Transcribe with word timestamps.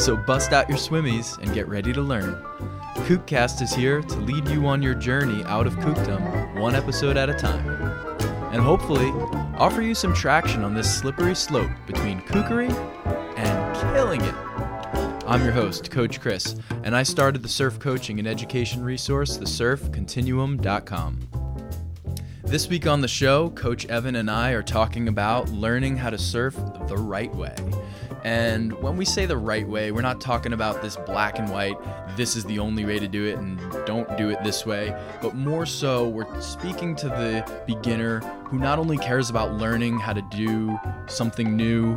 So 0.00 0.16
bust 0.16 0.52
out 0.52 0.68
your 0.68 0.78
swimmies 0.78 1.36
and 1.38 1.52
get 1.52 1.68
ready 1.68 1.92
to 1.92 2.00
learn. 2.00 2.34
Kookcast 3.06 3.60
is 3.60 3.72
here 3.74 4.00
to 4.00 4.16
lead 4.20 4.48
you 4.48 4.66
on 4.66 4.80
your 4.82 4.94
journey 4.94 5.44
out 5.44 5.66
of 5.66 5.74
kookdom, 5.76 6.58
one 6.58 6.74
episode 6.74 7.18
at 7.18 7.28
a 7.28 7.34
time. 7.34 7.68
And 8.50 8.62
hopefully, 8.62 9.10
offer 9.58 9.82
you 9.82 9.94
some 9.94 10.14
traction 10.14 10.64
on 10.64 10.74
this 10.74 10.98
slippery 10.98 11.34
slope 11.34 11.70
between 11.86 12.22
kookery 12.22 12.70
and 13.36 13.94
killing 13.94 14.22
it. 14.22 14.34
I'm 15.26 15.44
your 15.44 15.52
host, 15.52 15.90
Coach 15.90 16.18
Chris, 16.20 16.56
and 16.82 16.96
I 16.96 17.02
started 17.02 17.42
the 17.42 17.48
surf 17.48 17.78
coaching 17.78 18.18
and 18.18 18.26
education 18.26 18.82
resource, 18.82 19.36
thesurfcontinuum.com. 19.36 21.20
This 22.42 22.68
week 22.68 22.86
on 22.86 23.00
the 23.00 23.06
show, 23.06 23.50
Coach 23.50 23.86
Evan 23.86 24.16
and 24.16 24.30
I 24.30 24.52
are 24.52 24.62
talking 24.62 25.08
about 25.08 25.50
learning 25.50 25.98
how 25.98 26.10
to 26.10 26.18
surf 26.18 26.56
the 26.88 26.96
right 26.96 27.32
way. 27.34 27.54
And 28.24 28.72
when 28.74 28.96
we 28.96 29.04
say 29.04 29.26
the 29.26 29.36
right 29.36 29.66
way, 29.66 29.92
we're 29.92 30.02
not 30.02 30.20
talking 30.20 30.52
about 30.52 30.82
this 30.82 30.96
black 30.96 31.38
and 31.38 31.50
white, 31.50 31.76
this 32.16 32.36
is 32.36 32.44
the 32.44 32.58
only 32.58 32.84
way 32.84 32.98
to 32.98 33.08
do 33.08 33.24
it 33.24 33.38
and 33.38 33.58
don't 33.86 34.16
do 34.16 34.30
it 34.30 34.42
this 34.44 34.66
way, 34.66 34.94
but 35.22 35.34
more 35.34 35.64
so, 35.66 36.08
we're 36.08 36.40
speaking 36.40 36.94
to 36.96 37.08
the 37.08 37.62
beginner 37.66 38.20
who 38.44 38.58
not 38.58 38.78
only 38.78 38.98
cares 38.98 39.30
about 39.30 39.54
learning 39.54 39.98
how 39.98 40.12
to 40.12 40.22
do 40.22 40.78
something 41.06 41.56
new, 41.56 41.96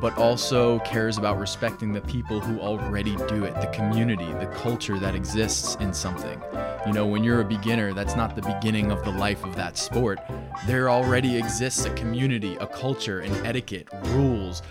but 0.00 0.16
also 0.18 0.78
cares 0.80 1.18
about 1.18 1.38
respecting 1.38 1.92
the 1.92 2.00
people 2.02 2.40
who 2.40 2.60
already 2.60 3.16
do 3.28 3.44
it, 3.44 3.54
the 3.60 3.70
community, 3.72 4.30
the 4.34 4.46
culture 4.46 4.98
that 4.98 5.14
exists 5.14 5.76
in 5.76 5.92
something. 5.94 6.40
You 6.86 6.92
know, 6.92 7.06
when 7.06 7.24
you're 7.24 7.40
a 7.40 7.44
beginner, 7.44 7.92
that's 7.92 8.14
not 8.14 8.36
the 8.36 8.42
beginning 8.42 8.92
of 8.92 9.04
the 9.04 9.10
life 9.10 9.44
of 9.44 9.56
that 9.56 9.76
sport. 9.76 10.20
There 10.66 10.88
already 10.88 11.36
exists 11.36 11.84
a 11.84 11.90
community, 11.94 12.56
a 12.56 12.66
culture, 12.66 13.20
an 13.20 13.32
etiquette, 13.46 13.88
rules, 14.04 14.62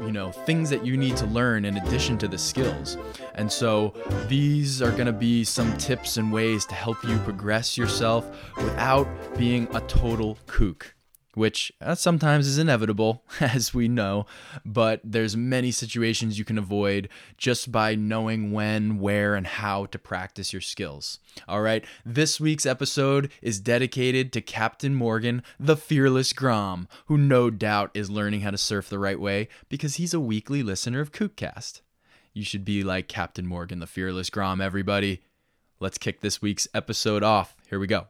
you 0.00 0.12
know, 0.12 0.30
things 0.30 0.70
that 0.70 0.84
you 0.84 0.96
need 0.96 1.16
to 1.16 1.26
learn 1.26 1.64
in 1.64 1.76
addition 1.78 2.18
to 2.18 2.28
the 2.28 2.38
skills. 2.38 2.96
And 3.34 3.50
so 3.50 3.94
these 4.28 4.80
are 4.80 4.92
going 4.92 5.06
to 5.06 5.12
be 5.12 5.42
some 5.42 5.76
tips 5.76 6.16
and 6.16 6.32
ways 6.32 6.64
to 6.66 6.74
help 6.74 7.02
you 7.02 7.18
progress 7.18 7.76
yourself 7.76 8.28
without 8.56 9.08
being 9.36 9.66
a 9.74 9.80
total 9.82 10.38
kook 10.46 10.95
which 11.36 11.70
uh, 11.82 11.94
sometimes 11.94 12.46
is 12.46 12.56
inevitable 12.56 13.22
as 13.40 13.74
we 13.74 13.86
know 13.86 14.26
but 14.64 15.00
there's 15.04 15.36
many 15.36 15.70
situations 15.70 16.38
you 16.38 16.44
can 16.44 16.56
avoid 16.56 17.08
just 17.36 17.70
by 17.70 17.94
knowing 17.94 18.50
when 18.50 18.98
where 18.98 19.34
and 19.34 19.46
how 19.46 19.84
to 19.86 19.98
practice 19.98 20.52
your 20.52 20.62
skills. 20.62 21.18
All 21.46 21.60
right 21.60 21.84
this 22.04 22.40
week's 22.40 22.66
episode 22.66 23.30
is 23.42 23.60
dedicated 23.60 24.32
to 24.32 24.40
captain 24.40 24.94
morgan 24.94 25.42
the 25.60 25.76
fearless 25.76 26.32
grom 26.32 26.88
who 27.06 27.18
no 27.18 27.50
doubt 27.50 27.90
is 27.92 28.10
learning 28.10 28.40
how 28.40 28.50
to 28.50 28.58
surf 28.58 28.88
the 28.88 28.98
right 28.98 29.20
way 29.20 29.48
because 29.68 29.96
he's 29.96 30.14
a 30.14 30.20
weekly 30.20 30.62
listener 30.62 31.00
of 31.00 31.12
kookcast 31.12 31.82
you 32.32 32.42
should 32.42 32.64
be 32.64 32.82
like 32.82 33.08
captain 33.08 33.46
morgan 33.46 33.78
the 33.78 33.86
fearless 33.86 34.30
grom 34.30 34.60
everybody. 34.60 35.22
Let's 35.78 35.98
kick 35.98 36.22
this 36.22 36.40
week's 36.40 36.66
episode 36.72 37.22
off. 37.22 37.54
Here 37.68 37.78
we 37.78 37.86
go 37.86 38.06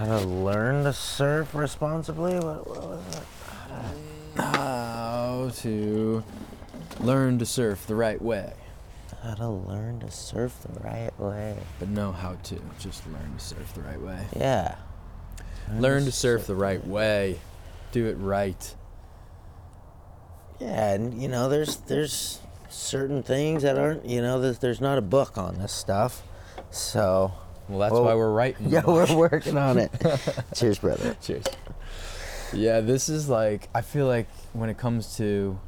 How 0.00 0.18
to 0.20 0.24
learn 0.26 0.84
to 0.84 0.94
surf 0.94 1.54
responsibly? 1.54 2.32
What, 2.34 2.66
what 2.66 2.82
was 2.88 3.16
it? 3.16 3.22
how 4.36 5.50
to 5.56 6.24
learn 7.00 7.38
to 7.38 7.44
surf 7.44 7.86
the 7.86 7.94
right 7.94 8.22
way 8.22 8.54
How 9.22 9.34
to 9.34 9.48
learn 9.48 10.00
to 10.00 10.10
surf 10.10 10.56
the 10.62 10.80
right 10.80 11.10
way. 11.20 11.58
but 11.78 11.88
know 11.88 12.12
how 12.12 12.36
to 12.44 12.58
just 12.78 13.06
learn 13.08 13.34
to 13.36 13.44
surf 13.44 13.74
the 13.74 13.82
right 13.82 14.00
way 14.00 14.24
Yeah. 14.34 14.76
learn 15.76 16.06
to 16.06 16.12
surf 16.12 16.46
the 16.46 16.54
right 16.54 16.86
way 16.86 17.38
do 17.92 18.06
it 18.06 18.14
right 18.14 18.74
Yeah, 20.60 20.92
and 20.94 21.20
you 21.20 21.28
know, 21.28 21.50
there's 21.50 21.76
there's 21.76 22.40
certain 22.70 23.22
things 23.22 23.64
that 23.64 23.76
aren't, 23.76 24.06
you 24.06 24.22
know, 24.22 24.40
there's, 24.40 24.60
there's 24.60 24.80
not 24.80 24.96
a 24.96 25.02
book 25.02 25.36
on 25.36 25.58
this 25.58 25.72
stuff. 25.72 26.22
So, 26.70 27.32
well 27.70 27.78
that's 27.78 27.92
Well, 27.92 28.04
why 28.04 28.12
oh. 28.12 28.18
we're 28.18 28.32
writing 28.32 28.68
yeah, 28.70 28.82
we're 28.84 29.14
working 29.16 29.56
on 29.56 29.78
it. 29.78 29.90
Cheers, 30.54 30.78
brother. 30.78 31.16
cheers. 31.22 31.44
Yeah 32.52 32.80
this 32.80 33.08
is 33.08 33.28
like 33.28 33.68
i 33.74 33.80
feel 33.80 34.06
like 34.06 34.28
when 34.52 34.68
it 34.70 34.76
comes 34.76 35.16
to 35.16 35.58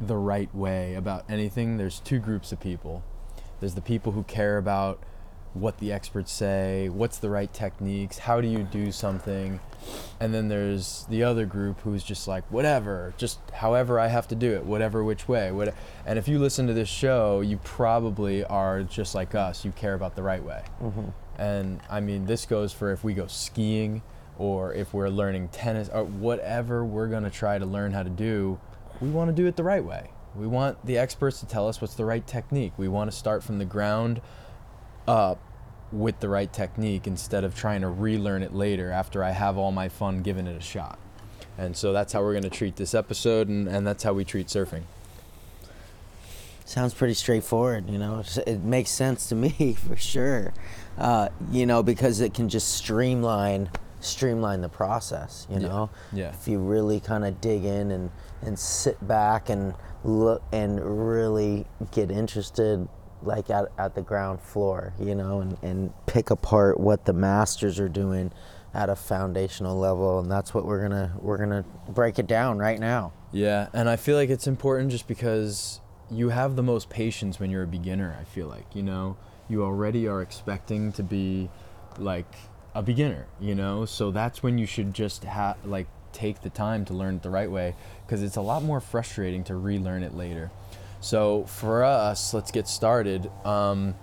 the 0.00 0.16
right 0.16 0.54
way 0.54 0.94
about 0.94 1.24
anything 1.28 1.76
there's 1.78 2.00
two 2.00 2.18
groups 2.18 2.52
of 2.52 2.60
people. 2.60 3.02
There's 3.60 3.74
the 3.74 3.80
people 3.80 4.12
who 4.12 4.24
care 4.24 4.58
about 4.58 5.00
what 5.54 5.78
the 5.78 5.92
experts 5.92 6.32
say 6.32 6.88
what's 6.88 7.18
the 7.18 7.28
right 7.28 7.52
techniques 7.52 8.16
how 8.18 8.40
do 8.40 8.48
you 8.48 8.62
do 8.62 8.90
something 8.90 9.60
and 10.18 10.32
then 10.32 10.48
there's 10.48 11.04
the 11.10 11.22
other 11.22 11.44
group 11.44 11.78
who's 11.82 12.02
just 12.02 12.26
like 12.26 12.42
whatever 12.50 13.12
just 13.18 13.38
however 13.52 14.00
i 14.00 14.06
have 14.06 14.26
to 14.26 14.34
do 14.34 14.54
it 14.54 14.64
whatever 14.64 15.04
which 15.04 15.28
way 15.28 15.52
what 15.52 15.74
and 16.06 16.18
if 16.18 16.26
you 16.26 16.38
listen 16.38 16.66
to 16.66 16.72
this 16.72 16.88
show 16.88 17.42
you 17.42 17.58
probably 17.58 18.42
are 18.44 18.82
just 18.82 19.14
like 19.14 19.34
us 19.34 19.62
you 19.62 19.70
care 19.72 19.92
about 19.94 20.16
the 20.16 20.22
right 20.22 20.42
way 20.42 20.62
mm-hmm. 20.82 21.08
And 21.42 21.80
i 21.90 22.00
mean 22.00 22.26
this 22.26 22.46
goes 22.46 22.72
for 22.72 22.92
if 22.92 23.02
we 23.02 23.14
go 23.14 23.26
skiing 23.26 24.02
or 24.38 24.72
if 24.74 24.94
we're 24.94 25.08
learning 25.08 25.48
tennis 25.48 25.88
or 25.92 26.04
whatever 26.04 26.84
we're 26.84 27.08
going 27.08 27.24
to 27.24 27.30
try 27.30 27.58
to 27.58 27.66
learn 27.66 27.92
how 27.92 28.02
to 28.02 28.10
do 28.10 28.58
we 29.00 29.08
want 29.08 29.28
to 29.28 29.34
do 29.34 29.46
it 29.46 29.56
the 29.56 29.64
right 29.64 29.84
way 29.84 30.10
we 30.34 30.46
want 30.46 30.84
the 30.86 30.96
experts 30.96 31.40
to 31.40 31.46
tell 31.46 31.68
us 31.68 31.80
what's 31.80 31.94
the 31.94 32.04
right 32.04 32.26
technique 32.26 32.72
we 32.76 32.88
want 32.88 33.10
to 33.10 33.16
start 33.16 33.42
from 33.42 33.58
the 33.58 33.64
ground 33.64 34.20
up 35.06 35.38
with 35.92 36.18
the 36.20 36.28
right 36.28 36.52
technique 36.52 37.06
instead 37.06 37.44
of 37.44 37.54
trying 37.54 37.82
to 37.82 37.88
relearn 37.88 38.42
it 38.42 38.54
later 38.54 38.90
after 38.90 39.22
I 39.22 39.30
have 39.30 39.58
all 39.58 39.72
my 39.72 39.88
fun 39.88 40.22
giving 40.22 40.46
it 40.46 40.56
a 40.56 40.60
shot. 40.60 40.98
And 41.58 41.76
so 41.76 41.92
that's 41.92 42.12
how 42.12 42.22
we're 42.22 42.32
going 42.32 42.44
to 42.44 42.50
treat 42.50 42.76
this 42.76 42.94
episode, 42.94 43.48
and, 43.48 43.68
and 43.68 43.86
that's 43.86 44.02
how 44.02 44.14
we 44.14 44.24
treat 44.24 44.46
surfing. 44.46 44.84
Sounds 46.64 46.94
pretty 46.94 47.12
straightforward, 47.14 47.90
you 47.90 47.98
know. 47.98 48.24
It 48.46 48.62
makes 48.62 48.90
sense 48.90 49.28
to 49.28 49.34
me 49.34 49.74
for 49.88 49.96
sure. 49.96 50.54
Uh, 50.98 51.28
you 51.50 51.66
know, 51.66 51.82
because 51.82 52.20
it 52.20 52.34
can 52.34 52.48
just 52.48 52.68
streamline 52.74 53.70
streamline 54.00 54.60
the 54.60 54.68
process, 54.68 55.46
you 55.48 55.60
Yeah, 55.60 55.68
know. 55.68 55.90
yeah. 56.12 56.30
If 56.30 56.48
you 56.48 56.58
really 56.58 56.98
kind 57.00 57.24
of 57.24 57.40
dig 57.40 57.64
in 57.64 57.90
and 57.92 58.10
and 58.42 58.58
sit 58.58 59.04
back 59.06 59.48
and 59.48 59.74
look 60.04 60.42
and 60.52 60.80
really 61.08 61.66
get 61.92 62.10
interested 62.10 62.88
like 63.22 63.48
at, 63.50 63.66
at 63.78 63.94
the 63.94 64.02
ground 64.02 64.40
floor, 64.40 64.92
you 64.98 65.14
know, 65.14 65.40
and, 65.40 65.56
and 65.62 65.92
pick 66.06 66.30
apart 66.30 66.80
what 66.80 67.04
the 67.04 67.12
masters 67.12 67.78
are 67.78 67.88
doing 67.88 68.32
at 68.74 68.90
a 68.90 68.96
foundational 68.96 69.78
level 69.78 70.18
and 70.18 70.28
that's 70.30 70.52
what 70.52 70.64
we're 70.64 70.80
gonna 70.82 71.14
we're 71.20 71.38
gonna 71.38 71.64
break 71.88 72.18
it 72.18 72.26
down 72.26 72.58
right 72.58 72.80
now. 72.80 73.12
Yeah, 73.30 73.68
and 73.72 73.88
I 73.88 73.96
feel 73.96 74.16
like 74.16 74.28
it's 74.30 74.46
important 74.48 74.90
just 74.90 75.06
because 75.06 75.80
you 76.10 76.30
have 76.30 76.56
the 76.56 76.62
most 76.62 76.90
patience 76.90 77.38
when 77.38 77.50
you're 77.50 77.62
a 77.62 77.66
beginner. 77.68 78.16
I 78.20 78.24
feel 78.24 78.46
like, 78.48 78.66
you 78.74 78.82
know, 78.82 79.16
you 79.48 79.64
already 79.64 80.06
are 80.08 80.22
expecting 80.22 80.92
to 80.92 81.02
be 81.02 81.48
like 81.98 82.32
a 82.74 82.82
beginner, 82.82 83.26
you 83.40 83.54
know? 83.54 83.84
So 83.84 84.10
that's 84.10 84.42
when 84.42 84.58
you 84.58 84.66
should 84.66 84.94
just 84.94 85.24
have 85.24 85.56
like 85.64 85.86
take 86.12 86.42
the 86.42 86.50
time 86.50 86.84
to 86.86 86.94
learn 86.94 87.16
it 87.16 87.22
the 87.22 87.30
right 87.30 87.50
way 87.50 87.74
because 88.06 88.22
it's 88.22 88.36
a 88.36 88.40
lot 88.42 88.62
more 88.62 88.80
frustrating 88.80 89.44
to 89.44 89.56
relearn 89.56 90.02
it 90.02 90.14
later. 90.14 90.50
So 91.00 91.44
for 91.44 91.82
us, 91.84 92.32
let's 92.32 92.50
get 92.50 92.68
started. 92.68 93.30
Um, 93.44 93.94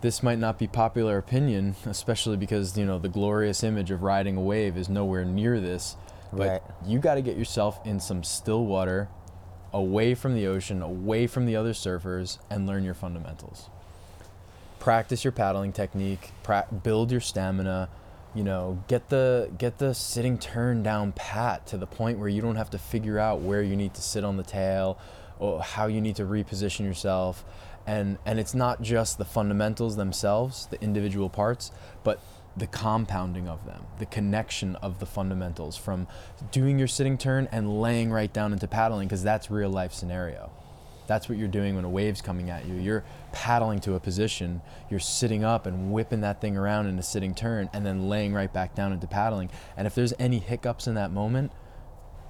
this 0.00 0.22
might 0.22 0.38
not 0.38 0.58
be 0.58 0.66
popular 0.66 1.18
opinion, 1.18 1.74
especially 1.86 2.36
because 2.36 2.76
you 2.78 2.86
know 2.86 2.98
the 2.98 3.08
glorious 3.08 3.62
image 3.62 3.90
of 3.90 4.02
riding 4.02 4.36
a 4.36 4.40
wave 4.40 4.76
is 4.76 4.88
nowhere 4.88 5.24
near 5.24 5.60
this. 5.60 5.96
But 6.32 6.48
Right. 6.48 6.62
you 6.86 6.98
got 6.98 7.14
to 7.14 7.22
get 7.22 7.36
yourself 7.36 7.78
in 7.86 8.00
some 8.00 8.22
still 8.24 8.66
water, 8.66 9.08
away 9.72 10.14
from 10.14 10.34
the 10.34 10.46
ocean, 10.46 10.82
away 10.82 11.26
from 11.26 11.46
the 11.46 11.54
other 11.56 11.72
surfers, 11.72 12.38
and 12.50 12.66
learn 12.66 12.84
your 12.84 12.94
fundamentals. 12.94 13.70
Practice 14.86 15.24
your 15.24 15.32
paddling 15.32 15.72
technique. 15.72 16.30
Pra- 16.44 16.68
build 16.84 17.10
your 17.10 17.20
stamina. 17.20 17.88
You 18.36 18.44
know, 18.44 18.84
get 18.86 19.08
the 19.08 19.50
get 19.58 19.78
the 19.78 19.92
sitting 19.92 20.38
turn 20.38 20.84
down 20.84 21.10
pat 21.10 21.66
to 21.66 21.76
the 21.76 21.88
point 21.88 22.20
where 22.20 22.28
you 22.28 22.40
don't 22.40 22.54
have 22.54 22.70
to 22.70 22.78
figure 22.78 23.18
out 23.18 23.40
where 23.40 23.64
you 23.64 23.74
need 23.74 23.94
to 23.94 24.00
sit 24.00 24.22
on 24.22 24.36
the 24.36 24.44
tail, 24.44 24.96
or 25.40 25.60
how 25.60 25.88
you 25.88 26.00
need 26.00 26.14
to 26.14 26.22
reposition 26.22 26.84
yourself. 26.84 27.44
And 27.84 28.18
and 28.24 28.38
it's 28.38 28.54
not 28.54 28.80
just 28.80 29.18
the 29.18 29.24
fundamentals 29.24 29.96
themselves, 29.96 30.68
the 30.70 30.80
individual 30.80 31.30
parts, 31.30 31.72
but 32.04 32.20
the 32.56 32.68
compounding 32.68 33.48
of 33.48 33.66
them, 33.66 33.86
the 33.98 34.06
connection 34.06 34.76
of 34.76 35.00
the 35.00 35.06
fundamentals 35.06 35.76
from 35.76 36.06
doing 36.52 36.78
your 36.78 36.86
sitting 36.86 37.18
turn 37.18 37.48
and 37.50 37.82
laying 37.82 38.12
right 38.12 38.32
down 38.32 38.52
into 38.52 38.68
paddling 38.68 39.08
because 39.08 39.24
that's 39.24 39.50
real 39.50 39.68
life 39.68 39.92
scenario. 39.92 40.52
That's 41.06 41.28
what 41.28 41.38
you're 41.38 41.48
doing 41.48 41.76
when 41.76 41.84
a 41.84 41.88
wave's 41.88 42.20
coming 42.20 42.50
at 42.50 42.66
you. 42.66 42.74
You're 42.74 43.04
paddling 43.32 43.80
to 43.80 43.94
a 43.94 44.00
position, 44.00 44.62
you're 44.90 45.00
sitting 45.00 45.44
up 45.44 45.66
and 45.66 45.92
whipping 45.92 46.20
that 46.22 46.40
thing 46.40 46.56
around 46.56 46.86
in 46.86 46.98
a 46.98 47.02
sitting 47.02 47.34
turn 47.34 47.70
and 47.72 47.84
then 47.84 48.08
laying 48.08 48.34
right 48.34 48.52
back 48.52 48.74
down 48.74 48.92
into 48.92 49.06
paddling. 49.06 49.50
And 49.76 49.86
if 49.86 49.94
there's 49.94 50.14
any 50.18 50.38
hiccups 50.38 50.86
in 50.86 50.94
that 50.94 51.12
moment, 51.12 51.52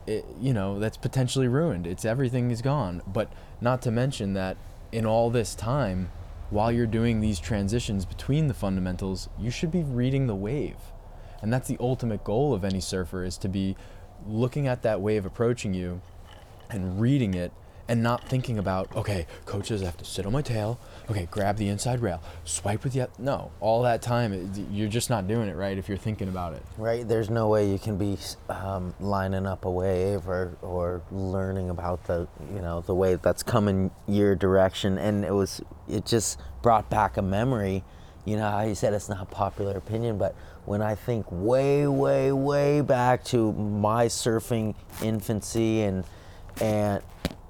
it, 0.06 0.24
you 0.40 0.52
know, 0.52 0.78
that's 0.78 0.96
potentially 0.96 1.48
ruined. 1.48 1.86
It's 1.86 2.04
everything 2.04 2.50
is 2.50 2.62
gone. 2.62 3.02
But 3.06 3.32
not 3.60 3.82
to 3.82 3.90
mention 3.90 4.34
that 4.34 4.56
in 4.92 5.04
all 5.04 5.30
this 5.30 5.54
time, 5.54 6.10
while 6.50 6.70
you're 6.70 6.86
doing 6.86 7.20
these 7.20 7.40
transitions 7.40 8.04
between 8.04 8.46
the 8.46 8.54
fundamentals, 8.54 9.28
you 9.38 9.50
should 9.50 9.72
be 9.72 9.82
reading 9.82 10.26
the 10.26 10.34
wave. 10.34 10.76
And 11.42 11.52
that's 11.52 11.68
the 11.68 11.76
ultimate 11.80 12.24
goal 12.24 12.54
of 12.54 12.64
any 12.64 12.80
surfer 12.80 13.24
is 13.24 13.36
to 13.38 13.48
be 13.48 13.76
looking 14.26 14.66
at 14.66 14.82
that 14.82 15.00
wave 15.00 15.26
approaching 15.26 15.74
you 15.74 16.00
and 16.70 17.00
reading 17.00 17.34
it 17.34 17.52
and 17.88 18.02
not 18.02 18.28
thinking 18.28 18.58
about, 18.58 18.94
okay, 18.96 19.26
coaches 19.44 19.80
have 19.82 19.96
to 19.96 20.04
sit 20.04 20.26
on 20.26 20.32
my 20.32 20.42
tail. 20.42 20.78
Okay, 21.10 21.28
grab 21.30 21.56
the 21.56 21.68
inside 21.68 22.00
rail, 22.00 22.20
swipe 22.44 22.82
with 22.82 22.94
the 22.94 23.08
no. 23.18 23.52
All 23.60 23.82
that 23.82 24.02
time, 24.02 24.52
you're 24.70 24.88
just 24.88 25.08
not 25.08 25.28
doing 25.28 25.48
it 25.48 25.54
right 25.54 25.78
if 25.78 25.88
you're 25.88 25.96
thinking 25.96 26.28
about 26.28 26.54
it. 26.54 26.62
Right, 26.76 27.06
there's 27.06 27.30
no 27.30 27.48
way 27.48 27.70
you 27.70 27.78
can 27.78 27.96
be 27.96 28.18
um, 28.48 28.94
lining 28.98 29.46
up 29.46 29.64
a 29.64 29.70
wave 29.70 30.28
or, 30.28 30.56
or 30.62 31.02
learning 31.12 31.70
about 31.70 32.04
the 32.06 32.26
you 32.52 32.60
know 32.60 32.80
the 32.80 32.94
wave 32.94 33.22
that's 33.22 33.42
coming 33.42 33.90
your 34.08 34.34
direction, 34.34 34.98
and 34.98 35.24
it 35.24 35.32
was 35.32 35.60
it 35.88 36.04
just 36.04 36.40
brought 36.62 36.90
back 36.90 37.16
a 37.16 37.22
memory. 37.22 37.84
You 38.24 38.36
know 38.36 38.50
how 38.50 38.62
you 38.62 38.74
said 38.74 38.92
it's 38.92 39.08
not 39.08 39.30
popular 39.30 39.76
opinion, 39.76 40.18
but 40.18 40.34
when 40.64 40.82
I 40.82 40.96
think 40.96 41.26
way, 41.30 41.86
way, 41.86 42.32
way 42.32 42.80
back 42.80 43.22
to 43.26 43.52
my 43.52 44.06
surfing 44.06 44.74
infancy 45.00 45.82
and 45.82 46.04
and 46.60 47.02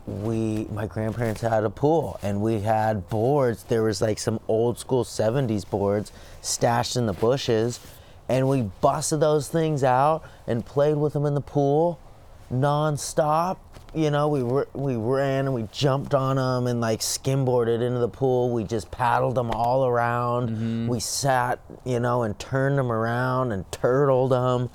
we 0.06 0.67
my 0.73 0.87
grandparents 0.87 1.41
had 1.41 1.64
a 1.64 1.70
pool 1.70 2.19
and 2.23 2.41
we 2.41 2.61
had 2.61 3.08
boards. 3.08 3.64
There 3.64 3.82
was 3.82 4.00
like 4.00 4.19
some 4.19 4.41
old 4.49 4.79
school 4.79 5.05
70s 5.05 5.69
boards 5.69 6.12
stashed 6.41 6.97
in 6.97 7.06
the 7.06 7.12
bushes. 7.12 7.81
And 8.29 8.49
we 8.49 8.62
busted 8.81 9.20
those 9.20 9.49
things 9.49 9.85
out 9.85 10.25
and 10.49 10.67
played 10.67 10.97
with 10.97 11.12
them 11.12 11.26
in 11.26 11.35
the 11.35 11.41
pool 11.41 12.00
non-stop. 12.50 13.62
You 13.94 14.11
know 14.11 14.29
we 14.29 14.43
were 14.43 14.69
we 14.75 14.97
ran 14.97 15.47
and 15.47 15.55
we 15.55 15.69
jumped 15.73 16.12
on 16.12 16.37
them 16.37 16.67
and 16.67 16.81
like 16.81 17.00
skimboarded 17.00 17.81
into 17.81 17.99
the 17.99 18.08
pool. 18.08 18.50
We 18.50 18.64
just 18.64 18.91
paddled 18.91 19.37
them 19.37 19.50
all 19.50 19.87
around. 19.87 20.50
Mm-hmm. 20.50 20.88
We 20.88 21.00
sat 21.00 21.61
you 21.85 21.99
know 22.00 22.23
and 22.23 22.38
turned 22.38 22.76
them 22.76 22.93
around 22.93 23.53
and 23.53 23.70
turtled 23.73 24.32
them 24.32 24.70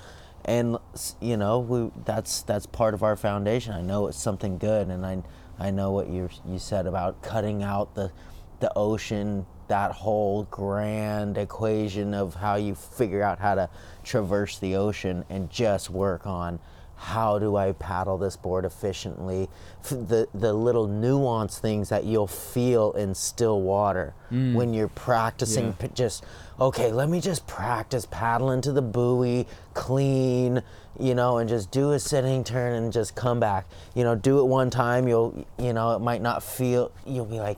and 0.46 0.78
you 1.20 1.38
know 1.38 1.60
we 1.60 1.92
that's 2.06 2.42
that's 2.44 2.66
part 2.66 2.94
of 2.94 3.04
our 3.04 3.16
foundation. 3.16 3.74
I 3.74 3.82
know 3.82 4.08
it's 4.08 4.22
something 4.22 4.58
good 4.58 4.88
and 4.88 5.06
i 5.06 5.22
i 5.60 5.70
know 5.70 5.92
what 5.92 6.10
you 6.10 6.30
you 6.48 6.60
said 6.60 6.88
about 6.88 7.22
cutting 7.22 7.64
out 7.64 7.96
the 7.96 8.12
the 8.60 8.72
ocean 8.76 9.46
that 9.68 9.92
whole 9.92 10.44
grand 10.52 11.38
equation 11.38 12.14
of 12.14 12.36
how 12.36 12.56
you 12.56 12.76
figure 12.76 13.24
out 13.24 13.40
how 13.40 13.56
to 13.56 13.70
traverse 14.04 14.60
the 14.60 14.76
ocean 14.76 15.24
and 15.30 15.50
just 15.50 15.90
work 15.90 16.28
on 16.28 16.60
how 17.02 17.40
do 17.40 17.56
I 17.56 17.72
paddle 17.72 18.20
this 18.20 18.38
board 18.38 18.64
efficiently? 18.64 19.50
The 19.90 20.28
the 20.36 20.54
little 20.54 20.88
nuance 20.88 21.58
things 21.58 21.90
that 21.90 22.04
you'll 22.04 22.28
feel 22.28 22.92
in 22.92 23.16
still 23.16 23.60
water 23.60 24.14
mm. 24.32 24.54
when 24.54 24.72
you're 24.72 24.88
practicing. 24.88 25.68
Yeah. 25.68 25.88
p- 25.88 25.90
Just 25.96 26.24
okay, 26.60 26.92
let 26.92 27.10
me 27.10 27.20
just 27.20 27.48
practice 27.48 28.06
paddling 28.06 28.62
to 28.62 28.72
the 28.72 28.84
buoy, 28.84 29.48
clean, 29.74 30.62
you 31.00 31.16
know, 31.16 31.40
and 31.40 31.50
just 31.50 31.72
do 31.72 31.92
a 31.94 32.00
sitting 32.00 32.44
turn 32.44 32.76
and 32.76 32.94
just 32.94 33.16
come 33.16 33.40
back. 33.40 33.66
You 33.96 34.04
know, 34.04 34.14
do 34.14 34.40
it 34.40 34.44
one 34.46 34.70
time. 34.70 35.08
You'll 35.08 35.48
you 35.58 35.74
know 35.74 35.96
it 35.96 36.00
might 36.02 36.22
not 36.22 36.44
feel. 36.44 36.92
You'll 37.08 37.26
be 37.26 37.40
like 37.40 37.58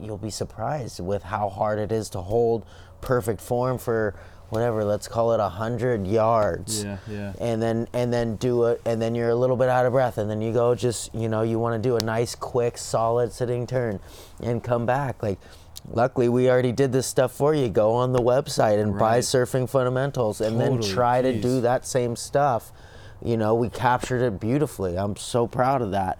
you'll 0.00 0.18
be 0.18 0.30
surprised 0.30 1.00
with 1.00 1.24
how 1.24 1.48
hard 1.48 1.80
it 1.80 1.90
is 1.90 2.08
to 2.10 2.20
hold 2.20 2.64
perfect 3.00 3.40
form 3.40 3.76
for 3.76 4.14
whatever 4.54 4.84
let's 4.84 5.06
call 5.08 5.32
it 5.32 5.40
a 5.40 5.48
hundred 5.48 6.06
yards. 6.06 6.82
Yeah, 6.84 6.96
yeah. 7.10 7.32
and 7.40 7.60
then 7.62 7.86
and 7.92 8.10
then 8.12 8.36
do 8.36 8.64
it 8.64 8.80
and 8.86 9.02
then 9.02 9.14
you're 9.14 9.28
a 9.30 9.34
little 9.34 9.56
bit 9.56 9.68
out 9.68 9.84
of 9.84 9.92
breath 9.92 10.16
and 10.16 10.30
then 10.30 10.40
you 10.40 10.52
go 10.52 10.74
just 10.74 11.14
you 11.14 11.28
know 11.28 11.42
you 11.42 11.58
want 11.58 11.80
to 11.82 11.88
do 11.88 11.96
a 11.96 12.00
nice 12.00 12.34
quick 12.34 12.78
solid 12.78 13.32
sitting 13.32 13.66
turn 13.66 14.00
and 14.40 14.62
come 14.64 14.86
back. 14.86 15.22
Like 15.22 15.38
luckily 15.92 16.28
we 16.30 16.48
already 16.48 16.72
did 16.72 16.92
this 16.92 17.06
stuff 17.06 17.32
for 17.32 17.54
you. 17.54 17.68
Go 17.68 17.92
on 17.92 18.12
the 18.12 18.22
website 18.22 18.80
and 18.80 18.98
buy 18.98 19.18
surfing 19.18 19.68
fundamentals 19.68 20.40
and 20.40 20.58
then 20.60 20.76
Totally, 20.76 20.92
try 20.94 21.20
to 21.22 21.38
do 21.40 21.60
that 21.60 21.84
same 21.86 22.16
stuff. 22.16 22.72
You 23.22 23.36
know 23.36 23.54
we 23.54 23.68
captured 23.68 24.22
it 24.24 24.40
beautifully. 24.40 24.96
I'm 24.96 25.16
so 25.16 25.46
proud 25.46 25.82
of 25.82 25.90
that. 25.90 26.18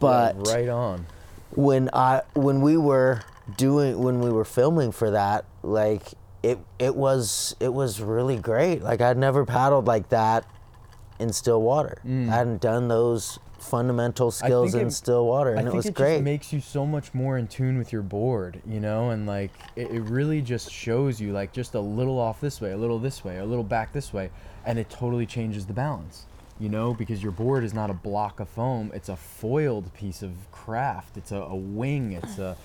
But 0.00 0.36
Yeah, 0.44 0.52
right 0.52 0.68
on. 0.68 1.06
when 1.54 1.88
I 1.92 2.22
when 2.34 2.60
we 2.60 2.76
were 2.76 3.22
doing 3.56 3.98
when 3.98 4.20
we 4.20 4.30
were 4.30 4.44
filming 4.44 4.92
for 4.92 5.10
that, 5.10 5.44
like 5.62 6.02
it 6.42 6.58
it 6.78 6.94
was 6.96 7.54
it 7.60 7.72
was 7.72 8.00
really 8.00 8.36
great. 8.36 8.82
Like 8.82 9.00
I'd 9.00 9.18
never 9.18 9.44
paddled 9.44 9.86
like 9.86 10.08
that 10.10 10.44
in 11.18 11.32
still 11.32 11.60
water. 11.62 11.98
Mm. 12.06 12.28
I 12.30 12.34
hadn't 12.36 12.60
done 12.60 12.88
those 12.88 13.38
fundamental 13.58 14.30
skills 14.30 14.74
in 14.74 14.86
it- 14.86 14.90
still 14.92 15.26
water, 15.26 15.54
I 15.54 15.58
and 15.58 15.68
it 15.68 15.70
think 15.72 15.74
was 15.76 15.86
it 15.86 15.94
great. 15.94 16.14
just 16.14 16.24
makes 16.24 16.52
you 16.52 16.60
so 16.60 16.86
much 16.86 17.12
more 17.12 17.36
in 17.36 17.46
tune 17.46 17.76
with 17.76 17.92
your 17.92 18.00
board, 18.02 18.60
you 18.66 18.80
know, 18.80 19.10
and 19.10 19.26
like 19.26 19.50
it, 19.76 19.90
it 19.90 20.00
really 20.00 20.40
just 20.40 20.72
shows 20.72 21.20
you 21.20 21.32
like 21.32 21.52
just 21.52 21.74
a 21.74 21.80
little 21.80 22.18
off 22.18 22.40
this 22.40 22.60
way, 22.60 22.72
a 22.72 22.76
little 22.78 22.98
this 22.98 23.22
way, 23.22 23.36
a 23.36 23.44
little 23.44 23.62
back 23.64 23.92
this 23.92 24.12
way, 24.14 24.30
and 24.64 24.78
it 24.78 24.88
totally 24.88 25.26
changes 25.26 25.66
the 25.66 25.74
balance, 25.74 26.24
you 26.58 26.70
know, 26.70 26.94
because 26.94 27.22
your 27.22 27.32
board 27.32 27.62
is 27.62 27.74
not 27.74 27.90
a 27.90 27.94
block 27.94 28.40
of 28.40 28.48
foam; 28.48 28.90
it's 28.94 29.10
a 29.10 29.16
foiled 29.16 29.92
piece 29.92 30.22
of 30.22 30.32
craft. 30.50 31.18
It's 31.18 31.30
a, 31.32 31.36
a 31.36 31.54
wing. 31.54 32.12
It's 32.12 32.38
a, 32.38 32.56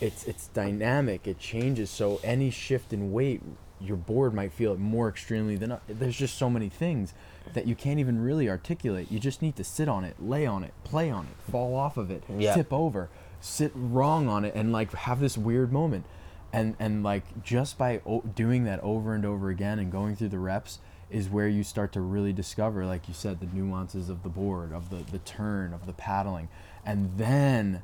it's 0.00 0.24
it's 0.24 0.48
dynamic. 0.48 1.26
It 1.26 1.38
changes. 1.38 1.90
So 1.90 2.20
any 2.22 2.50
shift 2.50 2.92
in 2.92 3.12
weight, 3.12 3.42
your 3.80 3.96
board 3.96 4.34
might 4.34 4.52
feel 4.52 4.72
it 4.72 4.78
more 4.78 5.08
extremely 5.08 5.56
than. 5.56 5.78
There's 5.88 6.16
just 6.16 6.36
so 6.38 6.48
many 6.50 6.68
things 6.68 7.14
that 7.54 7.66
you 7.66 7.74
can't 7.74 7.98
even 7.98 8.20
really 8.20 8.48
articulate. 8.48 9.10
You 9.10 9.18
just 9.18 9.40
need 9.42 9.56
to 9.56 9.64
sit 9.64 9.88
on 9.88 10.04
it, 10.04 10.16
lay 10.22 10.44
on 10.46 10.62
it, 10.64 10.72
play 10.84 11.10
on 11.10 11.26
it, 11.26 11.50
fall 11.50 11.74
off 11.74 11.96
of 11.96 12.10
it, 12.10 12.22
Yeah. 12.38 12.54
tip 12.54 12.72
over, 12.72 13.08
sit 13.40 13.72
wrong 13.74 14.28
on 14.28 14.44
it, 14.44 14.54
and 14.54 14.72
like 14.72 14.92
have 14.92 15.20
this 15.20 15.38
weird 15.38 15.72
moment. 15.72 16.04
And 16.52 16.76
and 16.78 17.02
like 17.02 17.42
just 17.42 17.76
by 17.76 18.00
o- 18.06 18.22
doing 18.22 18.64
that 18.64 18.80
over 18.80 19.14
and 19.14 19.24
over 19.26 19.50
again 19.50 19.78
and 19.78 19.92
going 19.92 20.16
through 20.16 20.28
the 20.30 20.38
reps 20.38 20.78
is 21.10 21.28
where 21.28 21.48
you 21.48 21.62
start 21.64 21.90
to 21.92 22.00
really 22.00 22.32
discover, 22.32 22.84
like 22.86 23.08
you 23.08 23.14
said, 23.14 23.40
the 23.40 23.46
nuances 23.46 24.08
of 24.10 24.22
the 24.22 24.28
board, 24.28 24.72
of 24.72 24.90
the 24.90 24.96
the 25.10 25.18
turn, 25.18 25.72
of 25.74 25.86
the 25.86 25.92
paddling, 25.92 26.48
and 26.86 27.12
then 27.18 27.82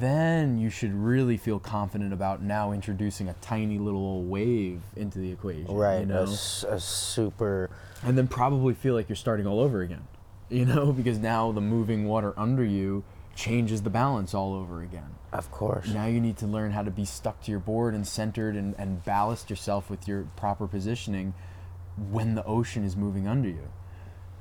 then 0.00 0.58
you 0.58 0.70
should 0.70 0.94
really 0.94 1.36
feel 1.36 1.58
confident 1.58 2.12
about 2.12 2.40
now 2.42 2.70
introducing 2.72 3.28
a 3.28 3.34
tiny 3.40 3.78
little 3.78 4.22
wave 4.22 4.80
into 4.96 5.18
the 5.18 5.32
equation. 5.32 5.74
right, 5.74 5.98
You 5.98 6.02
a 6.04 6.06
know? 6.06 6.22
s- 6.22 6.64
a, 6.68 6.78
super. 6.78 7.68
and 8.04 8.16
then 8.16 8.28
probably 8.28 8.74
feel 8.74 8.94
like 8.94 9.08
you're 9.08 9.16
starting 9.16 9.46
all 9.46 9.58
over 9.60 9.80
again 9.82 10.06
you 10.50 10.64
know 10.64 10.92
because 11.00 11.18
now 11.18 11.50
the 11.52 11.60
moving 11.60 12.06
water 12.06 12.32
under 12.36 12.64
you 12.64 13.02
changes 13.34 13.82
the 13.82 13.90
balance 13.90 14.34
all 14.34 14.54
over 14.54 14.82
again 14.82 15.14
Of 15.32 15.50
course. 15.50 15.88
now 15.88 16.06
you 16.06 16.20
need 16.20 16.36
to 16.38 16.46
learn 16.46 16.72
how 16.72 16.82
to 16.82 16.90
be 16.90 17.04
stuck 17.04 17.42
to 17.44 17.50
your 17.50 17.60
board 17.60 17.94
and 17.94 18.06
centered 18.06 18.54
and, 18.54 18.74
and 18.78 19.04
ballast 19.04 19.48
yourself 19.50 19.88
with 19.90 20.06
your 20.06 20.24
proper 20.36 20.66
positioning 20.68 21.32
when 22.10 22.34
the 22.34 22.44
ocean 22.44 22.84
is 22.84 22.96
moving 22.96 23.26
under 23.26 23.48
you 23.48 23.68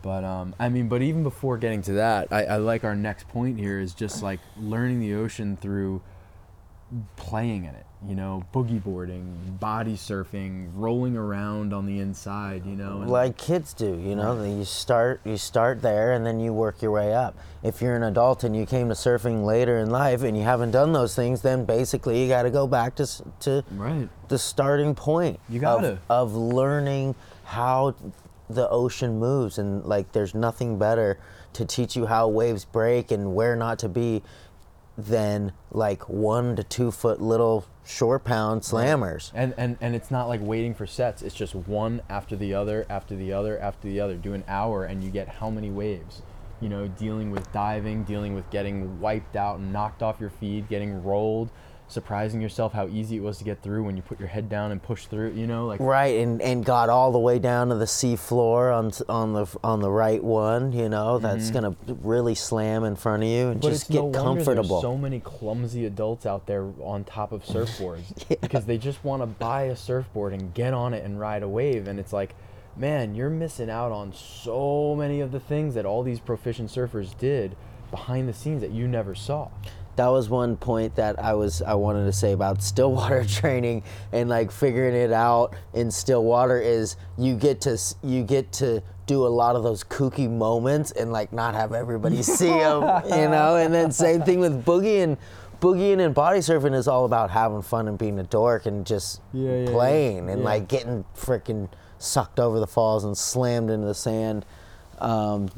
but 0.01 0.24
um, 0.24 0.55
i 0.60 0.70
mean 0.70 0.88
but 0.88 1.01
even 1.01 1.24
before 1.24 1.58
getting 1.58 1.81
to 1.81 1.93
that 1.93 2.27
I, 2.31 2.43
I 2.43 2.58
like 2.58 2.84
our 2.84 2.96
next 2.96 3.27
point 3.27 3.60
here 3.60 3.79
is 3.79 3.93
just 3.93 4.24
like 4.24 4.39
learning 4.58 5.00
the 5.00 5.13
ocean 5.15 5.58
through 5.58 6.01
playing 7.15 7.65
in 7.65 7.75
it 7.75 7.86
you 8.08 8.15
know 8.15 8.43
boogie 8.53 8.84
boarding 8.84 9.55
body 9.60 9.93
surfing 9.93 10.70
rolling 10.74 11.15
around 11.15 11.72
on 11.72 11.86
the 11.86 12.00
inside 12.00 12.65
you 12.65 12.75
know 12.75 12.98
like 13.05 13.38
kids 13.38 13.74
do 13.74 13.86
you 14.03 14.15
know 14.15 14.41
that 14.41 14.50
you 14.50 14.65
start 14.65 15.22
you 15.24 15.38
start 15.38 15.81
there 15.81 16.12
and 16.12 16.25
then 16.25 16.39
you 16.39 16.51
work 16.51 16.81
your 16.81 16.91
way 16.91 17.13
up. 17.13 17.38
If 17.63 17.81
you're 17.81 17.96
an 17.96 18.03
adult 18.03 18.43
and 18.43 18.55
you 18.55 18.65
came 18.65 18.89
to 18.89 18.96
surfing 18.96 19.46
later 19.46 19.77
in 19.77 19.91
life 19.91 20.24
and 20.24 20.36
you 20.36 20.43
haven't 20.43 20.72
done 20.72 20.93
those 20.93 21.15
things 21.15 21.43
then 21.43 21.63
basically 21.63 22.22
you 22.22 22.27
got 22.27 22.43
to 22.43 22.50
go 22.50 22.65
back 22.65 22.96
to 22.96 23.08
to 23.41 23.63
right. 23.72 24.10
the 24.29 24.39
starting 24.39 24.96
point 24.96 25.39
You 25.48 25.60
gotta. 25.60 26.00
of, 26.10 26.34
of 26.34 26.36
learning 26.36 27.15
how 27.43 27.96
the 28.55 28.70
ocean 28.70 29.20
moves 29.20 29.58
and 29.58 29.86
like 29.86 30.12
there's 30.12 30.36
nothing 30.36 30.77
better 30.77 31.17
to 31.53 31.65
teach 31.65 31.96
you 31.96 32.05
how 32.05 32.27
waves 32.27 32.65
break 32.65 33.12
and 33.12 33.36
where 33.36 33.55
not 33.55 33.79
to 33.79 33.89
be 33.89 34.22
than 34.98 35.53
like 35.72 36.08
one 36.10 36.55
to 36.55 36.63
two 36.63 36.91
foot 36.91 37.22
little 37.22 37.65
shore 37.86 38.20
pound 38.20 38.62
slammers 38.62 39.31
And, 39.34 39.53
and 39.58 39.77
and 39.81 39.96
it's 39.96 40.12
not 40.12 40.27
like 40.27 40.39
waiting 40.41 40.74
for 40.74 40.86
sets. 40.86 41.22
It's 41.22 41.36
just 41.36 41.55
one 41.55 42.01
after 42.10 42.36
the 42.36 42.53
other, 42.53 42.86
after 42.89 43.15
the 43.15 43.34
other, 43.34 43.60
after 43.60 43.88
the 43.88 44.00
other. 44.00 44.15
Do 44.15 44.34
an 44.34 44.43
hour, 44.48 44.84
and 44.84 45.03
you 45.03 45.10
get 45.10 45.27
how 45.27 45.50
many 45.50 45.70
waves? 45.72 46.22
You 46.60 46.70
know, 46.70 46.88
dealing 46.88 47.31
with 47.31 47.51
diving, 47.51 48.03
dealing 48.03 48.36
with 48.36 48.48
getting 48.51 49.00
wiped 49.00 49.36
out 49.36 49.58
and 49.60 49.74
knocked 49.74 50.03
off 50.03 50.20
your 50.20 50.29
feet, 50.29 50.70
getting 50.70 51.03
rolled, 51.03 51.50
surprising 51.91 52.41
yourself 52.41 52.74
how 52.74 52.88
easy 52.88 53.17
it 53.17 53.24
was 53.24 53.38
to 53.38 53.43
get 53.43 53.62
through 53.62 53.83
when 53.83 53.95
you 53.95 54.01
put 54.01 54.19
your 54.19 54.29
head 54.29 54.50
down 54.50 54.71
and 54.71 54.81
push 54.81 55.05
through. 55.05 55.31
You 55.31 55.48
know, 55.48 55.67
like 55.67 55.79
Right, 55.79 56.19
and, 56.19 56.41
and 56.41 56.65
got 56.65 56.89
all 56.89 57.12
the 57.12 57.19
way 57.19 57.39
down 57.39 57.69
to 57.69 57.75
the 57.75 57.88
sea 57.88 58.15
floor 58.15 58.71
on 58.71 58.91
on 59.07 59.33
the 59.33 59.45
on 59.63 59.79
the 59.79 59.91
right 59.91 60.24
one. 60.24 60.74
You 60.74 60.89
know, 60.89 61.19
that's 61.19 61.51
gonna 61.51 61.75
really 62.01 62.36
slam 62.36 62.83
in 62.83 62.95
front 62.95 63.24
of 63.24 63.29
you 63.29 63.48
and 63.50 63.62
Mm-hmm. 63.62 63.67
But 63.67 63.74
just 63.74 63.91
get 63.91 64.03
no 64.03 64.12
comfortable. 64.12 64.81
There's 64.81 64.93
so 64.93 64.98
many 64.98 65.19
clumsy 65.19 65.86
adults 65.86 66.25
out 66.25 66.48
there 66.48 66.65
on 66.81 67.03
top 67.03 67.31
of 67.31 67.43
surfboards 67.45 68.27
because 68.41 68.65
they 68.65 68.77
just 68.77 69.03
want 69.03 69.21
to 69.21 69.27
buy 69.27 69.63
a 69.63 69.75
surfboard 69.75 70.33
and 70.33 70.53
get 70.53 70.74
on 70.74 70.93
it 70.93 71.03
and 71.03 71.19
ride 71.19 71.43
a 71.43 71.48
wave, 71.48 71.88
and 71.88 72.00
it's 72.00 72.13
like, 72.13 72.36
man, 72.75 73.15
you're 73.15 73.29
missing 73.29 73.69
out 73.69 73.91
on 73.91 74.13
so 74.13 74.95
many 74.98 75.21
of 75.21 75.31
the 75.31 75.39
things 75.39 75.75
that 75.75 75.86
all 75.86 76.03
these 76.03 76.19
proficient 76.19 76.69
surfers 76.69 77.17
did 77.17 77.55
behind 77.91 78.27
the 78.27 78.33
scenes 78.33 78.62
that 78.62 78.71
you 78.71 78.88
never 78.88 79.13
saw. 79.13 79.50
That 79.98 80.07
was 80.07 80.29
one 80.29 80.55
point 80.57 80.95
that 80.95 81.19
I 81.19 81.33
was 81.33 81.62
I 81.62 81.74
wanted 81.75 82.05
to 82.05 82.13
say 82.13 82.31
about 82.31 82.63
Stillwater 82.63 83.24
training 83.27 83.83
and 84.12 84.29
like 84.29 84.51
figuring 84.51 84.95
it 84.95 85.12
out 85.12 85.55
in 85.74 85.91
Stillwater 85.91 86.60
is 86.60 86.95
you 87.17 87.36
get 87.36 87.62
to 87.62 87.77
you 88.03 88.24
get 88.24 88.51
to 88.53 88.81
do 89.07 89.25
a 89.25 89.29
lot 89.29 89.55
of 89.55 89.63
those 89.63 89.83
kooky 89.83 90.29
moments 90.29 90.91
and 90.91 91.12
like 91.12 91.33
not 91.33 91.53
have 91.55 91.74
everybody 91.74 92.21
see 92.24 92.48
them, 92.48 92.81
you 93.05 93.29
know. 93.29 93.57
And 93.57 93.74
then 93.74 93.91
same 93.91 94.21
thing 94.24 94.39
with 94.39 94.63
boogie 94.65 95.03
and 95.03 95.17
boogieing 95.60 96.00
and 96.03 96.15
body 96.15 96.39
surfing 96.39 96.74
is 96.74 96.88
all 96.88 97.05
about 97.05 97.29
having 97.29 97.62
fun 97.62 97.88
and 97.88 97.98
being 97.98 98.17
a 98.19 98.24
dork 98.24 98.65
and 98.65 98.86
just 98.86 99.21
Yeah, 99.33 99.50
yeah, 99.51 99.57
yeah. 99.65 99.69
playing 99.71 100.29
and 100.29 100.39
Yeah. 100.39 100.45
like 100.45 100.67
getting 100.67 101.03
freaking 101.15 101.69
sucked 102.00 102.39
over 102.39 102.60
the 102.60 102.65
falls 102.67 103.03
and 103.03 103.15
slammed 103.17 103.69
into 103.69 103.86
the 103.86 103.93
sand. 103.93 104.45
Um, 105.00 105.50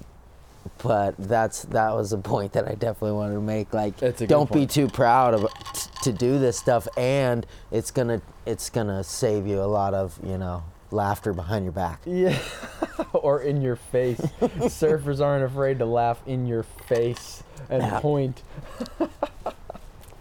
but 0.84 1.16
that's 1.18 1.64
that 1.64 1.94
was 1.94 2.14
a 2.14 2.18
point 2.18 2.54
that 2.54 2.68
I 2.68 2.76
definitely 2.76 3.14
wanted 3.14 3.36
to 3.36 3.42
make. 3.42 3.74
Like, 3.74 3.98
That's 3.98 4.22
a 4.22 4.26
good 4.26 4.30
don't 4.30 4.52
be 4.52 4.66
too 4.66 4.88
proud 4.88 5.34
of 5.34 5.48
t- 5.74 5.90
to 6.04 6.12
do 6.14 6.40
this 6.40 6.58
stuff, 6.58 6.88
and 6.98 7.46
it's 7.72 7.92
gonna 7.92 8.22
it's 8.46 8.70
gonna 8.70 9.04
save 9.04 9.48
you 9.48 9.62
a 9.62 9.66
lot 9.68 9.94
of 9.94 10.18
you 10.24 10.38
know 10.38 10.64
laughter 10.92 11.34
behind 11.34 11.66
your 11.66 11.72
back. 11.74 12.02
Yeah, 12.06 12.38
or 13.14 13.42
in 13.42 13.62
your 13.62 13.76
face. 13.76 14.20
Surfers 14.42 15.20
aren't 15.24 15.44
afraid 15.46 15.80
to 15.80 15.86
laugh 15.86 16.22
in 16.28 16.46
your 16.46 16.64
face 16.64 17.44
and 17.70 17.82
Yeah. 17.82 18.00
point. 18.00 18.42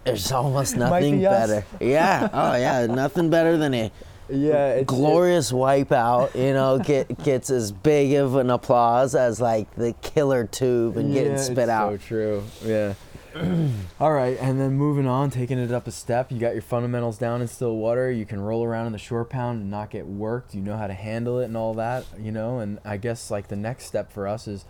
There's 0.05 0.33
almost 0.33 0.77
nothing 0.77 1.19
be 1.19 1.25
better. 1.25 1.65
Yeah. 1.81 2.29
Oh 2.33 2.57
yeah. 2.57 2.87
Nothing 2.87 3.31
better 3.31 3.57
than 3.57 3.73
a 3.75 3.93
Yeah, 4.33 4.69
it's 4.75 4.87
glorious 4.87 5.53
wipeout. 5.53 6.35
You 6.35 6.55
know, 6.55 6.79
get 6.85 7.23
gets 7.23 7.51
as 7.51 7.73
big 7.73 8.15
of 8.15 8.37
an 8.37 8.51
applause 8.51 9.15
as 9.15 9.41
like 9.41 9.73
the 9.75 9.93
killer 10.03 10.47
tube 10.47 10.97
and 10.97 11.12
getting 11.12 11.33
Yeah, 11.33 11.39
spit 11.39 11.59
it's 11.59 11.69
out. 11.69 11.93
So 11.93 12.07
true. 12.07 12.45
Yeah. 12.65 12.95
All 14.01 14.12
right, 14.12 14.37
and 14.41 14.61
then 14.61 14.75
moving 14.75 15.07
on, 15.07 15.31
taking 15.31 15.59
it 15.59 15.73
up 15.73 15.87
a 15.87 15.91
step. 15.91 16.31
You 16.31 16.39
got 16.39 16.53
your 16.53 16.62
fundamentals 16.62 17.17
down 17.17 17.41
in 17.41 17.49
still 17.49 17.77
water. 17.77 18.11
You 18.11 18.27
can 18.27 18.41
roll 18.41 18.62
around 18.62 18.87
in 18.87 18.93
the 18.93 18.99
shore 18.99 19.25
pound 19.25 19.62
and 19.62 19.71
not 19.71 19.91
get 19.91 20.07
worked. 20.07 20.55
You 20.55 20.61
know 20.61 20.77
how 20.77 20.87
to 20.87 20.93
handle 20.93 21.41
it 21.41 21.47
and 21.47 21.57
all 21.57 21.73
that. 21.75 22.05
You 22.19 22.31
know, 22.33 22.59
and 22.59 22.79
I 22.85 22.99
guess 22.99 23.31
like 23.31 23.49
the 23.49 23.57
next 23.57 23.87
step 23.87 24.12
for 24.12 24.29
us 24.29 24.47
is 24.47 24.65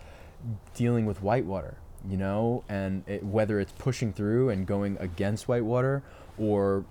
dealing 0.73 1.05
with 1.05 1.21
whitewater. 1.21 1.77
You 2.07 2.17
know, 2.17 2.63
and 2.67 3.03
it, 3.07 3.23
whether 3.23 3.59
it's 3.59 3.71
pushing 3.73 4.11
through 4.13 4.49
and 4.49 4.67
going 4.67 4.97
against 4.99 5.47
whitewater 5.47 6.03
or 6.37 6.85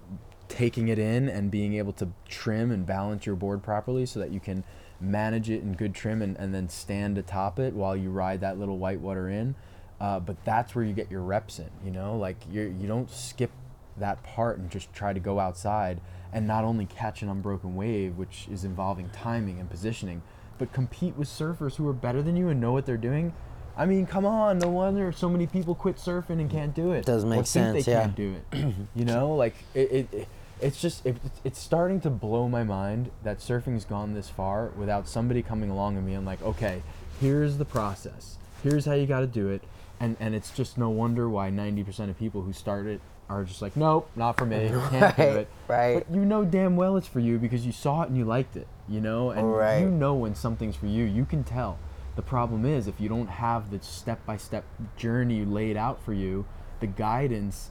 taking 0.53 0.89
it 0.89 0.99
in 0.99 1.31
and 1.31 1.51
being 1.51 1.75
able 1.75 1.95
to 1.95 2.09
trim 2.29 2.71
and 2.71 2.85
balance 2.85 3.25
your 3.25 3.35
board 3.35 3.63
properly 3.63 4.05
so 4.05 4.21
that 4.21 4.31
you 4.31 4.39
can 4.39 4.63
manage 5.01 5.49
it 5.49 5.63
in 5.63 5.73
good 5.73 5.95
trim 5.95 6.21
and, 6.21 6.37
and 6.37 6.55
then 6.55 6.69
stand 6.69 7.17
atop 7.17 7.59
it 7.59 7.73
while 7.73 7.97
you 7.97 8.11
ride 8.11 8.41
that 8.43 8.59
little 8.59 8.77
white 8.77 9.01
water 9.01 9.31
in. 9.31 9.55
Uh, 9.99 10.21
but 10.21 10.37
that's 10.45 10.75
where 10.75 10.85
you 10.85 10.93
get 10.93 11.11
your 11.11 11.23
reps 11.23 11.59
in, 11.59 11.71
you 11.83 11.91
know, 11.91 12.17
like 12.17 12.37
you're, 12.51 12.69
you 12.69 12.87
don't 12.87 13.11
skip 13.11 13.51
that 13.97 14.23
part 14.25 14.59
and 14.59 14.71
just 14.71 14.93
try 14.93 15.13
to 15.13 15.21
go 15.21 15.39
outside 15.39 16.01
and 16.33 16.47
not 16.47 16.65
only 16.65 16.85
catch 16.85 17.23
an 17.23 17.31
unbroken 17.31 17.75
wave, 17.75 18.17
which 18.19 18.47
is 18.51 18.65
involving 18.65 19.09
timing 19.11 19.59
and 19.59 19.71
positioning, 19.71 20.21
but 20.59 20.73
compete 20.73 21.17
with 21.17 21.29
surfers 21.29 21.77
who 21.77 21.89
are 21.89 21.95
better 21.95 22.21
than 22.21 22.37
you 22.37 22.49
and 22.49 22.61
know 22.61 22.73
what 22.73 22.85
they're 22.85 22.97
doing. 22.97 23.33
I 23.75 23.87
mean, 23.87 24.05
come 24.05 24.27
on, 24.27 24.59
no 24.59 24.69
wonder 24.69 25.13
so 25.13 25.31
many 25.31 25.47
people 25.47 25.75
quit 25.75 25.97
surfing 25.97 26.41
and 26.41 26.51
can't 26.51 26.75
do 26.75 26.93
it. 26.93 27.07
Doesn't 27.07 27.31
make 27.31 27.41
or 27.41 27.45
think 27.45 27.47
sense, 27.47 27.85
They 27.87 27.93
yeah. 27.93 28.01
can't 28.03 28.15
do 28.17 28.37
it. 28.53 28.75
you 28.95 29.05
know, 29.07 29.35
like 29.35 29.55
it, 29.73 29.93
it, 29.93 30.09
it 30.13 30.29
it's 30.63 30.81
just 30.81 31.05
it, 31.05 31.17
it's 31.45 31.59
starting 31.59 32.01
to 32.03 32.11
blow 32.11 32.49
my 32.49 32.65
mind 32.65 33.11
that 33.25 33.39
surfing's 33.39 33.85
gone 33.85 34.15
this 34.15 34.29
far 34.29 34.69
without 34.77 35.09
somebody 35.09 35.43
coming 35.43 35.71
along 35.71 35.97
with 35.97 36.05
me 36.05 36.15
and 36.15 36.25
being 36.25 36.27
like, 36.27 36.43
okay, 36.43 36.83
here's 37.21 37.59
the 37.59 37.65
process. 37.65 38.39
Here's 38.63 38.85
how 38.87 38.93
you 38.95 39.07
got 39.07 39.21
to 39.21 39.27
do 39.27 39.49
it. 39.49 39.63
And 40.01 40.17
and 40.21 40.35
it's 40.35 40.51
just 40.51 40.79
no 40.79 40.89
wonder 40.91 41.29
why 41.29 41.51
90% 41.51 42.09
of 42.11 42.19
people 42.19 42.43
who 42.43 42.53
start 42.53 42.87
it 42.87 43.01
are 43.29 43.45
just 43.45 43.63
like, 43.63 43.77
nope, 43.77 44.09
not 44.17 44.37
for 44.37 44.45
me. 44.47 44.69
Can't 44.91 45.17
do 45.17 45.23
it. 45.23 45.49
right. 45.69 46.05
But 46.07 46.15
you 46.15 46.25
know 46.25 46.45
damn 46.45 46.77
well 46.77 46.97
it's 46.97 47.07
for 47.09 47.21
you 47.21 47.39
because 47.39 47.65
you 47.67 47.73
saw 47.73 48.03
it 48.03 48.09
and 48.09 48.17
you 48.17 48.25
liked 48.25 48.57
it. 48.57 48.67
You 48.89 49.01
know, 49.01 49.31
and 49.31 49.51
Right. 49.53 49.79
you 49.81 49.89
know 49.91 50.15
when 50.15 50.35
something's 50.35 50.77
for 50.77 50.87
you. 50.87 51.05
You 51.05 51.25
can 51.25 51.45
tell. 51.45 51.79
The 52.17 52.23
problem 52.23 52.67
is 52.67 52.87
if 52.89 53.01
you 53.01 53.09
don't 53.09 53.29
have 53.29 53.71
the 53.71 53.81
step-by-step 53.81 54.65
journey 54.99 55.45
laid 55.47 55.77
out 55.79 56.03
for 56.05 56.13
you, 56.13 56.45
the 56.81 56.87
guidance, 56.89 57.71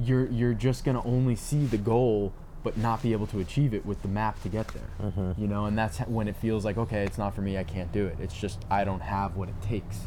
you're 0.00 0.26
you're 0.26 0.54
just 0.54 0.84
gonna 0.84 1.04
only 1.04 1.36
see 1.36 1.66
the 1.66 1.76
goal 1.78 2.32
but 2.64 2.76
not 2.76 3.02
be 3.02 3.10
able 3.12 3.26
to 3.26 3.40
achieve 3.40 3.74
it 3.74 3.84
with 3.84 4.00
the 4.02 4.08
map 4.08 4.40
to 4.42 4.48
get 4.48 4.68
there. 4.68 4.88
Mm-hmm. 5.02 5.40
You 5.40 5.48
know, 5.48 5.64
and 5.66 5.76
that's 5.76 5.98
when 6.00 6.28
it 6.28 6.36
feels 6.36 6.64
like 6.64 6.78
okay, 6.78 7.04
it's 7.04 7.18
not 7.18 7.34
for 7.34 7.40
me. 7.42 7.58
I 7.58 7.64
can't 7.64 7.90
do 7.92 8.06
it. 8.06 8.16
It's 8.20 8.34
just 8.38 8.60
I 8.70 8.84
don't 8.84 9.00
have 9.02 9.36
what 9.36 9.48
it 9.48 9.60
takes, 9.62 9.98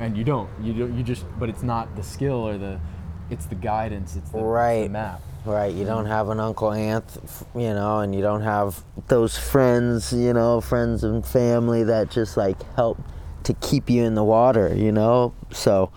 and 0.00 0.16
you 0.16 0.24
don't. 0.24 0.48
You 0.62 0.72
don't. 0.72 0.96
You 0.96 1.02
just. 1.02 1.24
But 1.38 1.48
it's 1.50 1.62
not 1.62 1.94
the 1.96 2.02
skill 2.02 2.46
or 2.48 2.56
the. 2.58 2.80
It's 3.30 3.46
the 3.46 3.54
guidance. 3.54 4.16
It's 4.16 4.30
the, 4.30 4.38
it's 4.38 4.42
the 4.44 4.50
Right. 4.50 4.90
map. 4.90 5.20
Right, 5.46 5.74
you 5.74 5.84
don't 5.84 6.06
have 6.06 6.30
an 6.30 6.40
Uncle 6.40 6.70
Anth, 6.70 7.22
f- 7.22 7.44
you 7.54 7.74
know, 7.74 7.98
and 8.00 8.14
you 8.14 8.22
don't 8.22 8.40
have 8.40 8.82
those 9.08 9.36
friends, 9.36 10.10
you 10.10 10.32
know, 10.32 10.62
friends 10.62 11.04
and 11.04 11.24
family 11.24 11.84
that 11.84 12.10
just 12.10 12.38
like 12.38 12.56
help 12.76 12.98
to 13.42 13.52
keep 13.52 13.90
you 13.90 14.04
in 14.04 14.14
the 14.14 14.24
water, 14.24 14.74
you 14.74 14.90
know. 14.90 15.34
So 15.52 15.90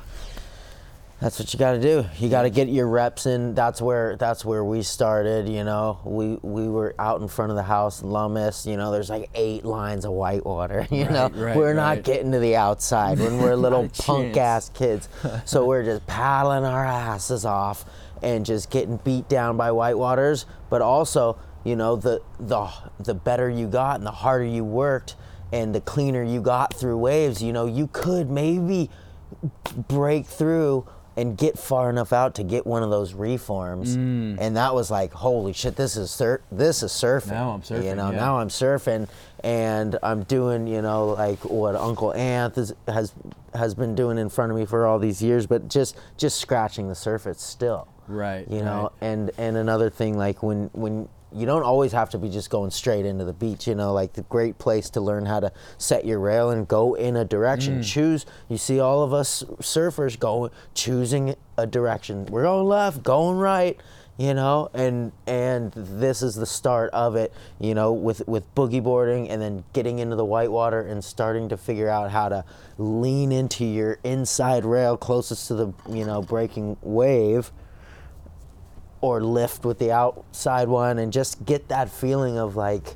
that's 1.19 1.39
what 1.39 1.51
you 1.51 1.57
got 1.57 1.71
to 1.71 1.81
do. 1.81 2.05
You 2.19 2.29
got 2.29 2.43
to 2.43 2.51
get 2.51 2.67
your 2.67 2.87
reps 2.87 3.25
in. 3.25 3.55
That's 3.55 3.81
where 3.81 4.15
that's 4.17 4.45
where 4.45 4.63
we 4.63 4.83
started, 4.83 5.49
you 5.49 5.63
know. 5.63 5.99
We 6.03 6.37
we 6.43 6.67
were 6.67 6.93
out 6.99 7.21
in 7.21 7.27
front 7.27 7.49
of 7.49 7.55
the 7.55 7.63
house 7.63 8.03
in 8.03 8.11
Lummis, 8.11 8.67
you 8.67 8.77
know. 8.77 8.91
There's 8.91 9.09
like 9.09 9.31
eight 9.33 9.65
lines 9.65 10.05
of 10.05 10.11
white 10.11 10.45
water, 10.45 10.87
you 10.91 11.05
know. 11.05 11.29
right, 11.29 11.55
we're 11.57 11.73
not 11.73 12.03
getting 12.03 12.31
to 12.33 12.39
the 12.39 12.55
outside 12.55 13.17
when 13.17 13.39
we're 13.39 13.55
little 13.67 13.89
punk 13.97 14.35
chance. 14.35 14.37
ass 14.37 14.69
kids. 14.69 15.09
so 15.45 15.65
we're 15.65 15.83
just 15.83 16.05
paddling 16.05 16.65
our 16.65 16.85
asses 16.85 17.45
off 17.45 17.85
and 18.21 18.45
just 18.45 18.69
getting 18.69 18.97
beat 18.97 19.27
down 19.27 19.57
by 19.57 19.69
whitewaters. 19.69 20.45
But 20.69 20.83
also, 20.83 21.39
you 21.63 21.75
know, 21.75 21.95
the 21.95 22.21
the 22.39 22.67
the 22.99 23.15
better 23.15 23.49
you 23.49 23.67
got 23.67 23.95
and 23.95 24.05
the 24.05 24.11
harder 24.11 24.45
you 24.45 24.63
worked 24.63 25.15
and 25.51 25.73
the 25.73 25.81
cleaner 25.81 26.21
you 26.21 26.41
got 26.41 26.75
through 26.75 26.97
waves, 26.99 27.41
you 27.41 27.53
know, 27.53 27.65
you 27.65 27.87
could 27.91 28.29
maybe 28.29 28.91
break 29.87 30.25
through 30.27 30.87
and 31.17 31.35
get 31.35 31.57
far 31.57 31.89
enough 31.89 32.13
out 32.13 32.35
to 32.35 32.43
get 32.43 32.65
one 32.67 32.83
of 32.83 32.91
those 32.91 33.13
reforms. 33.15 33.97
Mm. 33.97 34.37
And 34.39 34.55
that 34.55 34.75
was 34.75 34.91
like, 34.91 35.11
holy 35.11 35.51
shit, 35.51 35.75
this 35.75 35.97
is 35.97 36.11
sur- 36.11 36.41
this 36.51 36.83
is 36.83 36.91
surfing. 36.91 37.31
Now 37.31 37.49
I'm 37.49 37.61
surfing. 37.63 37.85
You 37.85 37.95
know, 37.95 38.11
yeah. 38.11 38.17
now 38.17 38.37
I'm 38.37 38.49
surfing 38.49 39.09
and 39.43 39.97
I'm 40.03 40.23
doing, 40.23 40.67
you 40.67 40.81
know, 40.83 41.07
like 41.07 41.39
what 41.43 41.75
Uncle 41.75 42.13
Anth 42.15 42.59
is, 42.59 42.73
has 42.87 43.13
has 43.55 43.73
been 43.73 43.95
doing 43.95 44.19
in 44.19 44.29
front 44.29 44.51
of 44.51 44.57
me 44.57 44.65
for 44.65 44.85
all 44.85 44.99
these 44.99 45.21
years, 45.21 45.47
but 45.47 45.67
just 45.67 45.97
just 46.17 46.39
scratching 46.39 46.87
the 46.87 46.95
surface 46.95 47.41
still. 47.41 47.87
Right, 48.07 48.49
You 48.49 48.61
know, 48.61 48.83
right. 49.01 49.09
and 49.09 49.31
and 49.37 49.57
another 49.57 49.89
thing 49.89 50.17
like 50.17 50.41
when 50.43 50.69
when 50.73 51.09
you 51.31 51.45
don't 51.45 51.63
always 51.63 51.91
have 51.91 52.09
to 52.11 52.17
be 52.17 52.29
just 52.29 52.49
going 52.49 52.71
straight 52.71 53.05
into 53.05 53.25
the 53.25 53.33
beach, 53.33 53.67
you 53.67 53.75
know, 53.75 53.93
like 53.93 54.13
the 54.13 54.23
great 54.23 54.57
place 54.57 54.89
to 54.91 55.01
learn 55.01 55.25
how 55.25 55.39
to 55.39 55.51
set 55.77 56.05
your 56.05 56.19
rail 56.19 56.49
and 56.49 56.67
go 56.67 56.93
in 56.93 57.15
a 57.15 57.25
direction. 57.25 57.79
Mm. 57.79 57.85
Choose 57.85 58.25
you 58.47 58.57
see 58.57 58.79
all 58.79 59.03
of 59.03 59.13
us 59.13 59.43
surfers 59.59 60.17
go 60.17 60.51
choosing 60.73 61.35
a 61.57 61.67
direction. 61.67 62.25
We're 62.27 62.43
going 62.43 62.67
left, 62.67 63.03
going 63.03 63.37
right, 63.37 63.77
you 64.17 64.33
know, 64.33 64.69
and 64.73 65.11
and 65.25 65.71
this 65.73 66.21
is 66.21 66.35
the 66.35 66.45
start 66.45 66.89
of 66.91 67.15
it, 67.15 67.33
you 67.59 67.75
know, 67.75 67.91
with 67.91 68.27
with 68.27 68.53
boogie 68.55 68.81
boarding 68.81 69.29
and 69.29 69.41
then 69.41 69.63
getting 69.73 69.99
into 69.99 70.15
the 70.15 70.25
whitewater 70.25 70.81
and 70.81 71.03
starting 71.03 71.49
to 71.49 71.57
figure 71.57 71.89
out 71.89 72.09
how 72.11 72.29
to 72.29 72.45
lean 72.77 73.31
into 73.31 73.65
your 73.65 73.99
inside 74.03 74.65
rail 74.65 74.97
closest 74.97 75.47
to 75.49 75.55
the, 75.55 75.73
you 75.89 76.05
know, 76.05 76.21
breaking 76.21 76.77
wave 76.81 77.51
or 79.07 79.21
lift 79.21 79.63
with 79.65 79.79
the 79.79 79.91
outside 79.91 80.67
one 80.67 80.99
and 80.99 81.11
just 81.13 81.45
get 81.45 81.67
that 81.69 81.89
feeling 81.89 82.37
of 82.37 82.55
like 82.55 82.95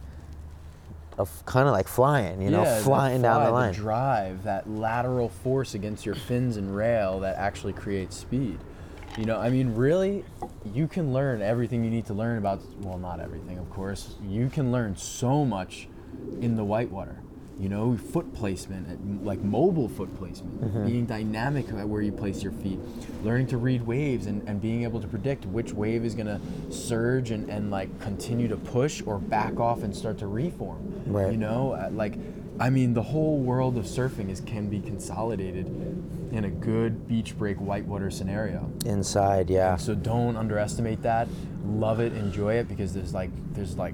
of 1.18 1.46
kind 1.46 1.68
of 1.68 1.74
like 1.74 1.88
flying, 1.88 2.42
you 2.42 2.50
know, 2.50 2.64
Yeah, 2.64 2.80
flying 2.82 3.22
down 3.22 3.44
the 3.44 3.52
line. 3.52 3.74
drive, 3.74 4.44
that 4.44 4.70
lateral 4.70 5.30
force 5.30 5.74
against 5.76 6.06
your 6.06 6.16
fins 6.16 6.58
and 6.58 6.76
rail 6.76 7.20
that 7.20 7.36
actually 7.38 7.74
creates 7.74 8.16
speed. 8.18 8.58
You 9.18 9.26
know, 9.26 9.38
I 9.38 9.50
mean, 9.50 9.76
really, 9.76 10.24
you 10.74 10.88
can 10.88 11.12
learn 11.14 11.42
everything 11.42 11.84
you 11.84 11.92
need 11.92 12.06
to 12.08 12.14
learn 12.14 12.38
about. 12.38 12.62
Well, 12.80 12.98
not 12.98 13.20
everything, 13.20 13.58
of 13.60 13.70
course. 13.70 14.16
You 14.26 14.50
can 14.50 14.72
learn 14.72 14.96
so 14.96 15.44
much 15.44 15.90
in 16.40 16.56
the 16.56 16.64
whitewater. 16.64 17.18
You 17.62 17.70
know, 17.70 17.96
foot 17.96 18.34
placement, 18.34 19.24
like 19.24 19.40
mobile 19.42 19.88
foot 19.88 20.14
placement, 20.18 20.86
being 20.86 21.06
dynamic 21.06 21.70
at 21.70 21.88
where 21.88 22.02
you 22.02 22.12
place 22.12 22.42
your 22.42 22.52
feet, 22.54 22.80
learning 23.24 23.46
to 23.46 23.58
read 23.58 23.84
waves 23.86 24.26
and, 24.26 24.42
and 24.50 24.60
being 24.60 24.84
able 24.84 25.00
to 25.00 25.08
predict 25.08 25.46
which 25.46 25.72
wave 25.72 26.04
is 26.04 26.16
gonna 26.16 26.42
surge 26.72 27.30
and, 27.30 27.48
and 27.52 27.70
like 27.70 28.00
continue 28.00 28.48
to 28.48 28.58
push 28.58 29.04
or 29.06 29.20
back 29.20 29.60
off 29.60 29.84
and 29.84 29.96
start 29.96 30.18
to 30.18 30.26
reform. 30.26 31.04
Right. 31.06 31.32
You 31.32 31.38
know, 31.38 31.74
Uh, 31.74 31.92
like, 31.92 32.16
I 32.60 32.72
mean, 32.72 32.96
the 32.96 33.04
whole 33.04 33.38
world 33.38 33.78
of 33.78 33.86
surfing 33.86 34.30
is 34.32 34.42
can 34.42 34.68
be 34.68 34.82
consolidated 34.82 35.68
in 36.32 36.46
a 36.46 36.50
good 36.50 37.08
beach 37.08 37.38
break 37.38 37.58
whitewater 37.58 38.10
scenario. 38.10 38.72
Inside, 38.86 39.52
yeah. 39.52 39.76
So 39.76 39.94
don't 39.94 40.36
underestimate 40.36 41.04
that. 41.04 41.28
Love 41.64 42.00
it, 42.00 42.14
enjoy 42.14 42.56
it 42.56 42.68
because 42.68 42.94
there's 42.94 43.14
like 43.14 43.30
there's 43.54 43.78
like 43.78 43.94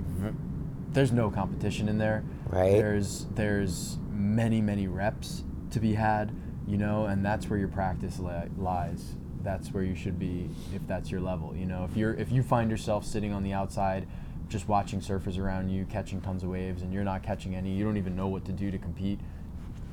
there's 0.93 1.11
no 1.11 1.29
competition 1.29 1.89
in 1.89 1.97
there. 1.97 2.23
Right. 2.49 2.71
There's 2.71 3.25
there's 3.35 3.97
many 4.11 4.61
many 4.61 4.87
reps 4.87 5.43
to 5.71 5.79
be 5.79 5.93
had, 5.93 6.33
you 6.67 6.77
know, 6.77 7.05
and 7.05 7.25
that's 7.25 7.49
where 7.49 7.59
your 7.59 7.67
practice 7.67 8.19
li- 8.19 8.49
lies. 8.57 9.15
That's 9.43 9.69
where 9.69 9.83
you 9.83 9.95
should 9.95 10.19
be 10.19 10.49
if 10.73 10.85
that's 10.87 11.11
your 11.11 11.21
level. 11.21 11.55
You 11.55 11.65
know, 11.65 11.87
if 11.89 11.95
you're 11.95 12.13
if 12.13 12.31
you 12.31 12.43
find 12.43 12.71
yourself 12.71 13.05
sitting 13.05 13.33
on 13.33 13.43
the 13.43 13.53
outside 13.53 14.07
just 14.49 14.67
watching 14.67 15.01
surfers 15.01 15.37
around 15.37 15.69
you 15.69 15.85
catching 15.85 16.21
tons 16.21 16.43
of 16.43 16.49
waves 16.49 16.81
and 16.81 16.93
you're 16.93 17.03
not 17.03 17.23
catching 17.23 17.55
any, 17.55 17.71
you 17.71 17.83
don't 17.83 17.97
even 17.97 18.15
know 18.15 18.27
what 18.27 18.45
to 18.45 18.51
do 18.51 18.71
to 18.71 18.77
compete. 18.77 19.19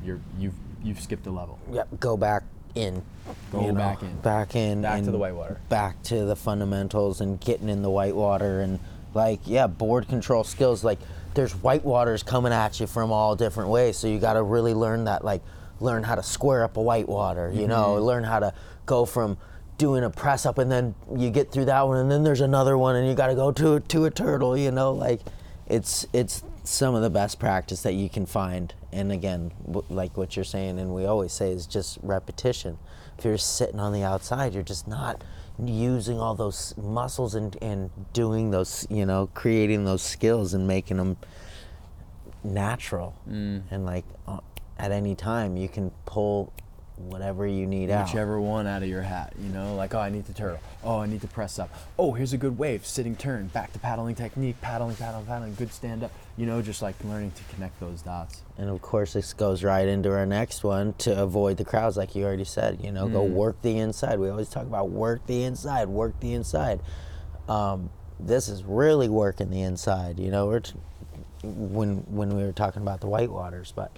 You're 0.05 0.21
you've 0.39 0.55
you've 0.83 1.01
skipped 1.01 1.27
a 1.27 1.31
level. 1.31 1.59
Yep, 1.73 2.01
go 2.01 2.17
back 2.17 2.45
in. 2.75 3.03
Go 3.51 3.73
back 3.73 4.03
in. 4.03 4.17
Back 4.21 4.55
in. 4.55 4.83
Back 4.83 5.05
to 5.05 5.11
the 5.11 5.19
whitewater. 5.19 5.61
Back 5.69 6.03
to 6.05 6.25
the 6.25 6.37
fundamentals 6.37 7.21
and 7.21 7.41
getting 7.41 7.69
in 7.69 7.83
the 7.83 7.91
whitewater 7.91 8.61
and 8.61 8.79
like 9.15 9.41
yeah, 9.47 9.67
board 9.67 10.09
control 10.09 10.45
skills. 10.45 10.85
Like 10.85 10.99
there's 11.35 11.55
whitewaters 11.55 12.25
coming 12.25 12.53
at 12.53 12.81
you 12.81 12.87
from 12.87 13.13
all 13.13 13.37
different 13.37 13.71
ways, 13.71 13.97
so 13.97 14.07
you 14.09 14.19
got 14.19 14.35
to 14.35 14.43
really 14.43 14.75
learn 14.75 15.05
that. 15.05 15.25
Like 15.25 15.43
learn 15.81 16.03
how 16.05 16.15
to 16.15 16.23
square 16.23 16.63
up 16.65 16.77
a 16.77 16.83
whitewater. 16.83 17.51
You 17.53 17.67
know, 17.67 17.95
Mm-hmm. 17.97 18.05
learn 18.05 18.25
how 18.25 18.39
to 18.41 18.55
go 18.87 19.05
from 19.05 19.37
doing 19.77 20.05
a 20.05 20.11
press 20.11 20.47
up 20.47 20.59
and 20.59 20.71
then 20.71 20.95
you 21.17 21.31
get 21.31 21.51
through 21.51 21.65
that 21.65 21.83
one 21.83 21.97
and 21.99 22.09
then 22.09 22.23
there's 22.23 22.41
another 22.41 22.79
one 22.79 22.95
and 22.95 23.09
you 23.09 23.15
got 23.15 23.27
to 23.27 23.35
go 23.35 23.51
to 23.51 23.81
to 23.81 24.05
a 24.05 24.11
turtle. 24.11 24.57
You 24.57 24.71
know, 24.71 24.93
like 24.93 25.21
it's 25.67 26.07
it's 26.13 26.43
some 26.65 26.95
of 26.95 27.03
the 27.03 27.11
best 27.11 27.39
practice 27.39 27.83
that 27.83 27.93
you 27.93 28.09
can 28.09 28.27
find. 28.27 28.75
And 28.91 29.13
again 29.13 29.53
w- 29.67 29.87
like 29.91 30.17
what 30.17 30.35
you're 30.35 30.45
saying 30.45 30.79
and 30.79 30.95
we 30.95 31.05
always 31.05 31.33
say 31.33 31.51
is 31.51 31.67
just 31.67 31.99
repetition. 32.03 32.79
If 33.19 33.25
you're 33.25 33.39
sitting 33.39 33.79
on 33.79 33.93
the 33.93 34.03
outside 34.03 34.55
you're 34.55 34.63
just 34.63 34.89
not 34.89 35.23
using 35.63 36.19
all 36.19 36.35
those 36.35 36.75
muscles 36.77 37.35
and, 37.37 37.57
and 37.63 37.91
doing 38.13 38.51
those 38.51 38.87
you 38.91 39.07
know 39.07 39.29
creating 39.35 39.85
those 39.85 40.03
skills 40.03 40.55
and 40.55 40.67
making 40.67 40.97
them 40.97 41.17
natural. 42.43 43.15
And 43.27 43.87
like 43.87 44.05
uh, 44.27 44.41
at 44.79 44.91
any 44.91 45.15
time 45.15 45.57
you 45.57 45.69
can 45.69 45.91
pull 46.07 46.53
whatever 46.97 47.47
you 47.47 47.67
need 47.67 47.91
out. 47.91 48.07
Whichever 48.07 48.41
one 48.41 48.67
out 48.67 48.83
of 48.83 48.89
your 48.89 49.03
hat, 49.03 49.33
you 49.41 49.49
know, 49.49 49.75
like 49.75 49.95
oh 49.95 49.99
I 49.99 50.11
need 50.11 50.27
to 50.27 50.35
turtle, 50.35 50.61
oh 50.83 51.01
I 51.01 51.07
need 51.07 51.21
to 51.23 51.29
press 51.29 51.59
up, 51.59 51.69
oh 51.99 52.13
here's 52.13 52.33
a 52.33 52.39
good 52.39 52.57
wave, 52.57 52.87
sitting 52.87 53.17
turn, 53.17 53.49
back 53.49 53.73
to 53.73 53.79
paddling 53.79 54.15
technique, 54.15 54.61
paddling, 54.61 54.97
paddling, 54.97 55.27
paddling, 55.27 55.55
good 55.57 55.73
stand 55.73 56.05
up, 56.05 56.13
you 56.37 56.47
know, 56.47 56.61
just 56.63 56.83
like 56.83 56.97
learning 57.05 57.31
to 57.33 57.43
connect 57.55 57.79
those 57.81 58.03
dots. 58.03 58.43
And 58.59 58.69
of 58.69 58.83
course, 58.83 59.13
this 59.13 59.33
goes 59.33 59.63
right 59.63 59.87
into 59.87 60.11
our 60.13 60.27
next 60.27 60.65
one 60.65 60.95
to 60.99 61.23
avoid 61.23 61.57
the 61.57 61.65
crowds, 61.65 61.97
like 61.97 62.15
you 62.15 62.25
already 62.25 62.45
said. 62.45 62.81
You 62.83 62.91
know, 62.93 63.09
go 63.09 63.23
work 63.23 63.63
the 63.63 63.79
inside. 63.79 64.19
We 64.19 64.29
always 64.31 64.49
talk 64.49 64.65
about 64.65 64.91
work 64.91 65.27
the 65.27 65.45
inside, 65.45 65.89
work 65.89 66.19
the 66.21 66.35
inside. 66.35 66.81
Um, 67.49 67.91
this 68.19 68.49
is 68.49 68.65
really 68.65 69.09
working 69.09 69.51
the 69.51 69.63
inside. 69.63 70.19
You 70.19 70.31
know, 70.31 70.47
we're 70.47 70.61
t- 70.61 70.75
when 71.43 71.99
when 72.09 72.37
we 72.37 72.43
were 72.43 72.53
talking 72.53 72.81
about 72.83 73.01
the 73.01 73.07
whitewaters, 73.07 73.73
but 73.75 73.93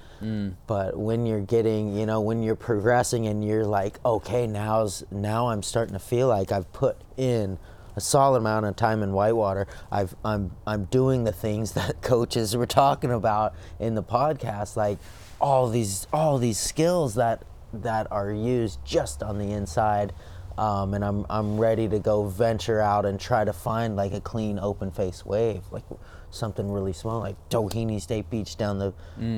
but 0.67 0.99
when 0.99 1.27
you're 1.27 1.41
getting, 1.41 1.97
you 1.97 2.05
know, 2.07 2.21
when 2.21 2.43
you're 2.43 2.57
progressing 2.57 3.27
and 3.27 3.47
you're 3.47 3.65
like, 3.67 3.99
okay, 4.05 4.47
now's 4.47 5.05
now 5.11 5.49
I'm 5.49 5.63
starting 5.63 5.93
to 5.93 6.01
feel 6.01 6.29
like 6.29 6.51
I've 6.51 6.71
put 6.73 6.97
in 7.17 7.59
a 7.97 8.01
solid 8.01 8.39
amount 8.39 8.67
of 8.67 8.77
time 8.77 9.03
in 9.03 9.13
whitewater. 9.13 9.67
I've 9.91 10.15
I'm 10.25 10.53
I'm 10.67 10.85
doing 10.85 11.25
the 11.25 11.33
things 11.33 11.73
that 11.73 12.03
coaches 12.03 12.57
were 12.57 12.67
talking 12.67 13.11
about 13.11 13.55
in 13.81 13.95
the 13.95 14.03
podcast, 14.03 14.77
like 14.77 14.99
all 15.41 15.69
these 15.69 16.07
all 16.13 16.39
these 16.39 16.59
skills 16.59 17.15
that 17.15 17.43
that 17.73 18.07
are 18.11 18.33
used 18.33 18.85
just 18.85 19.23
on 19.23 19.39
the 19.39 19.53
inside. 19.53 20.13
Um, 20.59 20.95
and 20.95 21.05
I'm 21.05 21.27
I'm 21.29 21.59
ready 21.59 21.87
to 21.89 21.99
go 21.99 22.25
venture 22.25 22.81
out 22.81 23.05
and 23.05 23.21
try 23.21 23.45
to 23.45 23.53
find 23.53 23.97
like 23.97 24.15
a 24.15 24.21
clean 24.21 24.59
open 24.59 24.91
face 24.91 25.25
wave, 25.25 25.63
like 25.71 25.85
something 26.31 26.71
really 26.71 26.95
small, 26.95 27.21
like 27.21 27.37
Doheny 27.51 28.01
State 28.01 28.31
Beach 28.31 28.57
down 28.57 28.79
the. 28.79 28.95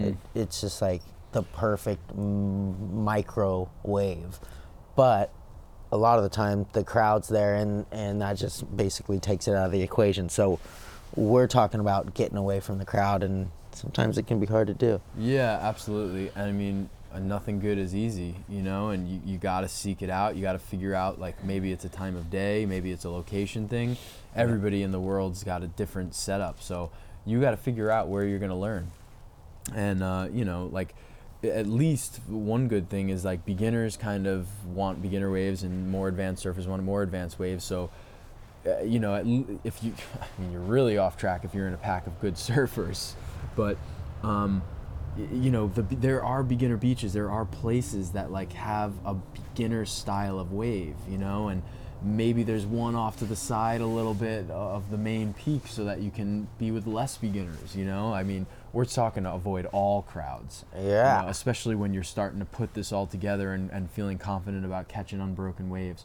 It, 0.09 0.17
it's 0.35 0.61
just 0.61 0.81
like 0.81 1.03
the 1.33 1.43
perfect 1.43 2.17
mm, 2.17 2.93
micro 2.93 3.69
wave, 3.83 4.39
but 4.95 5.33
a 5.91 5.97
lot 5.97 6.19
of 6.19 6.25
the 6.25 6.31
time 6.31 6.67
the 6.73 6.85
crowd's 6.85 7.29
there 7.29 7.55
and 7.55 7.87
and 7.91 8.21
that 8.21 8.37
just 8.37 8.77
basically 8.77 9.19
takes 9.19 9.49
it 9.49 9.55
out 9.55 9.67
of 9.67 9.73
the 9.73 9.83
equation. 9.83 10.29
So 10.29 10.59
we're 11.17 11.47
talking 11.47 11.81
about 11.81 12.15
getting 12.15 12.37
away 12.37 12.61
from 12.61 12.79
the 12.79 12.85
crowd, 12.85 13.23
and 13.23 13.51
sometimes 13.73 14.19
it 14.19 14.27
can 14.27 14.39
be 14.39 14.47
hard 14.47 14.67
to 14.69 14.75
do. 14.75 15.01
Yeah, 15.17 15.59
absolutely. 15.61 16.31
I 16.37 16.53
mean, 16.53 16.91
uh, 17.13 17.19
nothing 17.19 17.61
good 17.61 17.79
is 17.79 17.95
easy, 17.95 18.35
you 18.49 18.61
know, 18.61 18.91
and 18.91 19.09
you, 19.09 19.21
you 19.25 19.39
got 19.39 19.63
to 19.63 19.69
seek 19.69 20.03
it 20.03 20.11
out. 20.11 20.37
You 20.37 20.43
got 20.43 20.53
to 20.53 20.59
figure 20.59 20.95
out, 20.95 21.19
like, 21.19 21.43
maybe 21.43 21.73
it's 21.73 21.85
a 21.85 21.89
time 21.89 22.15
of 22.15 22.31
day, 22.31 22.67
maybe 22.67 22.93
it's 22.93 23.05
a 23.05 23.11
location 23.11 23.67
thing. 23.69 23.97
Everybody 24.37 24.83
in 24.83 24.93
the 24.93 25.01
world's 25.01 25.43
got 25.43 25.63
a 25.63 25.67
different 25.67 26.15
setup. 26.15 26.63
So 26.63 26.91
you 27.25 27.41
got 27.41 27.53
to 27.53 27.57
figure 27.57 27.91
out 27.91 28.09
where 28.09 28.25
you're 28.25 28.39
going 28.39 28.51
to 28.51 28.57
learn. 28.57 28.91
And, 29.75 30.03
uh, 30.03 30.29
you 30.31 30.45
know, 30.45 30.69
like, 30.71 30.95
at 31.43 31.67
least 31.67 32.21
one 32.27 32.67
good 32.67 32.89
thing 32.89 33.11
is 33.11 33.25
like 33.25 33.45
beginners 33.45 33.97
kind 33.97 34.27
of 34.27 34.49
want 34.67 35.01
beginner 35.01 35.31
waves 35.31 35.63
and 35.63 35.91
more 35.91 36.09
advanced 36.09 36.45
surfers 36.45 36.67
want 36.67 36.83
more 36.83 37.03
advanced 37.03 37.39
waves. 37.39 37.65
So, 37.65 37.91
uh, 38.67 38.81
you 38.81 38.99
know, 38.99 39.15
if 39.63 39.83
you, 39.83 39.95
I 40.21 40.41
mean, 40.41 40.53
you're 40.53 40.61
really 40.61 40.99
off 40.99 41.17
track 41.17 41.45
if 41.45 41.55
you're 41.55 41.69
in 41.69 41.75
a 41.75 41.79
pack 41.79 42.07
of 42.07 42.21
good 42.21 42.35
surfers, 42.37 43.13
but, 43.55 43.77
um, 44.23 44.63
you 45.17 45.51
know, 45.51 45.69
the, 45.69 45.83
there 45.83 46.25
are 46.25 46.43
beginner 46.43 46.77
beaches. 46.77 47.13
There 47.13 47.31
are 47.31 47.45
places 47.45 48.13
that 48.13 48.31
like 48.31 48.53
have 48.53 48.93
a 49.05 49.15
beginner 49.15 49.85
style 49.85 50.39
of 50.39 50.53
wave, 50.53 50.95
you 51.09 51.19
know, 51.19 51.49
and 51.49 51.63
maybe 52.03 52.45
there's 52.45 52.67
one 52.67 52.95
off 52.95 53.19
to 53.19 53.25
the 53.25 53.35
side 53.35 53.81
a 53.81 53.87
little 53.87 54.15
bit 54.15 54.49
of 54.51 54.91
the 54.91 54.99
main 54.99 55.35
peak 55.35 55.63
so 55.67 55.85
that 55.85 56.01
you 56.01 56.11
can 56.11 56.47
be 56.59 56.71
with 56.71 56.87
less 56.87 57.17
beginners, 57.17 57.75
you 57.75 57.85
know. 57.85 58.13
I 58.13 58.23
mean, 58.23 58.47
we're 58.73 58.85
talking 58.85 59.25
to 59.25 59.33
avoid 59.33 59.67
all 59.67 60.03
crowds. 60.03 60.65
you 60.79 60.89
Yeah. 60.89 61.23
know, 61.23 61.29
especially 61.29 61.75
when 61.75 61.95
you're 61.95 62.03
starting 62.05 62.39
to 62.39 62.45
put 62.45 62.75
this 62.75 62.93
all 62.93 63.07
together 63.07 63.53
and, 63.53 63.71
and 63.71 63.91
feeling 63.91 64.19
confident 64.19 64.65
about 64.65 64.89
catching 64.89 65.21
unbroken 65.21 65.71
waves. 65.71 66.05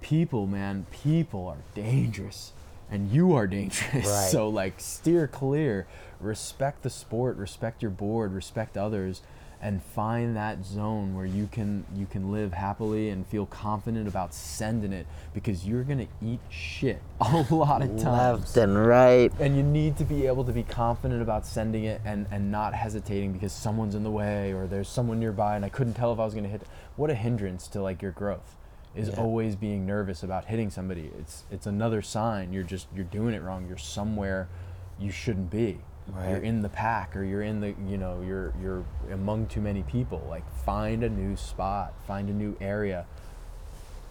People, 0.00 0.46
man, 0.46 0.86
people 0.90 1.46
are 1.48 1.58
dangerous. 1.74 2.52
And 2.90 3.10
you 3.10 3.34
are 3.34 3.46
dangerous. 3.46 3.92
Right. 4.06 4.30
So 4.30 4.48
like 4.48 4.74
steer 4.78 5.26
clear. 5.26 5.86
Respect 6.20 6.82
the 6.82 6.90
sport, 6.90 7.36
respect 7.36 7.82
your 7.82 7.90
board, 7.90 8.32
respect 8.32 8.76
others, 8.76 9.20
and 9.64 9.82
find 9.82 10.36
that 10.36 10.62
zone 10.62 11.14
where 11.16 11.24
you 11.24 11.48
can 11.50 11.86
you 11.96 12.04
can 12.04 12.30
live 12.30 12.52
happily 12.52 13.08
and 13.08 13.26
feel 13.26 13.46
confident 13.46 14.06
about 14.06 14.34
sending 14.34 14.92
it 14.92 15.06
because 15.32 15.66
you're 15.66 15.82
gonna 15.82 16.06
eat 16.22 16.38
shit 16.50 17.00
a 17.22 17.46
lot 17.50 17.80
of 17.80 17.88
times 17.98 18.54
Left 18.54 18.56
and 18.58 18.86
right. 18.86 19.32
and 19.40 19.56
you 19.56 19.62
need 19.62 19.96
to 19.96 20.04
be 20.04 20.26
able 20.26 20.44
to 20.44 20.52
be 20.52 20.62
confident 20.64 21.22
about 21.22 21.46
sending 21.46 21.84
it 21.84 22.02
and, 22.04 22.26
and 22.30 22.52
not 22.52 22.74
hesitating 22.74 23.32
because 23.32 23.52
someone's 23.54 23.94
in 23.94 24.04
the 24.04 24.10
way 24.10 24.52
or 24.52 24.66
there's 24.66 24.88
someone 24.88 25.18
nearby 25.18 25.56
and 25.56 25.64
I 25.64 25.70
couldn't 25.70 25.94
tell 25.94 26.12
if 26.12 26.18
I 26.20 26.24
was 26.26 26.34
going 26.34 26.44
to 26.44 26.50
hit. 26.50 26.62
What 26.96 27.08
a 27.08 27.14
hindrance 27.14 27.66
to 27.68 27.80
like 27.80 28.02
your 28.02 28.12
growth 28.12 28.56
is 28.94 29.08
Yeah. 29.08 29.14
always 29.16 29.56
being 29.56 29.86
nervous 29.86 30.22
about 30.22 30.44
hitting 30.44 30.68
somebody. 30.68 31.10
It's 31.18 31.44
it's 31.50 31.66
another 31.66 32.02
sign 32.02 32.52
you're 32.52 32.62
just 32.64 32.86
you're 32.94 33.04
doing 33.06 33.32
it 33.34 33.40
wrong. 33.42 33.66
You're 33.66 33.78
somewhere 33.78 34.46
you 35.00 35.10
shouldn't 35.10 35.50
be. 35.50 35.78
You're 36.28 36.38
in 36.42 36.60
the 36.62 36.68
pack 36.68 37.16
or 37.16 37.24
you're 37.24 37.42
in 37.42 37.60
the 37.60 37.74
you 37.88 37.96
know 37.96 38.20
you're 38.26 38.52
you're 38.62 38.84
among 39.10 39.46
too 39.46 39.60
many 39.60 39.82
people. 39.84 40.24
Like 40.28 40.44
find 40.64 41.02
a 41.02 41.08
new 41.08 41.36
spot, 41.36 41.94
find 42.06 42.28
a 42.28 42.32
new 42.32 42.56
area. 42.60 43.06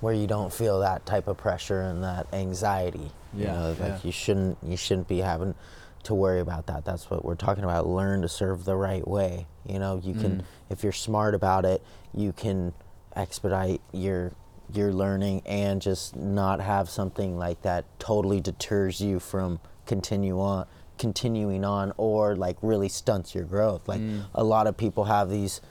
where 0.02 0.14
you 0.14 0.28
don't 0.28 0.52
feel 0.52 0.80
that 0.82 1.06
type 1.06 1.28
of 1.30 1.38
pressure 1.38 1.82
and 1.82 2.04
that 2.04 2.28
anxiety. 2.34 3.12
You 3.34 3.46
Yeah, 3.46 3.54
know, 3.54 3.68
like 3.70 3.78
yeah. 3.80 4.00
you 4.04 4.12
shouldn't 4.12 4.58
you 4.64 4.76
shouldn't 4.76 5.08
be 5.08 5.20
having 5.20 5.56
to 6.04 6.14
worry 6.14 6.42
about 6.42 6.66
that. 6.68 6.84
That's 6.84 7.10
what 7.10 7.24
we're 7.24 7.36
talking 7.36 7.64
about. 7.64 7.88
Learn 7.88 8.22
to 8.24 8.28
serve 8.28 8.66
the 8.66 8.76
right 8.76 9.08
way. 9.08 9.46
You 9.66 9.80
know, 9.80 10.02
you 10.04 10.14
can 10.14 10.40
Mm. 10.40 10.44
if 10.70 10.84
you're 10.84 10.92
smart 10.92 11.34
about 11.36 11.64
it, 11.64 11.82
you 12.14 12.34
can 12.34 12.74
expedite 13.16 13.82
your 13.92 14.32
your 14.74 14.92
learning 14.92 15.42
and 15.46 15.82
just 15.82 16.16
not 16.16 16.60
have 16.60 16.90
something 16.90 17.38
like 17.38 17.62
that 17.62 17.86
totally 18.00 18.42
deters 18.42 19.00
you 19.00 19.20
from 19.20 19.60
continue 19.86 20.40
on 20.42 20.66
continuing 20.98 21.64
on 21.66 21.94
or 21.98 22.36
like 22.36 22.58
really 22.62 22.90
stunts 22.90 23.34
your 23.36 23.44
growth. 23.46 23.88
Like 23.88 24.02
Mm. 24.02 24.26
a 24.36 24.44
lot 24.44 24.68
of 24.68 24.78
people 24.78 25.06
have 25.06 25.30
these 25.30 25.62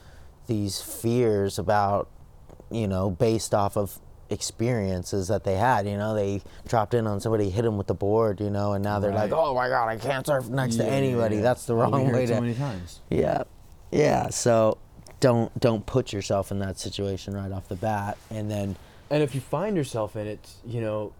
these 0.47 0.81
fears 0.81 1.57
about 1.59 2.07
you 2.69 2.87
know, 2.87 3.11
based 3.11 3.53
off 3.53 3.77
of 3.77 3.99
experiences 4.29 5.27
that 5.27 5.43
they 5.43 5.55
had. 5.55 5.87
You 5.87 5.95
know, 5.97 6.13
they 6.15 6.41
dropped 6.67 6.93
in 6.93 7.05
on 7.07 7.19
somebody, 7.19 7.49
hit 7.49 7.61
them 7.63 7.77
with 7.77 7.87
the 7.87 7.93
board, 7.93 8.39
you 8.41 8.49
know, 8.49 8.73
and 8.73 8.83
now 8.83 8.99
they're 8.99 9.13
like, 9.13 9.31
oh 9.31 9.53
my 9.53 9.67
God, 9.69 9.87
I 9.89 9.97
can't 9.97 10.25
surf 10.25 10.49
next 10.49 10.75
to 10.77 10.83
Yeah, 10.83 10.89
yeah, 10.89 10.95
anybody. 10.95 11.35
yeah. 11.37 11.41
That's 11.43 11.65
the 11.65 11.75
wrong 11.75 12.11
way 12.11 12.23
it 12.23 12.29
so 12.29 12.41
many 12.41 12.53
times. 12.55 12.99
Yeah. 13.09 13.43
Yeah, 13.91 14.29
so 14.29 14.79
don't 15.19 15.57
don't 15.59 15.85
put 15.85 16.11
yourself 16.11 16.51
in 16.51 16.59
that 16.59 16.79
situation 16.79 17.35
right 17.35 17.51
off 17.51 17.67
the 17.67 17.75
bat, 17.75 18.17
and 18.31 18.49
then 18.49 18.75
And 19.11 19.21
if 19.21 19.35
you 19.35 19.41
find 19.41 19.77
yourself 19.77 20.15
in 20.15 20.25
it, 20.25 20.49
you 20.65 20.81
know, 20.81 21.13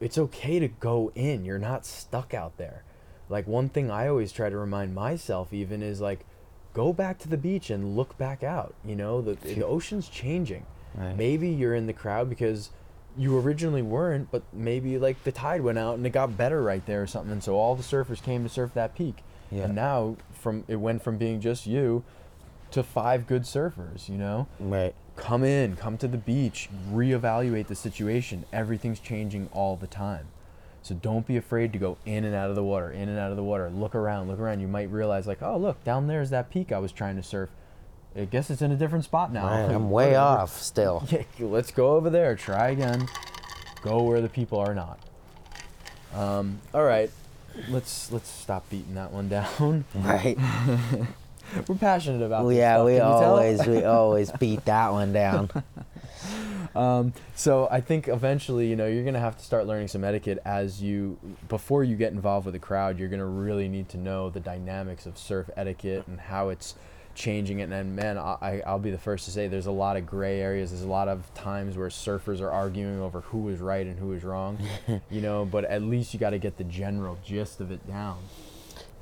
it's 0.00 0.16
okay 0.16 0.58
to 0.58 0.68
go 0.68 1.12
in. 1.14 1.44
You're 1.44 1.58
not 1.58 1.84
stuck 1.84 2.32
out 2.32 2.56
there. 2.56 2.82
Like 3.28 3.46
one 3.46 3.68
thing 3.68 3.90
I 3.90 4.08
always 4.08 4.32
try 4.32 4.50
to 4.50 4.56
remind 4.56 4.94
myself 4.94 5.52
even 5.52 5.82
is 5.82 6.00
like 6.00 6.24
go 6.72 6.92
back 6.92 7.18
to 7.20 7.28
the 7.28 7.36
beach 7.36 7.70
and 7.70 7.96
look 7.96 8.18
back 8.18 8.42
out. 8.42 8.74
You 8.84 8.96
know, 8.96 9.20
the 9.20 9.34
the 9.34 9.64
ocean's 9.64 10.08
changing. 10.08 10.66
Right. 10.94 11.16
Maybe 11.16 11.48
you're 11.48 11.74
in 11.74 11.86
the 11.86 11.92
crowd 11.92 12.28
because 12.28 12.70
you 13.16 13.38
originally 13.38 13.82
weren't, 13.82 14.30
but 14.30 14.42
maybe 14.52 14.98
like 14.98 15.22
the 15.24 15.32
tide 15.32 15.60
went 15.62 15.78
out 15.78 15.96
and 15.96 16.06
it 16.06 16.10
got 16.10 16.36
better 16.36 16.62
right 16.62 16.84
there 16.86 17.02
or 17.02 17.06
something, 17.06 17.32
and 17.32 17.42
so 17.42 17.56
all 17.56 17.74
the 17.74 17.82
surfers 17.82 18.22
came 18.22 18.42
to 18.42 18.48
surf 18.48 18.74
that 18.74 18.94
peak. 18.94 19.22
Yeah. 19.50 19.64
And 19.64 19.74
now 19.74 20.16
from 20.32 20.64
it 20.68 20.76
went 20.76 21.02
from 21.02 21.16
being 21.16 21.40
just 21.40 21.66
you 21.66 22.04
to 22.72 22.82
five 22.82 23.28
good 23.28 23.42
surfers, 23.42 24.08
you 24.08 24.16
know? 24.16 24.48
right, 24.58 24.94
come 25.14 25.44
in, 25.44 25.76
come 25.76 25.96
to 25.96 26.08
the 26.08 26.18
beach, 26.18 26.68
reevaluate 26.90 27.68
the 27.68 27.74
situation. 27.76 28.44
Everything's 28.52 28.98
changing 28.98 29.48
all 29.52 29.76
the 29.76 29.86
time. 29.86 30.26
So 30.84 30.94
don't 30.94 31.26
be 31.26 31.38
afraid 31.38 31.72
to 31.72 31.78
go 31.78 31.96
in 32.04 32.24
and 32.24 32.34
out 32.34 32.50
of 32.50 32.56
the 32.56 32.62
water, 32.62 32.90
in 32.90 33.08
and 33.08 33.18
out 33.18 33.30
of 33.30 33.38
the 33.38 33.42
water. 33.42 33.70
Look 33.70 33.94
around, 33.94 34.28
look 34.28 34.38
around. 34.38 34.60
You 34.60 34.68
might 34.68 34.90
realize, 34.90 35.26
like, 35.26 35.40
oh, 35.40 35.56
look, 35.56 35.82
down 35.82 36.08
there's 36.08 36.28
that 36.28 36.50
peak 36.50 36.72
I 36.72 36.78
was 36.78 36.92
trying 36.92 37.16
to 37.16 37.22
surf. 37.22 37.48
I 38.14 38.26
guess 38.26 38.50
it's 38.50 38.60
in 38.60 38.70
a 38.70 38.76
different 38.76 39.06
spot 39.06 39.32
now. 39.32 39.46
right. 39.46 39.70
I'm 39.70 39.88
way 39.88 40.08
Whatever. 40.08 40.18
off 40.42 40.60
still. 40.60 41.02
Yeah, 41.10 41.22
let's 41.40 41.70
go 41.70 41.92
over 41.96 42.10
there. 42.10 42.36
Try 42.36 42.68
again. 42.68 43.08
Go 43.80 44.02
where 44.02 44.20
the 44.20 44.28
people 44.28 44.58
are 44.58 44.74
not. 44.74 44.98
Um, 46.14 46.60
all 46.74 46.84
right, 46.84 47.10
let's 47.70 48.12
let's 48.12 48.28
stop 48.28 48.68
beating 48.68 48.94
that 48.94 49.10
one 49.10 49.30
down. 49.30 49.84
Right. 49.94 50.36
We're 51.68 51.76
passionate 51.76 52.24
about. 52.24 52.40
Well, 52.40 52.48
this 52.48 52.58
yeah, 52.58 52.74
stuff, 52.76 52.86
we 52.86 53.00
always 53.00 53.66
we 53.66 53.84
always 53.84 54.30
beat 54.32 54.64
that 54.66 54.92
one 54.92 55.14
down. 55.14 55.50
Um, 56.74 57.12
so 57.34 57.68
I 57.70 57.80
think 57.80 58.08
eventually, 58.08 58.66
you 58.68 58.76
know, 58.76 58.86
you're 58.86 59.04
gonna 59.04 59.20
have 59.20 59.36
to 59.38 59.44
start 59.44 59.66
learning 59.66 59.88
some 59.88 60.02
etiquette 60.04 60.38
as 60.44 60.82
you 60.82 61.18
before 61.48 61.84
you 61.84 61.96
get 61.96 62.12
involved 62.12 62.46
with 62.46 62.54
a 62.54 62.58
crowd. 62.60 62.98
You're 62.98 63.08
gonna 63.08 63.24
really 63.26 63.68
need 63.68 63.88
to 63.90 63.96
know 63.96 64.30
the 64.30 64.40
dynamics 64.40 65.06
of 65.06 65.16
surf 65.16 65.48
etiquette 65.56 66.06
and 66.08 66.18
how 66.20 66.48
it's 66.48 66.74
changing 67.14 67.60
it. 67.60 67.64
And 67.64 67.72
then, 67.72 67.94
man, 67.94 68.18
I, 68.18 68.36
I- 68.42 68.62
I'll 68.66 68.80
be 68.80 68.90
the 68.90 68.98
first 68.98 69.24
to 69.26 69.30
say 69.30 69.46
there's 69.46 69.66
a 69.66 69.70
lot 69.70 69.96
of 69.96 70.04
gray 70.04 70.40
areas. 70.40 70.70
There's 70.72 70.82
a 70.82 70.88
lot 70.88 71.06
of 71.06 71.32
times 71.34 71.76
where 71.76 71.88
surfers 71.88 72.40
are 72.40 72.50
arguing 72.50 73.00
over 73.00 73.20
who 73.20 73.48
is 73.50 73.60
right 73.60 73.86
and 73.86 73.96
who 73.98 74.12
is 74.14 74.24
wrong. 74.24 74.58
you 75.10 75.20
know, 75.20 75.44
but 75.44 75.64
at 75.66 75.82
least 75.82 76.12
you 76.12 76.18
got 76.18 76.30
to 76.30 76.38
get 76.40 76.56
the 76.56 76.64
general 76.64 77.16
gist 77.24 77.60
of 77.60 77.70
it 77.70 77.86
down. 77.86 78.18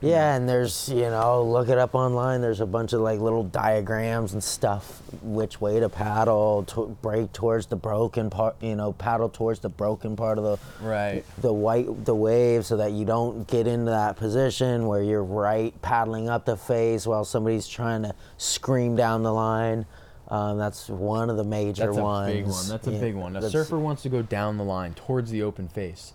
Yeah, 0.02 0.34
and 0.34 0.48
there's 0.48 0.88
you 0.88 1.02
know 1.02 1.44
look 1.44 1.68
it 1.68 1.78
up 1.78 1.94
online. 1.94 2.40
There's 2.40 2.60
a 2.60 2.66
bunch 2.66 2.92
of 2.92 3.00
like 3.00 3.20
little 3.20 3.44
diagrams 3.44 4.32
and 4.32 4.42
stuff, 4.42 5.00
which 5.22 5.60
way 5.60 5.78
to 5.78 5.88
paddle, 5.88 6.64
to 6.68 6.96
break 7.02 7.32
towards 7.32 7.66
the 7.66 7.76
broken 7.76 8.28
part. 8.28 8.56
You 8.60 8.74
know, 8.74 8.92
paddle 8.92 9.28
towards 9.28 9.60
the 9.60 9.68
broken 9.68 10.16
part 10.16 10.38
of 10.38 10.44
the 10.44 10.58
Right. 10.84 11.24
the 11.40 11.52
white 11.52 12.04
the 12.04 12.14
wave, 12.16 12.66
so 12.66 12.76
that 12.78 12.90
you 12.92 13.04
don't 13.04 13.46
get 13.46 13.66
into 13.68 13.92
that 13.92 14.16
position 14.16 14.88
where 14.88 15.02
you're 15.02 15.22
right 15.22 15.72
paddling 15.82 16.28
up 16.28 16.44
the 16.46 16.56
face 16.56 17.06
while 17.06 17.24
somebody's 17.24 17.68
trying 17.68 18.02
to 18.02 18.14
scream 18.38 18.96
down 18.96 19.22
the 19.22 19.32
line. 19.32 19.86
Um, 20.28 20.56
that's 20.58 20.88
one 20.88 21.28
of 21.30 21.36
the 21.36 21.44
major 21.44 21.86
That's 21.86 21.98
a 21.98 22.02
ones. 22.02 22.32
big 22.32 22.46
one. 22.46 22.68
That's 22.68 22.86
a 22.86 22.92
Yeah, 22.92 23.00
big 23.00 23.14
one. 23.14 23.36
A 23.36 23.50
surfer 23.50 23.78
wants 23.78 24.02
to 24.02 24.08
go 24.08 24.22
down 24.22 24.56
the 24.56 24.64
line 24.64 24.94
towards 24.94 25.30
the 25.30 25.42
open 25.42 25.68
face. 25.68 26.12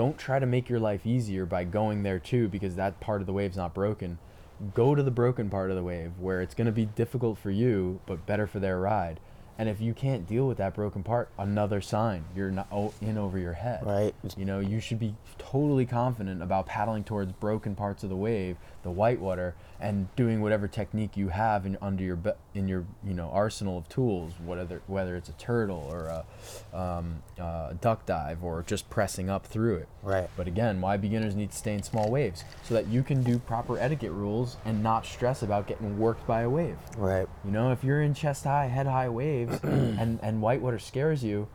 Don't 0.00 0.16
try 0.16 0.38
to 0.38 0.46
make 0.46 0.70
your 0.70 0.80
life 0.80 1.04
easier 1.04 1.44
by 1.44 1.64
going 1.64 2.04
there 2.04 2.18
too, 2.18 2.48
because 2.48 2.74
that 2.76 3.00
part 3.00 3.20
of 3.20 3.26
the 3.26 3.34
wave's 3.34 3.58
not 3.58 3.74
broken. 3.74 4.18
Go 4.72 4.94
to 4.94 5.02
the 5.02 5.10
broken 5.10 5.50
part 5.50 5.68
of 5.68 5.76
the 5.76 5.82
wave 5.82 6.12
where 6.18 6.40
it's 6.40 6.54
going 6.54 6.64
to 6.64 6.72
be 6.72 6.86
difficult 6.86 7.36
for 7.36 7.50
you, 7.50 8.00
but 8.06 8.24
better 8.24 8.46
for 8.46 8.60
their 8.60 8.80
ride. 8.80 9.20
And 9.58 9.68
if 9.68 9.78
you 9.78 9.92
can't 9.92 10.26
deal 10.26 10.48
with 10.48 10.56
that 10.56 10.72
broken 10.72 11.02
part, 11.02 11.28
another 11.38 11.82
sign 11.82 12.24
you're 12.34 12.50
not 12.50 12.68
oh, 12.72 12.94
in 13.02 13.18
over 13.18 13.38
your 13.38 13.52
head. 13.52 13.84
Right. 13.84 14.14
You 14.38 14.46
know, 14.46 14.58
you 14.58 14.80
should 14.80 14.98
be 14.98 15.16
totally 15.36 15.84
confident 15.84 16.42
about 16.42 16.64
paddling 16.64 17.04
towards 17.04 17.32
broken 17.32 17.74
parts 17.74 18.02
of 18.02 18.08
the 18.08 18.16
wave, 18.16 18.56
the 18.82 18.90
whitewater, 18.90 19.54
and 19.80 20.14
doing 20.14 20.42
whatever 20.42 20.68
technique 20.68 21.16
you 21.16 21.28
have 21.28 21.64
in 21.64 21.78
under 21.80 22.04
your 22.04 22.16
be- 22.16 22.32
in 22.54 22.68
your 22.68 22.84
you 23.04 23.14
know 23.14 23.30
arsenal 23.32 23.78
of 23.78 23.88
tools, 23.88 24.32
whether 24.44 24.82
whether 24.86 25.16
it's 25.16 25.28
a 25.28 25.32
turtle 25.32 25.88
or 25.90 26.06
a, 26.06 26.78
um, 26.78 27.22
uh, 27.38 27.72
duck 27.80 28.04
dive 28.06 28.44
or 28.44 28.62
just 28.66 28.88
pressing 28.90 29.30
up 29.30 29.46
through 29.46 29.76
it. 29.76 29.88
Right. 30.02 30.28
But 30.36 30.46
again, 30.46 30.80
why 30.80 30.96
beginners 30.96 31.34
need 31.34 31.50
to 31.50 31.56
stay 31.56 31.74
in 31.74 31.82
small 31.82 32.10
waves 32.10 32.44
so 32.64 32.74
that 32.74 32.86
you 32.88 33.02
can 33.02 33.22
do 33.22 33.38
proper 33.38 33.78
etiquette 33.78 34.12
rules 34.12 34.56
and 34.64 34.82
not 34.82 35.06
stress 35.06 35.42
about 35.42 35.66
getting 35.66 35.98
worked 35.98 36.26
by 36.26 36.42
a 36.42 36.50
wave. 36.50 36.76
Right. 36.96 37.28
You 37.44 37.50
know, 37.50 37.72
if 37.72 37.82
you're 37.82 38.02
in 38.02 38.14
chest 38.14 38.44
high, 38.44 38.66
head 38.66 38.86
high 38.86 39.08
waves 39.08 39.58
and, 39.62 40.18
and 40.22 40.42
whitewater 40.42 40.78
scares 40.78 41.24
you, 41.24 41.48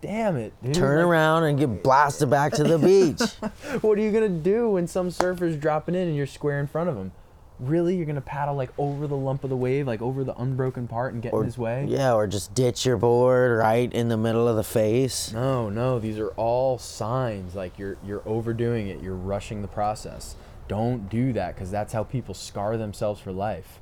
damn 0.00 0.36
it, 0.36 0.52
dude. 0.62 0.74
Turn 0.74 0.98
like, 0.98 1.06
around 1.06 1.44
and 1.44 1.58
get 1.58 1.82
blasted 1.82 2.30
back 2.30 2.52
to 2.54 2.64
the 2.64 2.78
beach. 2.78 3.20
What 3.82 3.98
are 3.98 4.02
you 4.02 4.10
gonna 4.10 4.28
do 4.28 4.70
when 4.70 4.86
some 4.86 5.10
surfer's 5.10 5.56
dropping 5.56 5.94
in 5.94 6.08
and 6.08 6.16
you're 6.16 6.26
square 6.26 6.58
in 6.58 6.66
front 6.66 6.90
of 6.90 6.96
him? 6.96 7.12
Really, 7.60 7.94
you're 7.94 8.06
gonna 8.06 8.20
paddle 8.22 8.54
like 8.54 8.70
over 8.78 9.06
the 9.06 9.16
lump 9.16 9.44
of 9.44 9.50
the 9.50 9.56
wave, 9.56 9.86
like 9.86 10.00
over 10.00 10.24
the 10.24 10.34
unbroken 10.40 10.88
part, 10.88 11.12
and 11.12 11.22
get 11.22 11.34
in 11.34 11.44
his 11.44 11.58
way? 11.58 11.84
Yeah, 11.88 12.14
or 12.14 12.26
just 12.26 12.54
ditch 12.54 12.86
your 12.86 12.96
board 12.96 13.58
right 13.58 13.92
in 13.92 14.08
the 14.08 14.16
middle 14.16 14.48
of 14.48 14.56
the 14.56 14.64
face. 14.64 15.30
No, 15.32 15.68
no, 15.68 15.98
these 15.98 16.18
are 16.18 16.30
all 16.36 16.78
signs. 16.78 17.54
Like 17.54 17.78
you're 17.78 17.98
you're 18.04 18.22
overdoing 18.24 18.88
it. 18.88 19.02
You're 19.02 19.14
rushing 19.14 19.60
the 19.60 19.68
process. 19.68 20.36
Don't 20.68 21.10
do 21.10 21.32
that 21.34 21.54
because 21.54 21.70
that's 21.70 21.92
how 21.92 22.02
people 22.02 22.32
scar 22.32 22.76
themselves 22.78 23.20
for 23.20 23.30
life, 23.32 23.78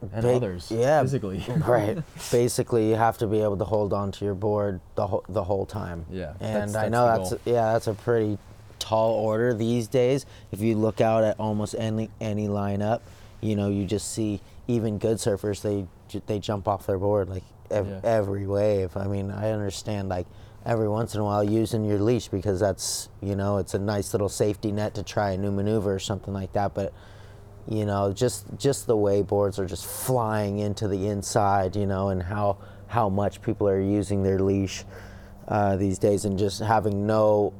and 0.00 0.22
Ba- 0.22 0.34
others 0.34 0.68
yeah, 0.70 1.00
physically. 1.00 1.44
right. 1.66 1.98
Basically, 2.32 2.88
you 2.88 2.96
have 2.96 3.16
to 3.18 3.28
be 3.28 3.40
able 3.42 3.58
to 3.58 3.64
hold 3.64 3.92
on 3.92 4.10
to 4.12 4.24
your 4.24 4.34
board 4.34 4.80
the 4.96 5.06
whole 5.06 5.24
the 5.28 5.44
whole 5.44 5.66
time. 5.66 6.04
Yeah, 6.10 6.32
and 6.40 6.70
that's- 6.70 6.74
I 6.74 6.80
that's 6.88 6.90
know 6.92 7.06
that's 7.06 7.30
goal. 7.30 7.40
yeah, 7.44 7.72
that's 7.74 7.86
a 7.86 7.94
pretty 7.94 8.38
tall 8.80 9.12
order 9.12 9.54
these 9.54 9.86
days. 9.86 10.26
If 10.50 10.60
you 10.62 10.74
look 10.74 11.00
out 11.00 11.22
at 11.22 11.38
almost 11.38 11.76
any 11.78 12.08
any 12.20 12.48
lineup, 12.48 13.02
you 13.40 13.56
know 13.56 13.68
you 13.68 13.84
just 13.86 14.12
see 14.12 14.40
even 14.68 14.98
good 14.98 15.16
surfers 15.18 15.62
they 15.62 15.86
they 16.26 16.38
jump 16.38 16.66
off 16.68 16.86
their 16.86 16.98
board 16.98 17.28
like 17.28 17.44
ev- 17.70 17.86
Yeah. 17.86 18.00
every 18.04 18.46
wave. 18.46 18.96
I 18.96 19.06
mean, 19.06 19.30
I 19.30 19.50
understand 19.50 20.08
like 20.08 20.26
every 20.66 20.88
once 20.88 21.14
in 21.14 21.20
a 21.20 21.24
while 21.24 21.42
using 21.42 21.84
your 21.84 21.98
leash 22.00 22.28
because 22.28 22.60
that's 22.60 23.08
you 23.22 23.34
know 23.36 23.58
it's 23.58 23.74
a 23.74 23.78
nice 23.78 24.12
little 24.12 24.28
safety 24.28 24.72
net 24.72 24.94
to 24.94 25.02
try 25.02 25.30
a 25.30 25.36
new 25.38 25.50
maneuver 25.52 25.94
or 25.94 25.98
something 25.98 26.34
like 26.34 26.52
that, 26.52 26.74
but 26.74 26.92
you 27.68 27.84
know 27.86 28.12
just 28.12 28.46
just 28.58 28.86
the 28.86 28.96
way 28.96 29.22
boards 29.22 29.58
are 29.58 29.66
just 29.66 29.86
flying 29.86 30.58
into 30.58 30.88
the 30.88 31.06
inside 31.08 31.76
you 31.76 31.86
know 31.86 32.08
and 32.08 32.22
how 32.22 32.56
how 32.88 33.08
much 33.08 33.40
people 33.42 33.68
are 33.68 33.80
using 33.80 34.22
their 34.22 34.40
leash 34.40 34.82
uh, 35.46 35.76
these 35.76 35.98
days 35.98 36.24
and 36.24 36.38
just 36.38 36.60
having 36.60 37.06
no 37.06 37.52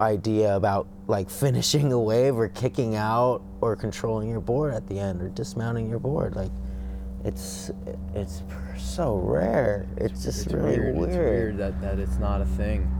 idea 0.00 0.56
about 0.56 0.86
like 1.10 1.28
finishing 1.28 1.92
a 1.92 1.98
wave 1.98 2.36
or 2.36 2.48
kicking 2.48 2.94
out 2.94 3.42
or 3.60 3.76
controlling 3.76 4.30
your 4.30 4.40
board 4.40 4.72
at 4.72 4.86
the 4.86 4.98
end 4.98 5.20
or 5.20 5.28
dismounting 5.28 5.88
your 5.88 5.98
board 5.98 6.36
like 6.36 6.52
it's 7.24 7.70
it's 8.14 8.42
so 8.78 9.16
rare 9.16 9.86
it's 9.96 10.24
just 10.24 10.46
it's 10.46 10.54
really 10.54 10.78
weird. 10.78 10.96
weird, 10.96 11.08
It's 11.08 11.16
weird 11.16 11.58
that, 11.58 11.80
that 11.82 11.98
it's 11.98 12.16
not 12.16 12.40
a 12.40 12.46
thing. 12.46 12.90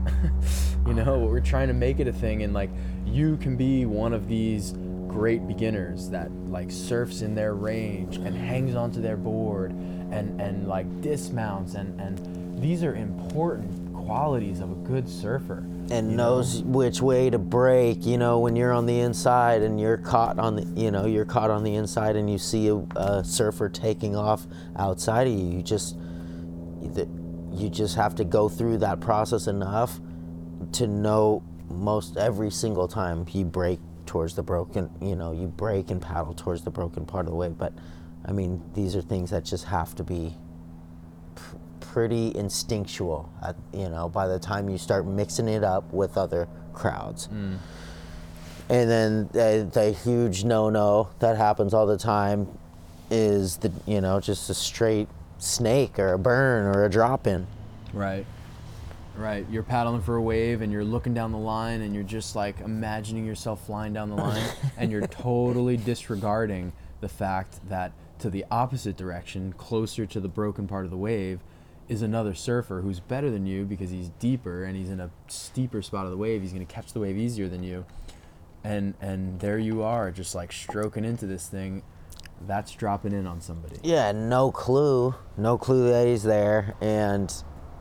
you 0.87 0.93
know, 0.93 1.19
we're 1.19 1.41
trying 1.41 1.69
to 1.69 1.75
make 1.75 2.01
it 2.01 2.07
a 2.07 2.13
thing, 2.13 2.43
and 2.43 2.53
like 2.53 2.71
you 3.07 3.37
can 3.39 3.57
be 3.57 3.87
one 3.87 4.13
of 4.13 4.29
these 4.29 4.75
great 5.09 5.49
beginners 5.49 6.11
that 6.11 6.31
like 6.47 6.71
surfs 6.71 7.23
in 7.23 7.35
their 7.35 7.55
range 7.55 8.17
and 8.17 8.37
hangs 8.37 8.75
onto 8.75 9.01
their 9.01 9.17
board 9.17 9.73
and 9.73 10.41
and 10.41 10.69
like 10.69 11.01
dismounts 11.01 11.75
and 11.75 11.99
and 12.01 12.63
these 12.63 12.85
are 12.85 12.95
important 12.95 13.95
qualities 13.95 14.61
of 14.61 14.71
a 14.71 14.75
good 14.75 15.09
surfer. 15.09 15.65
And 15.91 16.17
knows 16.17 16.63
which 16.63 17.01
way 17.01 17.31
to 17.31 17.39
break 17.39 18.05
you 18.07 18.17
know 18.19 18.39
when 18.39 18.55
you're 18.55 18.73
on 18.73 18.87
the 18.87 19.01
inside 19.01 19.63
and 19.63 19.81
you're 19.81 19.97
caught 19.97 20.39
on 20.39 20.57
the 20.57 20.81
you 20.81 20.91
know 20.91 21.07
you're 21.07 21.25
caught 21.25 21.51
on 21.51 21.65
the 21.65 21.75
inside 21.75 22.17
and 22.17 22.31
you 22.31 22.39
see 22.39 22.69
a, 22.69 22.77
a 22.97 23.25
surfer 23.25 23.69
taking 23.69 24.15
off 24.15 24.47
outside 24.77 25.27
of 25.27 25.33
you 25.33 25.47
you 25.47 25.63
just 25.63 25.97
you- 26.83 27.69
just 27.71 27.97
have 27.97 28.15
to 28.15 28.25
go 28.25 28.49
through 28.49 28.79
that 28.79 29.01
process 29.01 29.47
enough 29.47 30.01
to 30.73 30.87
know 30.87 31.43
most 31.69 32.17
every 32.17 32.51
single 32.51 32.89
time 32.89 33.27
you 33.33 33.45
break 33.45 33.79
towards 34.07 34.35
the 34.35 34.43
broken 34.43 34.89
you 35.01 35.15
know 35.15 35.33
you 35.33 35.47
break 35.47 35.91
and 35.91 36.01
paddle 36.01 36.33
towards 36.35 36.63
the 36.63 36.71
broken 36.71 37.05
part 37.05 37.27
of 37.27 37.31
the 37.31 37.37
wave 37.37 37.57
but 37.59 37.73
i 38.27 38.33
mean 38.33 38.63
these 38.75 38.97
are 38.97 39.03
things 39.03 39.31
that 39.31 39.45
just 39.45 39.65
have 39.65 39.95
to 39.95 40.03
be 40.03 40.35
pretty 41.93 42.37
instinctual 42.37 43.29
at, 43.43 43.57
you 43.73 43.89
know 43.89 44.09
by 44.09 44.27
the 44.27 44.39
time 44.39 44.69
you 44.69 44.79
start 44.79 45.07
mixing 45.07 45.49
it 45.49 45.65
up 45.65 45.93
with 45.93 46.17
other 46.17 46.49
crowds 46.73 47.29
mm. 47.29 47.57
and 48.69 48.91
then 48.91 49.29
the, 49.33 49.69
the 49.73 49.91
huge 49.91 50.45
no-no 50.45 51.09
that 51.19 51.37
happens 51.37 51.75
all 51.75 51.87
the 51.87 51.99
time 51.99 52.47
is 53.11 53.57
the 53.57 53.73
you 53.87 54.01
know 54.01 54.21
just 54.21 54.49
a 54.51 54.55
straight 54.55 55.09
snake 55.39 55.99
or 55.99 56.13
a 56.13 56.19
burn 56.19 56.65
or 56.67 56.85
a 56.85 56.91
drop 56.91 57.27
in 57.27 57.47
Right. 57.93 58.27
Right. 59.17 59.47
You're 59.51 59.63
paddling 59.63 60.03
for 60.03 60.17
a 60.17 60.23
wave 60.23 60.63
and 60.63 60.73
you're 60.73 60.85
looking 60.85 61.13
down 61.13 61.33
the 61.33 61.39
line 61.39 61.83
and 61.83 61.95
you're 61.95 62.05
just 62.05 62.37
like 62.37 62.61
imagining 62.61 63.27
yourself 63.27 63.65
flying 63.67 63.93
down 63.93 64.09
the 64.09 64.17
line 64.17 64.49
and 64.77 64.91
you're 64.91 65.07
totally 65.07 65.77
disregarding 65.77 66.73
the 67.01 67.09
fact 67.09 67.59
that 67.69 67.93
to 68.21 68.31
the 68.31 68.45
opposite 68.51 68.97
direction, 68.97 69.53
closer 69.55 70.07
to 70.07 70.21
the 70.21 70.29
broken 70.29 70.67
part 70.69 70.85
of 70.85 70.91
the 70.91 70.97
wave, 70.97 71.41
is 71.91 72.03
another 72.03 72.35
surfer 72.35 72.83
who's 72.83 73.01
better 73.01 73.31
than 73.31 73.47
you 73.47 73.65
because 73.65 73.91
he's 73.91 74.11
deeper 74.21 74.63
and 74.65 74.77
he's 74.77 74.89
in 74.89 75.01
a 75.01 75.11
steeper 75.27 75.83
spot 75.83 76.05
of 76.05 76.13
the 76.13 76.17
wave. 76.17 76.41
He's 76.41 76.53
going 76.53 76.65
to 76.65 76.73
catch 76.73 76.93
the 76.93 77.01
wave 77.01 77.19
easier 77.19 77.49
than 77.49 77.65
you. 77.65 77.85
And 78.63 78.95
and 79.01 79.41
there 79.41 79.59
you 79.59 79.83
are 79.83 80.13
just 80.13 80.35
like 80.35 80.53
stroking 80.53 81.05
into 81.05 81.27
this 81.27 81.49
thing. 81.49 81.83
That's 82.47 82.73
dropping 82.73 83.13
in 83.13 83.27
on 83.27 83.41
somebody. 83.41 83.77
Yeah, 83.83 84.13
no 84.13 84.53
clue, 84.53 85.15
no 85.37 85.59
clue 85.59 85.91
that 85.91 86.07
he's 86.07 86.23
there, 86.23 86.75
and 86.81 87.33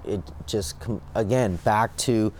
it 0.03 0.21
just 0.47 0.75
again 1.13 1.57
back 1.57 1.95
to 1.97 2.33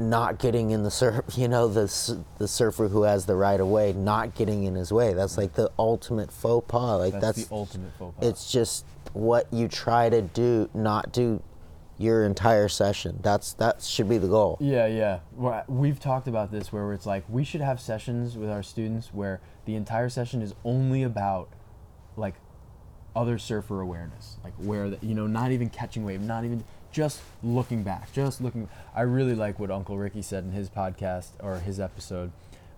not 0.00 0.38
getting 0.38 0.70
in 0.70 0.82
the 0.82 0.90
surf. 0.90 1.24
You 1.36 1.48
know, 1.48 1.68
the 1.68 2.24
the 2.38 2.48
surfer 2.48 2.88
who 2.88 3.02
has 3.02 3.26
the 3.26 3.36
right 3.36 3.60
of 3.60 3.68
way, 3.68 3.92
not 3.92 4.34
getting 4.34 4.64
in 4.64 4.74
his 4.74 4.92
way. 4.92 5.12
That's 5.14 5.36
like 5.36 5.54
the 5.54 5.70
ultimate 5.78 6.32
faux 6.32 6.66
pas. 6.68 6.98
Like 6.98 7.12
That's, 7.14 7.24
that's, 7.24 7.48
the 7.48 7.54
ultimate 7.54 7.92
faux 7.98 8.16
pas. 8.18 8.28
it's 8.28 8.50
just 8.50 8.84
what 9.12 9.46
you 9.52 9.68
try 9.68 10.08
to 10.08 10.22
do, 10.22 10.68
not 10.74 11.12
do 11.12 11.42
your 11.98 12.24
entire 12.24 12.68
session. 12.68 13.18
That's 13.22 13.52
that 13.54 13.82
should 13.82 14.08
be 14.08 14.16
the 14.18 14.28
goal. 14.28 14.56
Yeah, 14.60 14.86
yeah. 14.86 15.20
We've 15.68 16.00
talked 16.00 16.28
about 16.28 16.50
this 16.50 16.72
where 16.72 16.92
it's 16.94 17.06
like 17.06 17.24
we 17.28 17.44
should 17.44 17.60
have 17.60 17.78
sessions 17.78 18.36
with 18.36 18.48
our 18.50 18.62
students 18.62 19.10
where 19.12 19.40
the 19.66 19.74
entire 19.74 20.08
session 20.08 20.40
is 20.40 20.54
only 20.64 21.02
about 21.02 21.50
like 22.16 22.34
other 23.14 23.38
surfer 23.38 23.80
awareness, 23.80 24.38
like 24.42 24.54
where 24.54 24.90
the, 24.90 24.98
you 25.02 25.14
know 25.14 25.26
not 25.26 25.52
even 25.52 25.68
catching 25.68 26.04
wave, 26.04 26.22
not 26.22 26.44
even 26.44 26.64
just 26.92 27.20
looking 27.42 27.82
back, 27.82 28.12
just 28.12 28.40
looking. 28.40 28.68
I 28.94 29.02
really 29.02 29.34
like 29.34 29.58
what 29.58 29.70
Uncle 29.70 29.96
Ricky 29.98 30.22
said 30.22 30.44
in 30.44 30.52
his 30.52 30.68
podcast 30.68 31.28
or 31.40 31.58
his 31.58 31.78
episode, 31.80 32.32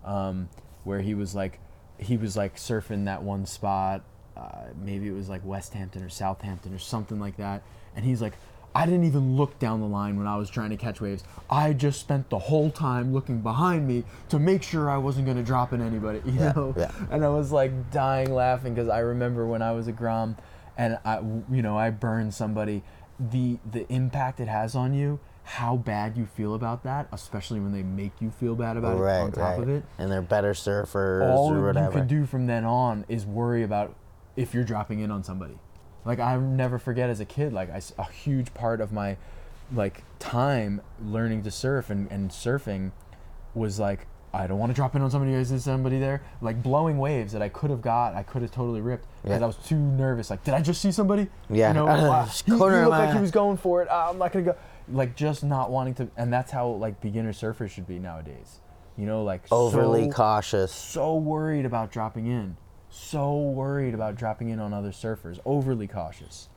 um, 0.05 0.49
where 0.83 1.01
he 1.01 1.13
was 1.13 1.33
like, 1.35 1.59
he 1.97 2.17
was 2.17 2.35
like 2.37 2.55
surfing 2.57 3.05
that 3.05 3.23
one 3.23 3.45
spot, 3.45 4.03
uh, 4.37 4.65
maybe 4.83 5.07
it 5.07 5.13
was 5.13 5.29
like 5.29 5.41
West 5.45 5.73
Hampton 5.73 6.03
or 6.03 6.09
Southampton 6.09 6.73
or 6.73 6.79
something 6.79 7.19
like 7.19 7.37
that, 7.37 7.61
and 7.95 8.05
he's 8.05 8.21
like. 8.21 8.33
I 8.75 8.85
didn't 8.87 9.03
even 9.03 9.37
look 9.37 9.59
down 9.59 9.81
the 9.81 9.85
line 9.87 10.17
when 10.17 10.25
I 10.25 10.35
was 10.35 10.49
trying 10.49 10.71
to 10.71 10.77
catch 10.77 10.99
waves. 10.99 11.23
I 11.47 11.73
just 11.73 11.99
spent 11.99 12.31
the 12.31 12.39
whole 12.39 12.71
time 12.71 13.13
looking 13.13 13.41
behind 13.41 13.87
me 13.87 14.03
to 14.29 14.39
make 14.39 14.63
sure 14.63 14.89
I 14.89 14.97
wasn't 14.97 15.25
going 15.25 15.37
to 15.37 15.43
drop 15.43 15.73
in 15.73 15.79
anybody, 15.81 16.23
you 16.25 16.39
Yeah, 16.39 16.53
know? 16.53 16.73
yeah. 16.75 16.91
And 17.11 17.23
I 17.23 17.29
was 17.29 17.51
like 17.51 17.91
dying 17.91 18.33
laughing 18.33 18.73
because 18.73 18.89
I 18.89 18.97
remember 19.01 19.45
when 19.45 19.61
I 19.61 19.73
was 19.73 19.87
a 19.87 19.91
Grom 19.91 20.37
and 20.75 20.97
I, 21.05 21.19
you 21.51 21.61
know, 21.61 21.77
I 21.77 21.91
burned 21.91 22.33
somebody, 22.33 22.81
the 23.31 23.59
the 23.69 23.91
impact 23.91 24.39
it 24.39 24.47
has 24.47 24.75
on 24.75 24.93
you, 24.93 25.19
how 25.43 25.75
bad 25.75 26.17
you 26.17 26.25
feel 26.25 26.55
about 26.55 26.83
that, 26.83 27.07
especially 27.11 27.59
when 27.59 27.71
they 27.71 27.83
make 27.83 28.13
you 28.19 28.31
feel 28.31 28.55
bad 28.55 28.77
about 28.77 28.97
right, 28.97 29.19
it 29.19 29.21
on 29.21 29.31
top 29.31 29.57
right. 29.57 29.59
of 29.59 29.69
it. 29.69 29.83
And 29.97 30.11
they're 30.11 30.21
better 30.21 30.53
surfers 30.53 31.29
All 31.29 31.53
or 31.53 31.67
you 31.67 31.89
can 31.91 32.07
do 32.07 32.25
from 32.25 32.47
then 32.47 32.65
on 32.65 33.05
is 33.07 33.25
worry 33.25 33.63
about 33.63 33.95
if 34.35 34.53
you're 34.53 34.63
dropping 34.63 34.99
in 34.99 35.11
on 35.11 35.23
somebody. 35.23 35.57
Like 36.05 36.19
I 36.19 36.37
never 36.37 36.79
forget 36.79 37.09
as 37.09 37.19
a 37.19 37.25
kid, 37.25 37.53
like 37.53 37.69
I 37.69 37.81
a 37.97 38.11
huge 38.11 38.53
part 38.53 38.81
of 38.81 38.91
my 38.91 39.17
like 39.71 40.03
time 40.19 40.81
learning 41.03 41.43
to 41.43 41.51
surf 41.51 41.89
and, 41.89 42.11
and 42.11 42.29
surfing 42.29 42.91
was 43.53 43.79
like 43.79 44.07
I 44.35 44.47
don't 44.47 44.57
want 44.57 44.71
to 44.71 44.73
drop 44.75 44.95
in 44.95 45.01
on 45.03 45.11
somebody. 45.11 45.33
Is 45.33 45.51
there 45.51 45.59
somebody 45.59 45.99
there? 45.99 46.23
Like 46.41 46.63
blowing 46.63 46.97
waves 46.97 47.33
that 47.33 47.41
I 47.43 47.49
could 47.49 47.69
have 47.69 47.81
got, 47.81 48.15
I 48.15 48.23
could 48.23 48.41
have 48.41 48.51
totally 48.51 48.81
ripped 48.81 49.05
because 49.21 49.39
Yeah. 49.39 49.43
I 49.43 49.47
was 49.47 49.57
too 49.57 49.77
nervous. 49.77 50.29
Like, 50.31 50.43
did 50.43 50.53
I 50.55 50.61
just 50.61 50.81
see 50.81 50.91
somebody? 50.91 51.27
Yeah. 51.51 51.67
You 51.69 51.73
know, 51.75 51.87
uh, 51.87 52.25
he, 52.25 52.43
he 52.45 52.51
looked 52.57 52.89
like 52.89 53.13
he 53.13 53.21
was 53.21 53.31
going 53.31 53.57
for 53.57 53.83
it. 53.83 53.89
Uh, 53.89 54.07
I'm 54.09 54.17
not 54.17 54.31
gonna 54.31 54.45
go. 54.45 54.55
Like, 54.91 55.15
just 55.15 55.43
not 55.43 55.69
wanting 55.71 55.93
to, 55.95 56.09
and 56.17 56.33
that's 56.33 56.51
how 56.51 56.67
like 56.67 56.99
beginner 56.99 57.31
surfers 57.31 57.69
should 57.69 57.87
be 57.87 57.99
nowadays. 57.99 58.59
You 58.97 59.05
know, 59.05 59.23
like 59.23 59.43
Overly 59.51 60.05
so, 60.05 60.11
cautious. 60.11 60.71
so 60.71 61.15
worried 61.15 61.65
about 61.65 61.91
dropping 61.91 62.27
in, 62.27 62.57
so 62.89 63.37
worried 63.39 63.93
about 63.93 64.15
dropping 64.15 64.49
in 64.49 64.59
on 64.59 64.73
other 64.73 64.91
surfers, 64.91 65.39
overly 65.45 65.87
cautious. 65.87 66.49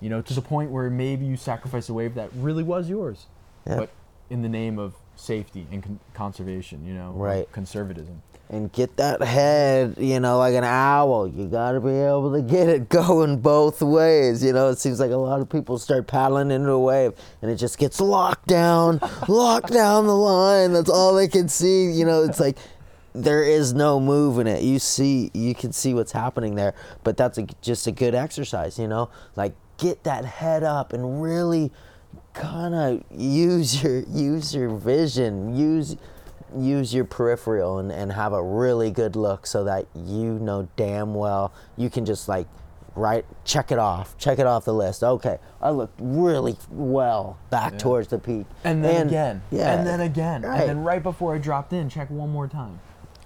You 0.00 0.10
know, 0.10 0.20
to 0.22 0.34
the 0.34 0.42
point 0.42 0.70
where 0.70 0.90
maybe 0.90 1.24
you 1.26 1.36
sacrifice 1.36 1.88
a 1.88 1.94
wave 1.94 2.14
that 2.14 2.30
really 2.34 2.62
was 2.62 2.88
yours, 2.90 3.26
Yeah. 3.66 3.76
but 3.76 3.90
in 4.30 4.42
the 4.42 4.48
name 4.48 4.78
of 4.78 4.94
safety 5.16 5.66
and 5.70 5.82
con- 5.82 6.00
conservation, 6.14 6.84
you 6.86 6.94
know, 6.94 7.12
Right. 7.12 7.50
conservatism. 7.52 8.22
and 8.50 8.70
get 8.72 8.98
that 8.98 9.22
head, 9.22 9.94
you 9.96 10.20
know, 10.20 10.36
like 10.36 10.54
an 10.54 10.62
owl. 10.64 11.26
You 11.26 11.46
got 11.46 11.72
to 11.72 11.80
be 11.80 11.88
able 11.88 12.32
to 12.34 12.42
get 12.42 12.68
it 12.68 12.88
going 12.90 13.38
both 13.38 13.80
ways. 13.80 14.44
You 14.44 14.52
know, 14.52 14.68
it 14.68 14.78
seems 14.78 15.00
like 15.00 15.10
a 15.10 15.16
lot 15.16 15.40
of 15.40 15.48
people 15.48 15.78
start 15.78 16.06
paddling 16.06 16.50
into 16.50 16.70
a 16.70 16.78
wave 16.78 17.14
and 17.40 17.50
it 17.50 17.56
just 17.56 17.78
gets 17.78 17.98
locked 17.98 18.46
down, 18.48 19.00
locked 19.28 19.72
down 19.72 20.06
the 20.06 20.14
line. 20.14 20.74
That's 20.74 20.90
all 20.90 21.14
they 21.14 21.28
can 21.28 21.48
see. 21.48 21.90
You 21.92 22.04
know, 22.04 22.24
it's 22.24 22.38
like 22.40 22.58
there 23.14 23.42
is 23.42 23.72
no 23.72 23.98
move 23.98 24.38
in 24.38 24.46
it. 24.46 24.62
You 24.62 24.78
see, 24.78 25.30
you 25.32 25.54
can 25.54 25.72
see 25.72 25.94
what's 25.94 26.12
happening 26.12 26.54
there, 26.54 26.74
but 27.04 27.16
that's 27.16 27.38
a, 27.38 27.46
just 27.62 27.86
a 27.86 27.92
good 27.92 28.14
exercise, 28.14 28.78
you 28.78 28.86
know? 28.88 29.08
Like 29.34 29.54
get 29.78 30.04
that 30.04 30.26
head 30.26 30.62
up 30.62 30.92
and 30.92 31.22
really 31.22 31.72
kind 32.34 32.74
of 32.74 33.02
use 33.10 33.82
your 33.82 34.00
use 34.04 34.54
your 34.54 34.68
vision, 34.70 35.54
use 35.56 35.96
use 36.56 36.92
your 36.92 37.04
peripheral 37.04 37.78
and, 37.78 37.90
and 37.90 38.12
have 38.12 38.32
a 38.32 38.42
really 38.42 38.90
good 38.90 39.16
look 39.16 39.46
so 39.46 39.64
that 39.64 39.86
you 39.94 40.38
know 40.38 40.68
damn 40.76 41.14
well 41.14 41.50
you 41.78 41.88
can 41.88 42.04
just 42.04 42.28
like 42.28 42.46
right 42.94 43.24
check 43.46 43.72
it 43.72 43.78
off 43.78 44.14
check 44.18 44.38
it 44.38 44.46
off 44.46 44.66
the 44.66 44.74
list 44.74 45.02
okay 45.02 45.38
i 45.62 45.70
looked 45.70 45.98
really 45.98 46.54
well 46.70 47.38
back 47.48 47.72
Yeah. 47.72 47.78
towards 47.78 48.08
the 48.08 48.18
peak 48.18 48.44
And 48.64 48.84
then 48.84 49.06
again, 49.06 49.42
yeah 49.50 49.72
and 49.78 49.86
then 49.86 50.02
again, 50.02 50.42
right. 50.42 50.60
and 50.60 50.68
then 50.68 50.84
right 50.84 51.02
before 51.02 51.34
I 51.34 51.38
dropped 51.38 51.72
in, 51.72 51.88
check 51.88 52.10
one 52.10 52.28
more 52.30 52.46
time. 52.48 52.78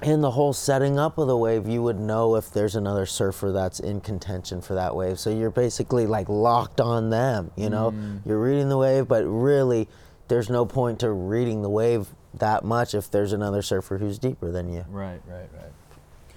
In 0.03 0.21
the 0.21 0.31
whole 0.33 0.53
setting 0.53 0.99
up 0.99 1.17
of 1.19 1.27
the 1.27 1.37
wave, 1.37 1.67
you 1.67 1.83
would 1.83 1.99
know 1.99 2.37
if 2.37 2.51
there's 2.51 2.77
another 2.77 3.07
surfer 3.07 3.51
that's 3.53 3.81
in 3.81 4.01
contention 4.01 4.61
for 4.61 4.75
that 4.75 4.95
wave. 4.95 5.19
So 5.19 5.31
you're 5.31 5.51
basically 5.51 6.07
like 6.07 6.29
locked 6.29 6.81
on 6.81 7.11
them, 7.11 7.51
you 7.57 7.71
know? 7.71 7.95
You're 8.25 8.41
reading 8.41 8.69
the 8.69 8.77
wave, 8.79 9.09
but 9.09 9.25
really, 9.25 9.89
there's 10.29 10.51
no 10.51 10.67
point 10.67 11.01
to 11.01 11.11
reading 11.11 11.63
the 11.63 11.71
wave 11.71 12.09
that 12.35 12.65
much 12.65 12.95
if 12.95 13.11
there's 13.11 13.33
another 13.33 13.63
surfer 13.63 13.97
who's 13.97 14.19
deeper 14.19 14.51
than 14.53 14.71
you. 14.73 14.85
Right, 14.91 15.21
right, 15.27 15.49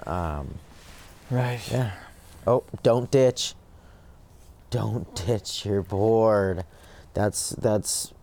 right. 0.07 0.39
Um, 0.39 0.55
Right. 1.29 1.59
yeah. 1.69 1.91
Oh, 2.47 2.63
don't 2.81 3.11
ditch. 3.11 3.53
Don't 4.69 5.13
ditch 5.27 5.65
your 5.65 5.81
board. 5.81 6.63
That's 7.13 7.49
that's 7.49 8.13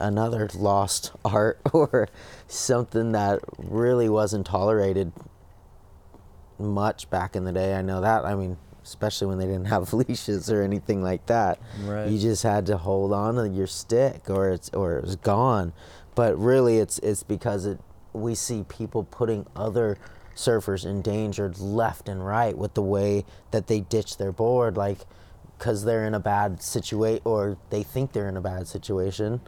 another 0.00 0.48
lost 0.54 1.12
art 1.24 1.60
or 1.72 2.08
something 2.46 3.12
that 3.12 3.40
really 3.58 4.08
wasn't 4.08 4.46
tolerated 4.46 5.12
much 6.58 7.08
back 7.10 7.36
in 7.36 7.44
the 7.44 7.52
day. 7.52 7.74
I 7.74 7.82
know 7.82 8.00
that. 8.00 8.24
I 8.24 8.34
mean, 8.34 8.56
especially 8.84 9.26
when 9.26 9.38
they 9.38 9.46
didn't 9.46 9.66
have 9.66 9.92
leashes 9.92 10.50
or 10.50 10.62
anything 10.62 11.02
like 11.02 11.26
that. 11.26 11.60
Right. 11.82 12.08
You 12.08 12.18
just 12.18 12.42
had 12.42 12.66
to 12.66 12.76
hold 12.76 13.12
on 13.12 13.36
to 13.36 13.48
your 13.48 13.66
stick 13.66 14.28
or 14.28 14.50
it's 14.50 14.70
or 14.70 14.98
it 14.98 15.04
was 15.04 15.16
gone. 15.16 15.72
But 16.14 16.36
really 16.38 16.78
it's 16.78 16.98
it's 17.00 17.22
because 17.22 17.66
it 17.66 17.78
we 18.12 18.34
see 18.34 18.64
people 18.68 19.04
putting 19.04 19.46
other 19.54 19.98
surfers 20.34 20.86
endangered 20.86 21.58
left 21.58 22.08
and 22.08 22.24
right 22.24 22.56
with 22.56 22.74
the 22.74 22.82
way 22.82 23.24
that 23.50 23.66
they 23.66 23.80
ditch 23.80 24.18
their 24.18 24.30
board 24.30 24.76
like 24.76 24.98
because 25.58 25.84
they're 25.84 26.04
in 26.04 26.14
a 26.14 26.20
bad 26.20 26.62
situation 26.62 27.20
or 27.24 27.58
they 27.70 27.82
think 27.82 28.12
they're 28.12 28.28
in 28.28 28.36
a 28.36 28.40
bad 28.40 28.66
situation 28.68 29.40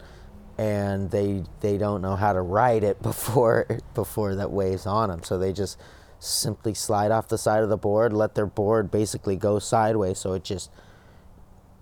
and 0.61 1.09
they 1.09 1.43
they 1.61 1.75
don't 1.75 2.03
know 2.03 2.15
how 2.15 2.31
to 2.31 2.41
ride 2.41 2.83
it 2.83 3.01
before 3.09 3.65
before 3.95 4.35
that 4.35 4.51
wave's 4.51 4.85
on 4.85 5.09
them 5.09 5.23
so 5.23 5.37
they 5.39 5.51
just 5.51 5.77
simply 6.19 6.73
slide 6.73 7.09
off 7.09 7.27
the 7.29 7.37
side 7.37 7.63
of 7.63 7.69
the 7.69 7.77
board 7.77 8.13
let 8.13 8.35
their 8.35 8.45
board 8.45 8.91
basically 8.91 9.35
go 9.35 9.57
sideways 9.57 10.19
so 10.19 10.33
it 10.33 10.43
just 10.43 10.69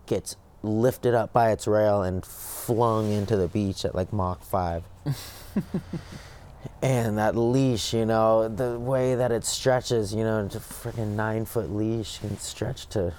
gets 0.06 0.38
lifted 0.64 1.14
up 1.14 1.34
by 1.34 1.52
its 1.52 1.68
rail 1.68 2.02
and 2.04 2.26
flung 2.26 3.12
into 3.12 3.36
the 3.36 3.48
beach 3.50 3.84
at 3.84 3.94
like 3.94 4.14
Mach 4.14 4.42
5 4.44 4.84
and 6.82 7.18
that 7.18 7.36
leash 7.36 7.94
you 7.94 8.06
know 8.06 8.48
the 8.48 8.80
way 8.80 9.16
that 9.16 9.32
it 9.32 9.44
stretches 9.44 10.14
you 10.14 10.24
know 10.24 10.46
it's 10.46 10.56
a 10.56 10.60
freaking 10.60 11.16
nine 11.16 11.44
foot 11.44 11.70
leash 11.70 12.20
can 12.20 12.38
stretch 12.38 12.88
to 12.88 13.14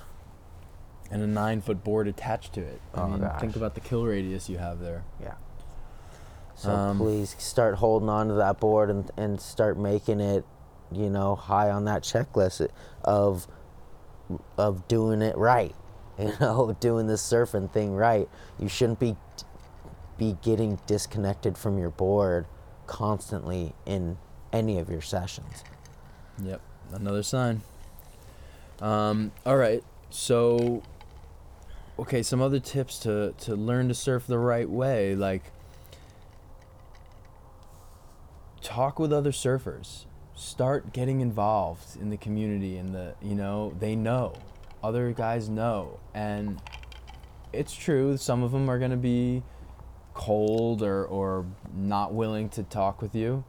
And 1.11 1.23
a 1.23 1.27
nine 1.27 1.61
foot 1.61 1.83
board 1.83 2.07
attached 2.09 2.53
to 2.55 2.61
it. 2.61 2.81
I 2.95 3.01
Oh, 3.01 3.09
mean, 3.09 3.29
think 3.41 3.57
about 3.57 3.75
the 3.75 3.81
kill 3.81 4.05
radius 4.07 4.49
you 4.49 4.59
have 4.59 4.79
there. 4.79 5.03
Yeah. 5.21 5.35
So 6.61 6.71
Um, 6.71 6.99
please 6.99 7.35
start 7.39 7.77
holding 7.77 8.11
on 8.11 8.29
to 8.29 8.35
that 8.35 8.61
board 8.61 8.91
and, 8.91 9.11
and 9.17 9.41
start 9.41 9.79
making 9.79 10.21
it, 10.21 10.45
you 10.93 11.09
know, 11.09 11.35
high 11.35 11.71
on 11.71 11.87
that 11.87 12.03
checklist 12.03 12.69
of 13.03 13.49
of 14.59 14.87
doing 14.87 15.23
it 15.23 15.37
right. 15.39 15.75
You 16.21 16.35
know, 16.39 16.77
doing 16.79 17.07
this 17.07 17.23
surfing 17.23 17.73
thing 17.73 17.95
right. 17.95 18.29
You 18.59 18.69
shouldn't 18.69 19.01
be 19.01 19.17
be 20.19 20.37
getting 20.43 20.79
disconnected 20.87 21.57
from 21.57 21.79
your 21.79 21.89
board 21.89 22.45
constantly 22.87 23.73
in 23.87 24.19
any 24.53 24.79
of 24.79 24.91
your 24.91 25.01
sessions. 25.01 25.65
Yep, 26.45 26.61
another 26.93 27.23
sign. 27.23 27.63
Um, 28.83 29.33
all 29.47 29.57
right, 29.57 29.83
so 30.11 30.83
okay, 31.99 32.23
some 32.23 32.43
other 32.43 32.61
tips 32.61 32.99
to 32.99 33.33
to 33.39 33.55
learn 33.55 33.89
to 33.89 33.95
surf 33.95 34.27
the 34.27 34.39
right 34.39 34.69
way, 34.69 35.15
like 35.15 35.53
talk 38.63 38.99
with 38.99 39.13
other 39.13 39.33
surfers. 39.33 40.05
start 40.35 40.93
getting 40.95 41.21
involved 41.21 42.01
in 42.01 42.09
the 42.09 42.17
community 42.17 42.79
and 42.79 42.95
the 42.95 43.15
you 43.21 43.35
know 43.35 43.75
they 43.79 43.95
know. 43.95 44.35
Other 44.83 45.13
guys 45.13 45.49
know. 45.49 45.99
And 46.15 46.61
it's 47.53 47.75
true 47.75 48.17
some 48.17 48.43
of 48.43 48.53
them 48.53 48.71
are 48.71 48.79
going 48.79 48.91
to 48.93 48.97
be 48.97 49.43
cold 50.15 50.83
or, 50.83 51.05
or 51.05 51.45
not 51.75 52.15
willing 52.15 52.49
to 52.51 52.63
talk 52.63 53.03
with 53.03 53.15
you. 53.15 53.45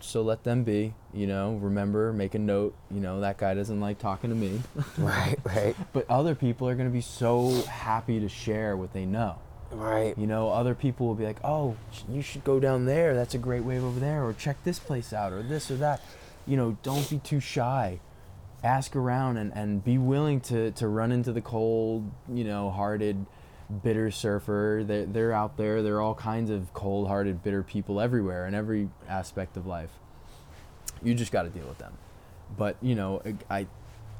So 0.00 0.22
let 0.22 0.44
them 0.44 0.64
be 0.64 0.94
you 1.12 1.26
know 1.26 1.58
remember 1.60 2.12
make 2.12 2.34
a 2.34 2.38
note 2.38 2.74
you 2.90 3.00
know 3.00 3.20
that 3.20 3.36
guy 3.36 3.52
doesn't 3.52 3.80
like 3.80 3.98
talking 3.98 4.30
to 4.30 4.36
me. 4.36 4.60
Right, 4.98 5.38
right, 5.44 5.76
but 5.92 6.08
other 6.08 6.34
people 6.34 6.68
are 6.68 6.74
going 6.74 6.88
to 6.88 6.92
be 6.92 7.00
so 7.02 7.50
happy 7.62 8.20
to 8.20 8.28
share 8.28 8.76
what 8.76 8.92
they 8.92 9.04
know 9.04 9.38
right. 9.72 10.16
you 10.18 10.26
know 10.26 10.50
other 10.50 10.74
people 10.74 11.06
will 11.06 11.14
be 11.14 11.24
like 11.24 11.38
oh 11.44 11.76
you 12.08 12.22
should 12.22 12.44
go 12.44 12.60
down 12.60 12.86
there. 12.86 13.14
That's 13.14 13.34
a 13.34 13.38
great 13.38 13.64
wave 13.64 13.84
over 13.84 14.00
there. 14.00 14.24
Or 14.24 14.32
check 14.32 14.62
this 14.64 14.78
place 14.78 15.12
out 15.12 15.32
or 15.32 15.42
this 15.42 15.70
or 15.70 15.76
that. 15.76 16.02
You 16.46 16.56
know 16.56 16.76
don't 16.82 17.08
be 17.08 17.18
too 17.18 17.40
shy. 17.40 18.00
Ask 18.62 18.94
around 18.94 19.38
and, 19.38 19.52
and 19.54 19.82
be 19.82 19.96
willing 19.96 20.40
to, 20.42 20.70
to 20.72 20.86
run 20.86 21.12
into 21.12 21.32
the 21.32 21.40
cold 21.40 22.10
you 22.32 22.44
know 22.44 22.70
hearted 22.70 23.26
bitter 23.82 24.10
surfer. 24.10 24.82
They're, 24.84 25.06
they're 25.06 25.32
out 25.32 25.56
there. 25.56 25.82
There 25.82 25.96
are 25.96 26.00
all 26.00 26.14
kinds 26.14 26.50
of 26.50 26.72
cold 26.74 27.08
hearted 27.08 27.42
bitter 27.42 27.62
people 27.62 28.00
everywhere 28.00 28.46
in 28.46 28.54
every 28.54 28.90
aspect 29.08 29.56
of 29.56 29.66
life. 29.66 29.90
You 31.02 31.14
just 31.14 31.32
got 31.32 31.42
to 31.42 31.50
deal 31.50 31.66
with 31.66 31.78
them. 31.78 31.94
But 32.56 32.76
you 32.82 32.94
know 32.94 33.22
i 33.48 33.66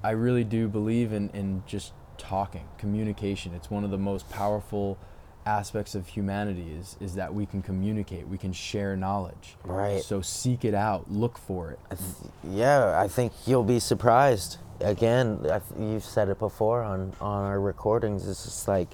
i 0.03 0.11
really 0.11 0.45
do 0.45 0.69
believe 0.69 1.13
in 1.13 1.31
in 1.31 1.63
just 1.67 1.93
talking 2.17 2.69
communication. 2.79 3.55
It's 3.55 3.71
one 3.71 3.83
of 3.83 3.91
the 3.91 3.99
most 3.99 4.29
powerful 4.31 4.99
aspects 5.47 5.95
of 5.95 6.07
humanity 6.07 6.71
is 6.79 6.97
is 7.01 7.15
that 7.15 7.33
we 7.33 7.47
can 7.47 7.63
communicate 7.63 8.29
we 8.29 8.37
can 8.37 8.53
share 8.53 8.95
knowledge 8.97 9.57
Right. 9.65 10.03
so 10.03 10.21
seek 10.21 10.65
it 10.65 10.75
out 10.75 11.11
look 11.11 11.39
for 11.39 11.71
it 11.71 11.79
I 11.91 11.95
th- 11.95 12.07
yeah, 12.45 13.01
I 13.01 13.09
think 13.09 13.33
you'll 13.47 13.65
be 13.65 13.81
surprised. 13.81 14.59
Again, 14.81 15.41
I 15.45 15.59
th- 15.61 15.63
you've 15.79 16.05
said 16.05 16.29
it 16.31 16.39
before 16.39 16.83
on, 16.83 17.13
on 17.21 17.45
our 17.45 17.61
recordings. 17.61 18.27
It's 18.29 18.45
just 18.45 18.67
like 18.69 18.89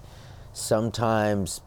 sometimes, 0.53 1.61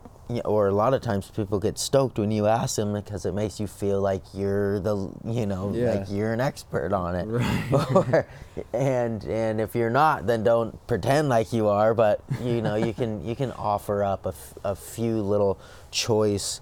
or 0.46 0.68
a 0.68 0.72
lot 0.72 0.94
of 0.94 1.02
times, 1.02 1.32
people 1.32 1.60
get 1.60 1.80
stoked 1.80 2.20
when 2.20 2.30
you 2.32 2.46
ask 2.46 2.76
them 2.76 2.94
because 2.94 3.26
it 3.26 3.34
makes 3.34 3.60
you 3.60 3.66
feel 3.68 4.00
like 4.02 4.22
you're 4.34 4.80
the, 4.80 5.12
you 5.26 5.46
know, 5.46 5.72
Yeah. 5.74 5.94
like 5.96 6.08
you're 6.10 6.34
an 6.34 6.40
expert 6.42 6.94
on 6.94 7.16
it. 7.16 7.26
Right. 7.28 7.72
Or- 7.96 8.28
and 8.74 9.24
and 9.24 9.60
if 9.62 9.74
you're 9.76 9.90
not, 9.90 10.28
then 10.28 10.44
don't 10.44 10.86
pretend 10.88 11.30
like 11.30 11.54
you 11.54 11.68
are. 11.68 11.94
But 11.94 12.22
you 12.44 12.62
know, 12.62 12.76
you 12.76 12.94
can 12.94 13.24
you 13.26 13.36
can 13.36 13.52
offer 13.54 14.04
up 14.04 14.26
a, 14.26 14.30
f- 14.30 14.54
a 14.64 14.76
few 14.76 15.22
little 15.22 15.58
choice 15.92 16.62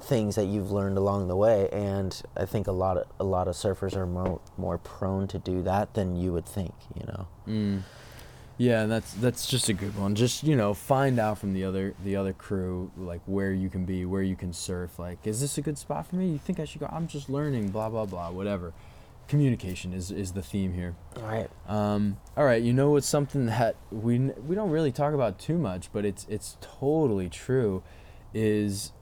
things 0.00 0.34
that 0.36 0.44
you've 0.44 0.70
learned 0.70 0.98
along 0.98 1.28
the 1.28 1.36
way 1.36 1.66
and 1.72 2.20
i 2.36 2.44
think 2.44 2.66
a 2.66 2.72
lot 2.72 2.98
of 2.98 3.06
a 3.18 3.24
lot 3.24 3.48
of 3.48 3.54
surfers 3.54 3.96
are 3.96 4.04
more 4.04 4.38
more 4.58 4.76
prone 4.76 5.26
to 5.26 5.38
do 5.38 5.62
that 5.62 5.94
than 5.94 6.14
you 6.14 6.30
would 6.30 6.44
think 6.44 6.74
you 6.94 7.02
know 7.06 7.26
Mm. 7.48 7.80
Yeah, 8.56 8.86
that's 8.86 9.12
that's 9.14 9.46
just 9.46 9.68
a 9.68 9.72
good 9.72 9.98
one. 9.98 10.14
Just 10.14 10.44
you 10.44 10.54
know, 10.54 10.74
find 10.74 11.18
out 11.18 11.38
from 11.38 11.54
the 11.54 11.64
other 11.64 11.94
the 12.04 12.16
other 12.16 12.32
crew 12.32 12.90
like 12.96 13.20
where 13.26 13.52
you 13.52 13.68
can 13.68 13.84
be, 13.84 14.04
where 14.04 14.22
you 14.22 14.36
can 14.36 14.52
surf. 14.52 14.98
Like, 14.98 15.26
is 15.26 15.40
this 15.40 15.58
a 15.58 15.62
good 15.62 15.76
spot 15.76 16.06
for 16.06 16.16
me? 16.16 16.28
You 16.28 16.38
think 16.38 16.60
I 16.60 16.64
should 16.64 16.80
go? 16.80 16.88
I'm 16.90 17.08
just 17.08 17.28
learning. 17.28 17.70
Blah 17.70 17.88
blah 17.88 18.06
blah. 18.06 18.30
Whatever. 18.30 18.72
Communication 19.26 19.92
is 19.92 20.10
is 20.10 20.32
the 20.32 20.42
theme 20.42 20.72
here. 20.72 20.94
All 21.16 21.22
right. 21.22 21.50
Um, 21.66 22.18
all 22.36 22.44
right. 22.44 22.62
you 22.62 22.72
know 22.72 22.90
what's 22.90 23.08
something 23.08 23.46
that 23.46 23.74
we 23.90 24.18
we 24.18 24.54
don't 24.54 24.70
really 24.70 24.92
talk 24.92 25.14
about 25.14 25.38
too 25.38 25.58
much, 25.58 25.90
but 25.92 26.04
it's 26.04 26.26
it's 26.28 26.56
totally 26.60 27.28
true, 27.28 27.82
is 28.32 28.92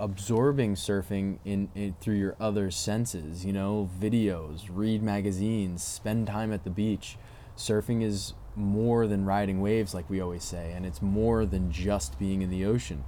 absorbing 0.00 0.74
surfing 0.74 1.38
in, 1.44 1.70
in 1.74 1.94
through 2.00 2.16
your 2.16 2.36
other 2.38 2.70
senses. 2.70 3.46
You 3.46 3.52
know, 3.54 3.88
videos, 3.98 4.68
read 4.68 5.02
magazines, 5.02 5.82
spend 5.82 6.26
time 6.26 6.52
at 6.52 6.64
the 6.64 6.70
beach. 6.70 7.16
Surfing 7.56 8.02
is 8.02 8.34
more 8.56 9.06
than 9.06 9.24
riding 9.24 9.60
waves, 9.60 9.94
like 9.94 10.08
we 10.08 10.20
always 10.20 10.44
say, 10.44 10.72
and 10.72 10.86
it's 10.86 11.02
more 11.02 11.44
than 11.44 11.70
just 11.72 12.18
being 12.18 12.42
in 12.42 12.50
the 12.50 12.64
ocean. 12.64 13.04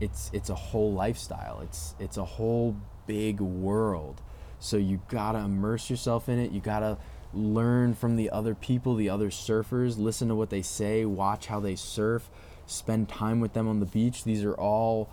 It's 0.00 0.30
it's 0.32 0.50
a 0.50 0.54
whole 0.54 0.92
lifestyle. 0.92 1.60
It's 1.60 1.94
it's 1.98 2.16
a 2.16 2.24
whole 2.24 2.76
big 3.06 3.40
world. 3.40 4.22
So 4.58 4.76
you 4.76 5.00
gotta 5.08 5.38
immerse 5.38 5.90
yourself 5.90 6.28
in 6.28 6.38
it. 6.38 6.52
You 6.52 6.60
gotta 6.60 6.98
learn 7.32 7.94
from 7.94 8.16
the 8.16 8.30
other 8.30 8.54
people, 8.54 8.94
the 8.94 9.08
other 9.08 9.30
surfers, 9.30 9.98
listen 9.98 10.28
to 10.28 10.34
what 10.34 10.50
they 10.50 10.62
say, 10.62 11.04
watch 11.04 11.46
how 11.46 11.60
they 11.60 11.76
surf, 11.76 12.28
spend 12.66 13.08
time 13.08 13.40
with 13.40 13.52
them 13.52 13.68
on 13.68 13.80
the 13.80 13.86
beach. 13.86 14.24
These 14.24 14.44
are 14.44 14.54
all 14.54 15.08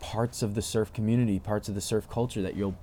parts 0.00 0.42
of 0.42 0.54
the 0.54 0.62
surf 0.62 0.92
community, 0.92 1.38
parts 1.38 1.68
of 1.68 1.74
the 1.74 1.80
surf 1.80 2.08
culture 2.10 2.42
that 2.42 2.56
you'll 2.56 2.76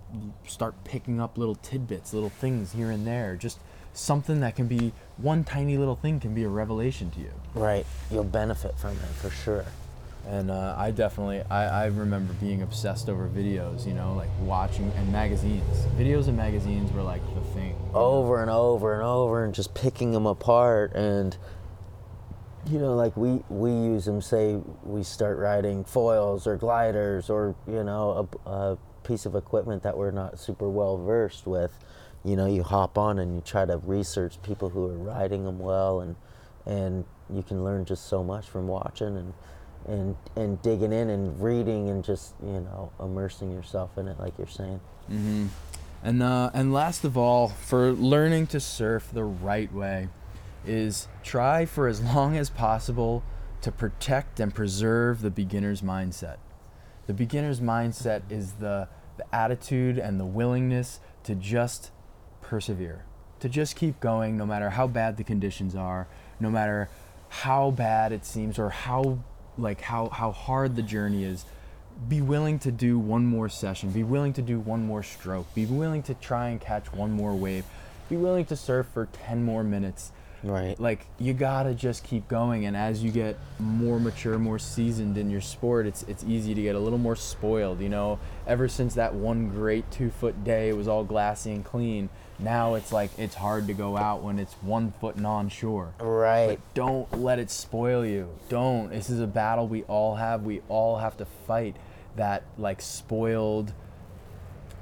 start 0.48 0.84
picking 0.84 1.20
up 1.20 1.38
little 1.38 1.56
tidbits, 1.56 2.14
little 2.14 2.30
things 2.30 2.72
here 2.72 2.90
and 2.90 3.06
there. 3.06 3.36
Just 3.36 3.60
something 3.94 4.40
that 4.42 4.56
can 4.56 4.68
be 4.68 4.94
one 5.18 5.44
tiny 5.44 5.78
little 5.78 5.96
thing 5.96 6.20
can 6.20 6.34
be 6.34 6.44
a 6.44 6.50
revelation 6.50 7.12
to 7.12 7.20
you. 7.20 7.32
right 7.54 7.86
you'll 8.10 8.24
benefit 8.24 8.78
from 8.78 8.92
it 8.92 9.16
for 9.22 9.30
sure 9.30 9.66
And 10.28 10.52
uh, 10.52 10.76
I 10.78 10.92
definitely, 10.92 11.42
I, 11.50 11.84
I 11.84 11.86
remember 11.88 12.34
being 12.34 12.62
obsessed 12.62 13.10
over 13.10 13.28
videos, 13.28 13.88
you 13.88 13.96
know, 13.96 14.14
like 14.14 14.30
watching 14.42 14.92
and 14.96 15.12
magazines. 15.12 15.64
Videos 15.98 16.28
and 16.28 16.38
magazines 16.38 16.92
were 16.92 17.02
like 17.02 17.24
the 17.34 17.42
thing. 17.56 17.76
know? 17.92 18.00
over 18.00 18.42
and 18.42 18.52
over 18.52 18.94
and 18.94 19.04
over 19.04 19.44
and 19.44 19.54
just 19.54 19.74
picking 19.74 20.12
them 20.12 20.28
apart 20.28 20.94
and 20.94 21.38
you 22.70 22.78
know 22.78 22.94
like 22.94 23.18
we 23.18 23.42
we 23.50 23.72
use 23.72 24.06
them 24.06 24.22
say 24.22 24.60
we 24.84 25.02
start 25.02 25.40
riding 25.40 25.84
foils 25.84 26.46
or 26.46 26.56
gliders 26.56 27.28
or 27.28 27.56
you 27.68 27.84
know 27.84 28.30
a, 28.46 28.50
a 28.50 28.78
piece 29.04 29.26
of 29.26 29.34
equipment 29.34 29.82
that 29.82 29.98
we're 29.98 30.12
not 30.12 30.40
super 30.40 30.70
well 30.70 30.98
versed 30.98 31.48
with 31.48 31.74
you 32.24 32.36
know 32.36 32.46
you 32.46 32.64
hop 32.64 32.98
on 32.98 33.20
and 33.20 33.36
you 33.36 33.42
try 33.42 33.66
to 33.66 33.78
research 33.78 34.42
people 34.44 34.70
who 34.70 34.86
are 34.86 34.98
riding 34.98 35.44
them 35.46 35.60
well 35.60 36.02
and 36.02 36.16
and 36.66 37.06
you 37.34 37.42
can 37.44 37.64
learn 37.64 37.86
just 37.86 38.08
so 38.08 38.24
much 38.24 38.46
from 38.48 38.68
watching 38.68 39.18
and 39.18 39.34
and 39.88 40.16
and 40.36 40.62
digging 40.62 40.94
in 40.94 41.10
and 41.10 41.42
reading 41.42 41.90
and 41.90 42.04
just 42.04 42.34
you 42.44 42.60
know 42.60 42.92
immersing 43.00 43.52
yourself 43.52 43.98
in 43.98 44.08
it 44.08 44.20
like 44.20 44.34
you're 44.38 44.48
saying 44.48 44.80
hmm 45.08 45.48
And 46.04 46.24
uh, 46.24 46.50
and 46.54 46.74
last 46.74 47.04
of 47.04 47.16
all, 47.18 47.50
for 47.50 47.92
learning 47.92 48.48
to 48.48 48.60
surf 48.60 49.10
the 49.14 49.24
right 49.24 49.72
way, 49.72 50.10
is 50.66 51.08
try 51.24 51.66
for 51.66 51.88
as 51.88 52.02
long 52.02 52.36
as 52.38 52.50
possible 52.50 53.24
to 53.62 53.72
protect 53.72 54.40
and 54.40 54.54
preserve 54.54 55.22
the 55.22 55.30
beginner's 55.30 55.82
mindset. 55.84 56.38
The 57.06 57.14
beginner's 57.14 57.60
mindset 57.60 58.24
is 58.32 58.54
the 58.54 58.88
the 59.18 59.26
attitude 59.36 60.00
and 60.00 60.20
the 60.20 60.26
willingness 60.26 61.00
to 61.24 61.36
just 61.36 61.92
persevere, 62.52 63.06
to 63.40 63.48
just 63.48 63.78
keep 63.78 63.98
going 64.02 64.38
no 64.38 64.46
matter 64.46 64.72
how 64.72 64.86
bad 64.86 65.16
the 65.16 65.24
conditions 65.24 65.74
are, 65.74 66.06
no 66.38 66.52
matter 66.52 66.90
how 67.30 67.72
bad 67.72 68.12
it 68.12 68.26
seems 68.26 68.60
or 68.60 68.70
how 68.70 69.20
like 69.58 69.80
how 69.80 70.10
how 70.10 70.34
hard 70.34 70.76
the 70.76 70.82
journey 70.82 71.24
is 71.24 71.46
be 72.10 72.22
willing 72.22 72.60
to 72.60 72.72
do 72.72 73.00
one 73.00 73.26
more 73.26 73.48
session. 73.48 73.92
Be 73.92 74.04
willing 74.04 74.34
to 74.34 74.42
do 74.42 74.60
one 74.60 74.86
more 74.86 75.04
stroke. 75.04 75.54
Be 75.54 75.66
willing 75.66 76.04
to 76.04 76.14
try 76.16 76.50
and 76.50 76.60
catch 76.60 76.92
one 76.92 77.12
more 77.12 77.36
wave. 77.36 77.64
Be 78.10 78.18
willing 78.18 78.46
to 78.46 78.56
surf 78.56 78.88
for 78.94 79.08
10 79.14 79.44
more 79.44 79.64
minutes. 79.64 80.12
Right. 80.44 80.80
Like 80.80 81.06
you 81.20 81.34
gotta 81.34 81.74
just 81.74 82.04
keep 82.04 82.28
going 82.28 82.66
and 82.66 82.76
as 82.76 83.04
you 83.04 83.12
get 83.12 83.38
more 83.60 84.00
mature 84.00 84.40
more 84.40 84.58
seasoned 84.58 85.18
in 85.18 85.30
your 85.30 85.42
sport 85.42 85.86
it's 85.86 86.02
it's 86.04 86.24
easy 86.24 86.56
to 86.56 86.62
get 86.62 86.76
a 86.76 86.80
little 86.80 86.98
more 86.98 87.16
spoiled 87.16 87.80
you 87.80 87.90
know? 87.90 88.20
Ever 88.48 88.68
since 88.68 88.96
that 88.96 89.14
one 89.14 89.50
great 89.50 89.90
two 89.92 90.10
foot 90.10 90.44
day 90.44 90.70
it 90.70 90.76
was 90.76 90.88
all 90.88 91.04
glassy 91.04 91.52
and 91.52 91.64
clean 91.64 92.10
now 92.42 92.76
it's 92.76 92.92
like 92.92 93.12
it's 93.18 93.36
hard 93.36 93.68
to 93.68 93.74
go 93.74 93.98
out 93.98 94.24
when 94.24 94.40
it's 94.40 94.54
one 94.56 94.92
foot 95.00 95.16
and 95.16 95.28
on 95.28 95.50
shore 95.50 95.94
right 96.00 96.48
But 96.48 96.74
don't 96.74 97.22
let 97.22 97.40
it 97.40 97.50
spoil 97.52 98.06
you. 98.06 98.30
Don't. 98.50 98.90
This 98.90 99.10
is 99.10 99.20
a 99.20 99.28
battle 99.28 99.68
we 99.68 99.84
all 99.84 100.16
have. 100.16 100.44
We 100.44 100.62
all 100.68 100.98
have 100.98 101.18
to 101.18 101.26
fight 101.26 101.76
that 102.16 102.44
like 102.58 102.82
spoiled 102.82 103.74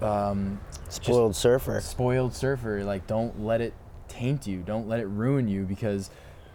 um 0.01 0.59
spoiled 0.87 1.35
surfer 1.35 1.81
spoiled 1.81 2.33
surfer. 2.33 2.83
Like 2.83 3.07
don't 3.07 3.43
let 3.43 3.61
it 3.61 3.73
taint 4.07 4.47
you. 4.47 4.61
Don't 4.61 4.87
let 4.87 4.99
it 4.99 5.07
ruin 5.07 5.47
you 5.47 5.63
because 5.63 6.09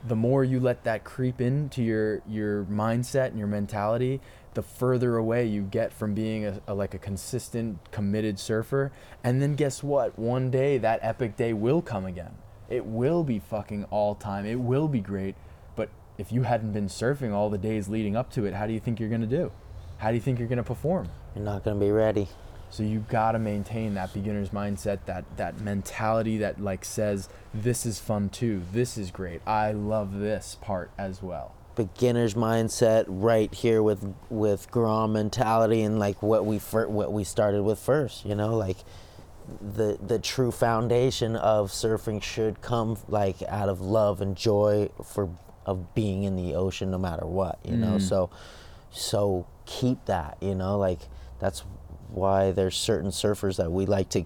the 0.06 0.16
more 0.16 0.44
you 0.44 0.60
let 0.60 0.84
that 0.84 1.04
creep 1.04 1.40
into 1.40 1.82
your 1.82 2.22
your 2.28 2.64
mindset 2.64 3.28
and 3.28 3.38
your 3.38 3.48
mentality, 3.48 4.20
the 4.54 4.62
further 4.62 5.16
away 5.16 5.46
you 5.46 5.62
get 5.62 5.92
from 5.92 6.14
being 6.14 6.46
a, 6.46 6.60
a 6.66 6.74
like 6.74 6.94
a 6.94 6.98
consistent 6.98 7.78
committed 7.90 8.38
surfer. 8.38 8.92
And 9.22 9.40
then 9.42 9.54
guess 9.54 9.82
what? 9.82 10.18
One 10.18 10.50
day 10.50 10.78
that 10.78 11.00
epic 11.02 11.36
day 11.36 11.52
will 11.52 11.82
come 11.82 12.04
again. 12.04 12.34
It 12.68 12.86
will 12.86 13.24
be 13.24 13.38
fucking 13.38 13.84
all 13.90 14.14
time. 14.14 14.46
It 14.46 14.60
will 14.60 14.88
be 14.88 15.00
great. 15.00 15.34
But 15.76 15.90
if 16.18 16.32
you 16.32 16.42
hadn't 16.42 16.72
been 16.72 16.88
surfing 16.88 17.32
all 17.32 17.50
the 17.50 17.58
days 17.58 17.88
leading 17.88 18.16
up 18.16 18.30
to 18.32 18.44
it, 18.46 18.54
how 18.54 18.66
do 18.66 18.72
you 18.72 18.80
think 18.80 18.98
you're 18.98 19.08
going 19.08 19.20
to 19.20 19.26
do? 19.26 19.52
How 19.98 20.08
do 20.08 20.14
you 20.14 20.20
think 20.20 20.38
you're 20.38 20.48
going 20.48 20.58
to 20.58 20.62
perform? 20.64 21.08
you're 21.34 21.44
not 21.44 21.64
going 21.64 21.78
to 21.78 21.84
be 21.84 21.90
ready 21.90 22.28
So 22.70 22.82
you 22.82 23.04
gotta 23.08 23.38
maintain 23.38 23.94
that 23.94 24.12
beginner's 24.12 24.50
mindset, 24.50 25.00
that 25.06 25.24
that 25.36 25.60
mentality 25.60 26.38
that 26.38 26.60
like 26.60 26.84
says 26.84 27.28
this 27.52 27.86
is 27.86 28.00
fun 28.00 28.28
too, 28.30 28.62
this 28.72 28.98
is 28.98 29.10
great, 29.10 29.40
I 29.46 29.72
love 29.72 30.18
this 30.18 30.56
part 30.60 30.90
as 30.98 31.22
well. 31.22 31.54
Beginner's 31.76 32.34
mindset 32.34 33.04
right 33.08 33.52
here 33.52 33.82
with 33.82 34.14
with 34.30 34.70
Grom 34.70 35.12
mentality 35.12 35.82
and 35.82 35.98
like 35.98 36.22
what 36.22 36.46
we 36.46 36.58
fir- 36.58 36.88
what 36.88 37.12
we 37.12 37.24
started 37.24 37.62
with 37.62 37.78
first. 37.78 38.24
You 38.24 38.34
know, 38.34 38.56
like 38.56 38.78
the 39.60 39.98
the 40.04 40.18
true 40.18 40.50
foundation 40.50 41.36
of 41.36 41.70
surfing 41.70 42.22
should 42.22 42.62
come 42.62 42.96
like 43.08 43.42
out 43.48 43.68
of 43.68 43.80
love 43.80 44.20
and 44.20 44.36
joy 44.36 44.90
for 45.04 45.30
of 45.66 45.94
being 45.94 46.24
in 46.24 46.36
the 46.36 46.54
ocean 46.54 46.90
no 46.90 46.98
matter 46.98 47.26
what 47.26 47.58
you 47.64 47.76
know? 47.76 47.96
Mm. 47.96 48.02
So 48.02 48.30
so 48.90 49.46
keep 49.66 50.04
that 50.06 50.38
you 50.40 50.54
know? 50.54 50.78
Like 50.78 51.00
that's 51.40 51.64
why 52.08 52.52
there's 52.52 52.76
certain 52.76 53.10
surfers 53.10 53.56
that 53.56 53.72
we 53.72 53.86
like 53.86 54.08
to 54.10 54.24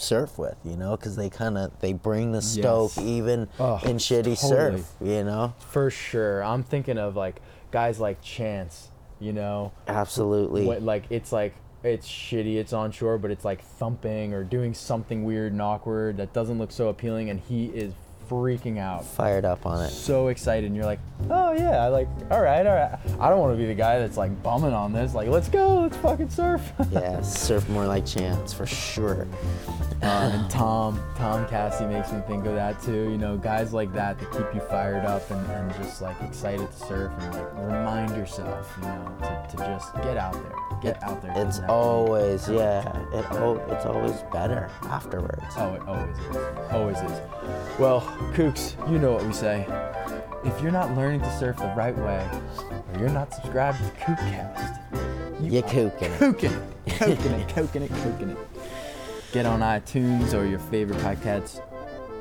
surf 0.00 0.38
with 0.38 0.56
you 0.64 0.76
know 0.76 0.96
because 0.96 1.16
they 1.16 1.28
kind 1.30 1.56
of 1.58 1.70
they 1.80 1.92
bring 1.92 2.32
the 2.32 2.42
stoke 2.42 2.92
Yes. 2.96 3.04
even 3.06 3.48
Oh, 3.58 3.80
in 3.84 3.96
shitty 3.96 4.40
totally. 4.40 4.78
surf 4.80 4.92
you 5.00 5.24
know 5.24 5.54
For 5.58 5.90
sure. 5.90 6.42
I'm 6.42 6.62
thinking 6.62 6.98
of 6.98 7.16
like 7.16 7.40
guys 7.70 7.98
like 8.00 8.20
Chance, 8.22 8.90
you 9.20 9.32
know, 9.32 9.72
absolutely 9.88 10.64
what 10.66 10.82
like 10.82 11.04
it's 11.10 11.32
like 11.32 11.54
it's 11.82 12.08
shitty, 12.08 12.56
it's 12.56 12.72
on 12.72 12.90
shore, 12.92 13.18
but 13.18 13.30
it's 13.30 13.44
like 13.44 13.62
thumping 13.62 14.32
or 14.32 14.42
doing 14.42 14.72
something 14.72 15.22
weird 15.24 15.52
and 15.52 15.60
awkward 15.60 16.16
that 16.16 16.32
doesn't 16.32 16.58
look 16.58 16.72
so 16.72 16.88
appealing 16.88 17.28
and 17.30 17.40
he 17.40 17.66
is 17.66 17.92
freaking 18.28 18.78
out. 18.78 19.04
fired 19.04 19.44
up 19.44 19.66
on 19.66 19.84
it 19.84 19.90
So 19.90 20.28
excited 20.28 20.66
and 20.66 20.76
you're 20.76 20.84
like, 20.84 21.00
"Oh 21.30 21.52
yeah, 21.52 21.84
I 21.84 21.88
like 21.88 22.08
all 22.30 22.40
right, 22.42 22.66
all 22.66 22.74
right." 22.74 22.98
I 23.20 23.28
don't 23.28 23.38
want 23.40 23.52
to 23.52 23.56
be 23.58 23.66
the 23.66 23.74
guy 23.74 23.98
that's 23.98 24.16
like 24.16 24.42
bumming 24.42 24.72
on 24.72 24.92
this. 24.92 25.14
Like, 25.14 25.28
"Let's 25.28 25.48
go. 25.48 25.80
Let's 25.82 25.96
fucking 25.98 26.30
surf." 26.30 26.72
yeah 26.90 27.20
surf 27.22 27.68
more 27.68 27.86
like 27.86 28.04
chance 28.06 28.52
for 28.52 28.66
sure 28.66 29.26
Um, 30.02 30.10
and 30.10 30.50
Tom, 30.50 31.00
Tom 31.16 31.46
Cassie 31.48 31.86
makes 31.86 32.12
me 32.12 32.20
think 32.26 32.44
of 32.46 32.54
that 32.54 32.80
too. 32.82 33.10
You 33.10 33.16
know, 33.18 33.36
guys 33.38 33.72
like 33.72 33.92
that 33.94 34.18
that 34.18 34.30
keep 34.32 34.54
you 34.54 34.60
fired 34.60 35.04
up 35.06 35.30
and, 35.30 35.46
and 35.50 35.74
just 35.76 36.02
like 36.02 36.20
excited 36.20 36.70
to 36.70 36.76
surf 36.76 37.12
and 37.20 37.34
like 37.34 37.54
remind 37.54 38.10
yourself, 38.10 38.70
you 38.82 38.88
know, 38.88 39.16
to, 39.22 39.56
to 39.56 39.64
just 39.64 39.94
get 40.02 40.16
out 40.18 40.34
there, 40.34 40.54
get 40.82 41.02
out 41.02 41.22
there. 41.22 41.32
It's 41.36 41.58
doesn't 41.58 41.62
have 41.64 41.66
to 41.66 41.66
be 41.66 41.72
always, 41.72 42.48
yeah. 42.50 43.18
It 43.18 43.24
oh, 43.32 43.56
it's 43.70 43.86
always 43.86 44.22
better 44.32 44.70
afterwards. 44.84 45.42
Oh, 45.56 45.74
it 45.74 45.82
always 45.88 46.18
is. 46.18 46.36
Always 46.70 46.96
is. 46.98 47.20
Well, 47.78 48.00
Kooks, 48.34 48.74
you 48.90 48.98
know 48.98 49.12
what 49.12 49.24
we 49.24 49.32
say. 49.32 49.66
If 50.44 50.60
you're 50.62 50.72
not 50.72 50.94
learning 50.96 51.20
to 51.20 51.38
surf 51.38 51.56
the 51.56 51.72
right 51.76 51.96
way, 51.96 52.28
or 52.92 53.00
you're 53.00 53.08
not 53.08 53.32
subscribed 53.32 53.78
to 53.78 53.84
Kookcast, 54.00 55.42
you 55.42 55.50
You 55.52 55.58
are 55.58 55.62
kooking 55.62 56.02
it. 56.02 56.20
Kooking 56.20 56.52
it. 56.52 56.62
Kooking 56.86 57.40
it. 57.40 57.48
Kooking 57.48 57.82
it. 57.82 57.90
Kooking 57.90 58.30
it. 58.30 58.38
Get 59.32 59.46
on 59.46 59.60
iTunes 59.60 60.32
or 60.34 60.44
your 60.46 60.58
favorite 60.60 60.98
podcast 61.00 61.60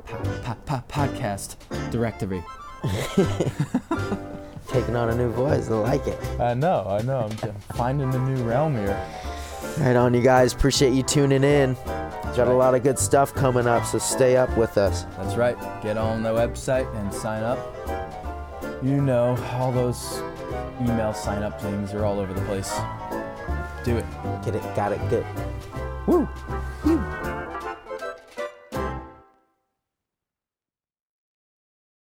po- 0.05 0.17
po- 0.43 0.57
po- 0.65 0.83
podcast 0.89 1.57
directory. 1.91 2.43
Taking 4.67 4.95
on 4.95 5.09
a 5.09 5.15
new 5.15 5.29
voice. 5.31 5.69
I 5.69 5.75
like 5.75 6.07
it. 6.07 6.17
I 6.39 6.53
know, 6.55 6.85
I 6.87 7.01
know. 7.03 7.19
I'm 7.19 7.29
just 7.37 7.53
finding 7.75 8.13
a 8.13 8.17
new 8.19 8.43
realm 8.43 8.75
here. 8.75 8.97
Right 9.79 9.95
on, 9.95 10.13
you 10.13 10.21
guys. 10.21 10.53
Appreciate 10.53 10.93
you 10.93 11.03
tuning 11.03 11.43
in. 11.43 11.75
Got 12.35 12.47
a 12.47 12.53
lot 12.53 12.73
of 12.73 12.83
good 12.83 12.97
stuff 12.97 13.33
coming 13.33 13.67
up, 13.67 13.85
so 13.85 13.99
stay 13.99 14.37
up 14.37 14.55
with 14.57 14.77
us. 14.77 15.03
That's 15.17 15.35
right. 15.35 15.57
Get 15.83 15.97
on 15.97 16.23
the 16.23 16.29
website 16.29 16.91
and 16.95 17.13
sign 17.13 17.43
up. 17.43 17.59
You 18.83 19.01
know, 19.01 19.37
all 19.53 19.71
those 19.71 20.21
email 20.81 21.13
sign 21.13 21.43
up 21.43 21.61
things 21.61 21.93
are 21.93 22.05
all 22.05 22.19
over 22.19 22.33
the 22.33 22.41
place. 22.41 22.71
Do 23.83 23.97
it. 23.97 24.05
Get 24.43 24.55
it, 24.55 24.75
got 24.75 24.91
it 24.91 25.09
good. 25.09 25.25
Woo! 26.07 26.27